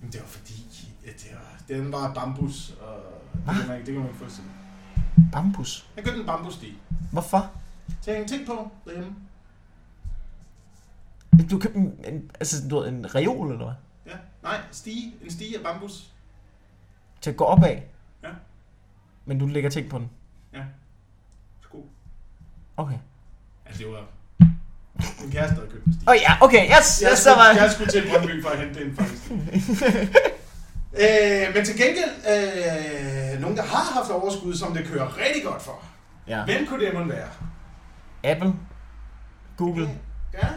[0.00, 0.64] Men det var fordi,
[1.06, 3.00] at det var, den var bambus, og
[3.44, 3.54] Hvad?
[3.54, 4.50] det kan, man, ikke- det kan man ikke forestille.
[5.32, 5.88] Bambus.
[5.96, 6.78] Jeg købte en bambussti.
[7.12, 7.52] Hvorfor?
[8.00, 9.14] Så jeg tænk på derhjemme.
[11.50, 13.74] Du købte en, en, altså, du ved, en reol eller hvad?
[14.12, 15.14] Ja, nej, stige.
[15.24, 16.12] En stige af bambus.
[17.20, 17.86] Til at gå op af.
[18.22, 18.28] Ja.
[19.24, 20.10] Men du lægger ting på den.
[21.60, 21.88] Sko.
[22.76, 22.98] Okay.
[23.66, 24.04] Altså, det var
[25.20, 25.92] min kæreste, der havde købt en.
[26.08, 26.64] Åh oh, ja, okay.
[26.64, 29.22] Yes, Jeg, yes, så skulle, var jeg skulle til Brøndby for at hente en faktisk.
[31.02, 35.62] øh, men til gengæld, øh, nogen, der har haft overskud, som det kører rigtig godt
[35.62, 35.82] for.
[36.28, 36.44] Ja.
[36.44, 37.28] Hvem kunne det måtte være?
[38.24, 38.52] Apple.
[39.56, 39.88] Google.
[40.34, 40.48] Ja.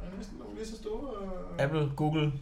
[0.00, 1.10] Og næsten nogle lige så store.
[1.58, 1.64] øh.
[1.64, 2.32] Apple, Google,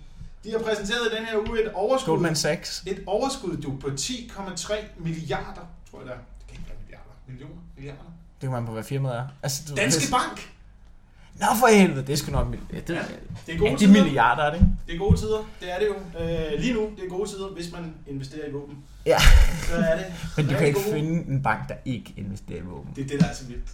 [0.45, 2.07] De har præsenteret i den her uge et overskud.
[2.13, 2.83] Goldman Sachs.
[2.87, 6.19] Et overskud, du, på 10,3 milliarder, tror jeg det er.
[6.39, 7.11] Det kan ikke være milliarder.
[7.27, 7.63] Millioner?
[7.77, 8.11] Milliarder?
[8.45, 9.27] Det kan man på, hvad firmaet er.
[9.43, 10.51] Altså, du, Danske Bank!
[11.41, 12.47] Nå for helvede, det skulle nok...
[12.73, 13.01] Ja, det, Ja,
[13.47, 13.93] Det er gode ja, de tider.
[13.93, 14.71] milliarder, er det ikke?
[14.87, 15.39] Det er gode tider.
[15.61, 16.21] Det er det jo.
[16.21, 18.77] Øh, lige nu, det er gode tider, hvis man investerer i våben.
[19.07, 19.19] Ja.
[19.69, 20.07] Så er det.
[20.37, 20.95] Men du kan ikke gode.
[20.95, 22.91] finde en bank, der ikke investerer i våben.
[22.97, 23.71] Det er det, der er så vildt.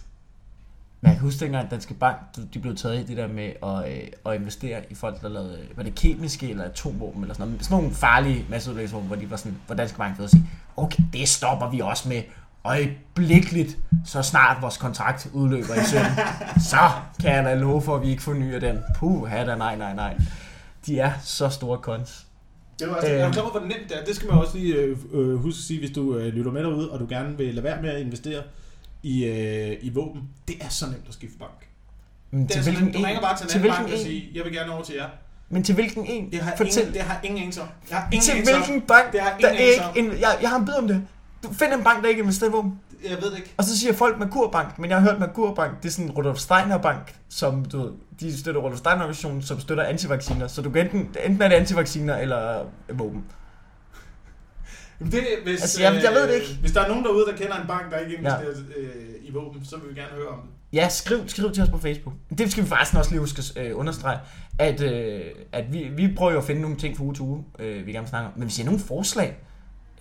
[1.01, 2.17] Men jeg kan huske dengang, at Danske Bank,
[2.53, 5.59] de- blev taget i det der med at, øh, at investere i folk, der lavede,
[5.69, 7.65] øh, var det kemiske eller atomvåben eller sådan noget.
[7.65, 11.03] Sådan nogle farlige masseudlægsvåben, hvor de var sådan, hvor Danske Bank ved at sige, okay,
[11.13, 12.21] det stopper vi også med
[12.63, 16.05] øjeblikkeligt, så snart vores kontrakt udløber i 17.
[16.71, 16.77] så
[17.21, 18.79] kan jeg da love for, at vi ikke fornyer den.
[18.99, 20.17] Puh, da nej, nej, nej.
[20.85, 22.25] De er så store kons.
[22.79, 23.13] Det var også, Øh.
[23.13, 24.05] jeg er klar over, hvor nemt det er.
[24.05, 26.63] Det skal man også lige øh, øh, huske at sige, hvis du øh, lytter med
[26.63, 28.43] derude, og du gerne vil lade være med at investere
[29.03, 30.21] i, øh, i våben.
[30.47, 31.67] Det er så nemt at skifte bank.
[32.31, 32.93] Men Det er så nemt.
[32.93, 34.83] Du ringer bare til en til anden hvilken bank og siger, jeg vil gerne over
[34.83, 35.07] til jer.
[35.49, 36.31] Men til hvilken en?
[36.31, 36.77] Det har, Fortæl.
[36.79, 37.67] ingen, det har ingen anelse om.
[37.89, 39.83] Jeg har ingen til anelse hvilken bank, Det har der ingen ikke...
[39.83, 40.11] anelse om.
[40.15, 41.01] En, jeg, jeg har en bid om det.
[41.43, 42.79] Du find en bank, der ikke investerer i våben.
[43.09, 43.53] Jeg ved det ikke.
[43.57, 46.37] Og så siger folk Merkurbank, men jeg har hørt Merkurbank, det er sådan en Rudolf
[46.39, 50.47] Steiner Bank, som du ved, de støtter Rudolf Steiner organisationen, som støtter antivacciner.
[50.47, 53.23] Så du kan enten, enten er det antivacciner eller våben.
[54.99, 56.57] Jamen Det, hvis, Altså, jeg- jeg ved det øh, ikke.
[56.61, 58.41] Hvis der er nogen derude, der kender en bank, der ikke investerer
[58.75, 58.81] ja.
[58.81, 60.49] øh, i våben, så vil vi gerne høre om det.
[60.77, 62.13] Ja, skriv, skriv til os på Facebook.
[62.37, 64.19] Det skal vi faktisk også lige huske at øh, understrege,
[64.59, 65.21] at, øh,
[65.51, 67.91] at vi, vi prøver jo at finde nogle ting fra uge til uge, øh, vi
[67.91, 68.33] gerne vil snakke om.
[68.35, 69.37] Men hvis I har nogle forslag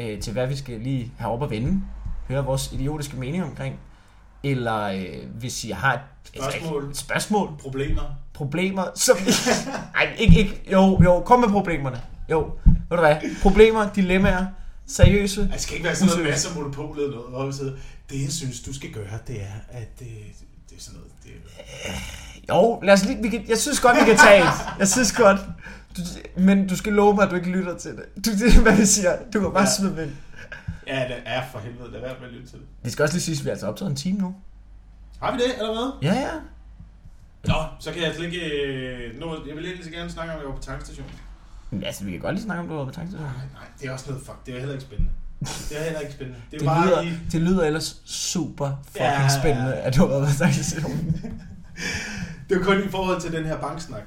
[0.00, 1.82] øh, til, hvad vi skal lige have op at vende,
[2.28, 3.80] høre vores idiotiske mening omkring,
[4.42, 6.84] eller øh, hvis I har et, Spørgsmål.
[6.84, 8.02] et, et spørgsmål, Problemer.
[8.34, 9.16] problemer, som...
[9.96, 12.02] Ej, ikke, ikke, jo, jo, kom med problemerne.
[12.30, 14.46] Jo, ved du hvad, problemer, dilemmaer,
[14.86, 15.48] seriøse.
[15.52, 17.72] Det skal ikke være sådan noget masser af monopol eller noget, hvor vi sidder,
[18.10, 20.08] det jeg synes, du skal gøre, det er, at det,
[20.70, 21.30] det er sådan noget, det
[22.48, 24.48] Jo, lad os lige, vi kan, jeg synes godt, vi kan tage et.
[24.78, 25.40] Jeg synes godt.
[25.96, 26.02] Du,
[26.36, 28.24] men du skal love mig, at du ikke lytter til det.
[28.26, 29.16] Du, det er, hvad vi siger.
[29.34, 29.60] Du kan bare Ja.
[29.60, 29.66] ja.
[29.78, 30.10] smide med.
[30.86, 32.66] Ja, det er for helvede, lad være med at lytte til det.
[32.82, 34.34] Vi skal også lige sige, at vi er altså optaget en time nu.
[35.22, 36.10] Har vi det, eller hvad?
[36.12, 36.30] Ja, ja.
[37.44, 38.40] Nå, så kan jeg slet ikke...
[38.46, 41.12] øh, Nå, jeg vil egentlig så gerne snakke om, at jeg var på tankstationen.
[41.70, 43.32] Men altså, vi kan godt lige snakke om, du var på tankstationen.
[43.36, 44.46] Nej, nej, det er også noget fuck.
[44.46, 45.10] Det er heller ikke spændende.
[45.40, 46.40] Det er heller ikke spændende.
[46.50, 47.12] Det er Det bare lyder, i...
[47.32, 49.22] det lyder ellers super fucking Ja.
[49.22, 49.40] ja.
[49.40, 51.22] spændende, at du har været tankstationen.
[52.48, 54.02] Det var kun i forhold til den her banksnak.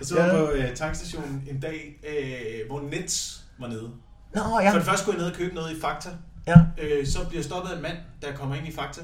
[0.00, 0.28] Og så var Ja.
[0.36, 3.90] jeg på øh, tankstationen en dag, øh, hvor Nets var nede.
[4.34, 4.70] Nå, Ja.
[4.70, 6.08] For det første skulle jeg ned og købe noget i Fakta.
[6.46, 6.54] Ja.
[6.82, 9.00] Øh, så bliver jeg stoppet af en mand, der kommer ind i Fakta.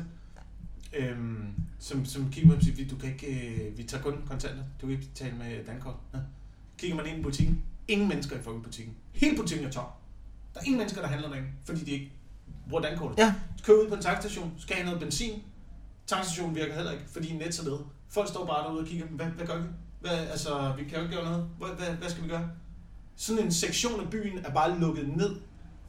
[0.96, 1.46] Øhm,
[1.80, 4.14] som, som kigger på mig og siger, "Vi- du kan ikke, øh, vi tager kun
[4.28, 4.62] kontanter.
[4.80, 5.94] Du kan ikke betale med dankort.
[6.14, 6.18] Ja.
[6.78, 7.62] Kigger man ind i butikken.
[7.88, 8.94] Ingen mennesker i fucking butikken.
[9.12, 9.84] Hele butikken er tom.
[10.54, 12.12] Der er ingen mennesker, der handler derinde, fordi de ikke
[12.68, 13.18] bruger dankortet.
[13.18, 13.34] Ja.
[13.66, 15.42] Kører ud på en tankstation, skal have noget benzin.
[16.06, 17.78] Tankstationen virker heller ikke, fordi net er nede.
[18.10, 19.64] Folk står bare derude og kigger, hvad, hvad gør vi?
[20.00, 21.46] Hvad, altså, vi kan jo ikke gøre noget.
[21.58, 22.48] Hvad, hvad, hvad skal vi gøre?
[23.16, 25.30] Sådan en sektion af byen er bare lukket ned.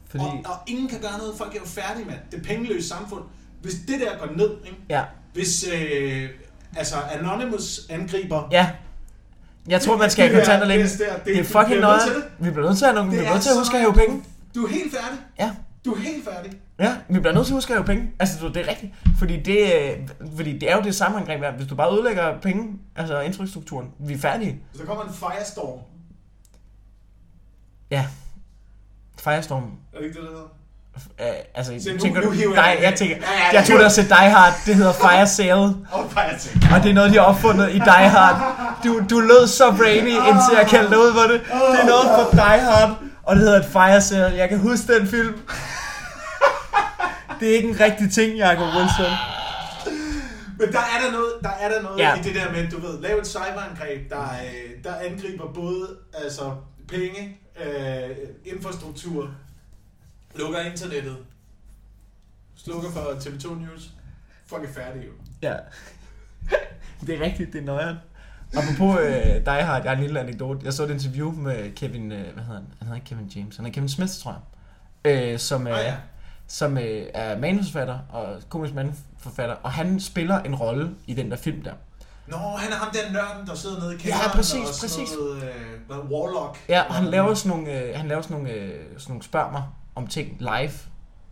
[0.08, 1.34] Fordi, Og, og ingen kan gøre noget.
[1.38, 2.18] Folk er jo færdige, mand.
[2.32, 3.22] Det pengeløst samfund.
[3.62, 4.76] Hvis det der går ned, ikke?
[4.88, 5.04] ja.
[5.32, 6.28] hvis øh,
[6.76, 8.48] altså Anonymous angriber...
[8.52, 8.70] Ja.
[9.68, 10.84] Jeg tror, man skal have Det kontanter længe.
[10.84, 12.24] pis der, Det er fucking det.
[12.38, 13.92] Vi bliver nødt til at, vi Det bliver er nødt til at huske at hæve
[13.94, 14.24] penge.
[14.54, 15.18] Du er helt færdig.
[15.38, 15.50] Ja.
[15.84, 16.52] Du er helt færdig.
[16.78, 18.10] Ja, vi bliver nødt til at huske at hæve penge.
[18.18, 18.92] Altså, det er rigtigt.
[19.18, 21.54] Fordi det, øh, fordi det er jo det samme angreb.
[21.56, 24.60] Hvis du bare ødelægger penge, altså infrastrukturen, vi er færdige.
[24.78, 25.78] Der kommer en firestorm,
[27.90, 28.06] Ja.
[29.20, 29.62] Firestorm.
[29.92, 30.48] er det ikke det, der hedder?
[31.20, 32.54] Øh, altså, Se, nu- tænker nu du...
[32.54, 33.16] Nej, jeg- tænker...
[33.16, 34.52] Ja, ja, Jeg tror, der er Die Hard.
[34.66, 35.60] Det hedder Fire Sale.
[35.96, 36.04] Og.
[36.74, 38.36] Og det er noget, de har opfundet i Die Hard.
[38.84, 41.40] Du, du lød så brainy, indtil jeg kaldte dig ud på det.
[41.72, 42.90] Det er noget fra Die Hard,
[43.26, 44.36] og det hedder et Fire Sale.
[44.36, 45.40] Jeg kan huske den film.
[47.40, 49.12] Det er ikke en rigtig ting, Jacob Wilson.
[50.58, 52.14] Men der er der noget, der er der noget Ja.
[52.14, 55.88] i det der med, du ved, lave et cyberangreb, der, øh, der angriber både
[56.24, 56.56] altså,
[56.88, 58.10] penge, øh,
[58.44, 59.30] infrastruktur,
[60.34, 61.16] lukker internettet,
[62.56, 63.90] slukker for TV2 News.
[64.46, 65.12] Folk er færdige jo.
[65.42, 65.54] Ja.
[67.06, 67.96] Det er rigtigt, det er nøjeren.
[68.56, 70.60] Apropos øh, Die Hard, jeg har en lille anekdote.
[70.64, 72.66] Jeg så et interview med Kevin, øh, hvad hedder han?
[72.78, 74.36] Han hedder ikke Kevin James, han er Kevin Smith, tror
[75.04, 75.32] jeg.
[75.32, 75.94] Øh, som, øh, Ah, ja.
[76.46, 81.36] som øh, er manusforfatter og komisk manusforfatter, og han spiller en rolle i den der
[81.36, 81.72] film der.
[82.26, 84.30] Nå, han er ham der nørden, der sidder nede i kælderen.
[84.30, 85.08] præcis, og præcis.
[85.18, 85.50] Noget, øh,
[85.86, 86.58] hvad, Warlock.
[86.68, 89.52] Ja, og han laver sådan nogle, øh, han laver sådan nogle, øh, sådan nogle spørg
[89.52, 89.62] mig
[89.94, 90.70] om ting live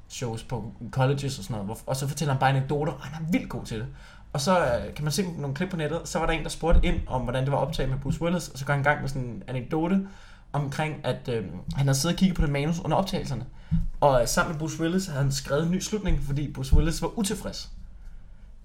[0.08, 3.30] shows på colleges og sådan noget, og så fortæller han bare anekdoter, og han er
[3.30, 3.86] vildt god til det.
[4.33, 6.49] Og så øh, kan man se nogle klip på nettet, så var der en, der
[6.49, 8.85] spurgte ind om, hvordan det var optaget med Bruce Willis, og så går han i
[8.85, 10.09] gang med sådan en anekdote
[10.53, 13.45] omkring, at øh, han havde siddet og kigget på det manus under optagelserne.
[14.01, 17.03] Og øh, sammen med Bruce Willis havde han skrevet en ny slutning, fordi Bruce Willis
[17.03, 17.70] var utilfreds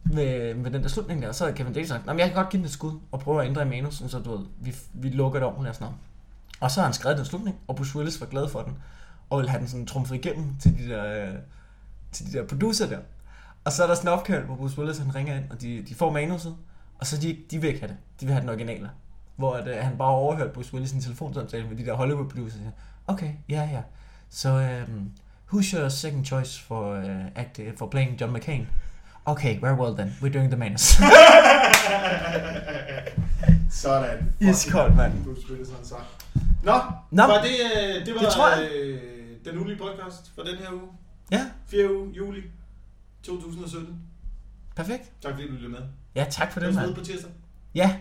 [0.03, 1.31] med, med den der slutning der.
[1.31, 3.41] Så havde Kevin Davis sagt, men jeg kan godt give den et skud og prøve
[3.41, 5.97] at ændre i manus, så du ved, vi, vi lukker det ordentligt og sådan noget.
[6.59, 8.73] Og så har han skrevet den slutning, og Bruce Willis var glad for den,
[9.29, 11.33] og ville have den sådan trumfet igennem til de der, øh,
[12.11, 12.99] til de der producer der.
[13.67, 15.83] Og så er der sådan en opkald, hvor Bruce Willis han ringer ind, og de,
[15.89, 16.55] de får manuset,
[16.99, 17.97] og så de, de vil ikke have det.
[18.19, 18.89] De vil have den originale.
[19.35, 22.61] Hvor at, øh, han bare overhørte Bruce Willis en telefonsamtale med de der Hollywood producers.
[23.07, 23.81] Okay, ja, ja.
[24.29, 24.49] Så,
[24.87, 25.11] um,
[25.53, 28.67] who's your second choice for, uh, act, for playing John McCain?
[29.25, 30.15] Okay, very well then.
[30.21, 30.81] We're doing the manus.
[33.81, 34.33] Sådan.
[34.39, 35.23] Iskoldt, mand.
[35.23, 36.25] Bruce Willis, han sagt.
[36.63, 37.23] Nå, Nå.
[37.23, 38.69] var det, øh, det var Det tror jeg.
[38.71, 39.01] Øh,
[39.45, 40.89] den ulige podcast for den her uge.
[41.31, 41.95] ja, 4.
[41.95, 42.41] uge, juli
[43.27, 43.95] 2017.
[44.75, 45.11] perfekt.
[45.21, 45.79] Tak fordi du lyttede med.
[46.15, 46.95] Ja, tak for Det mand.
[46.95, 47.31] på tirsdag.
[47.75, 47.99] Ja,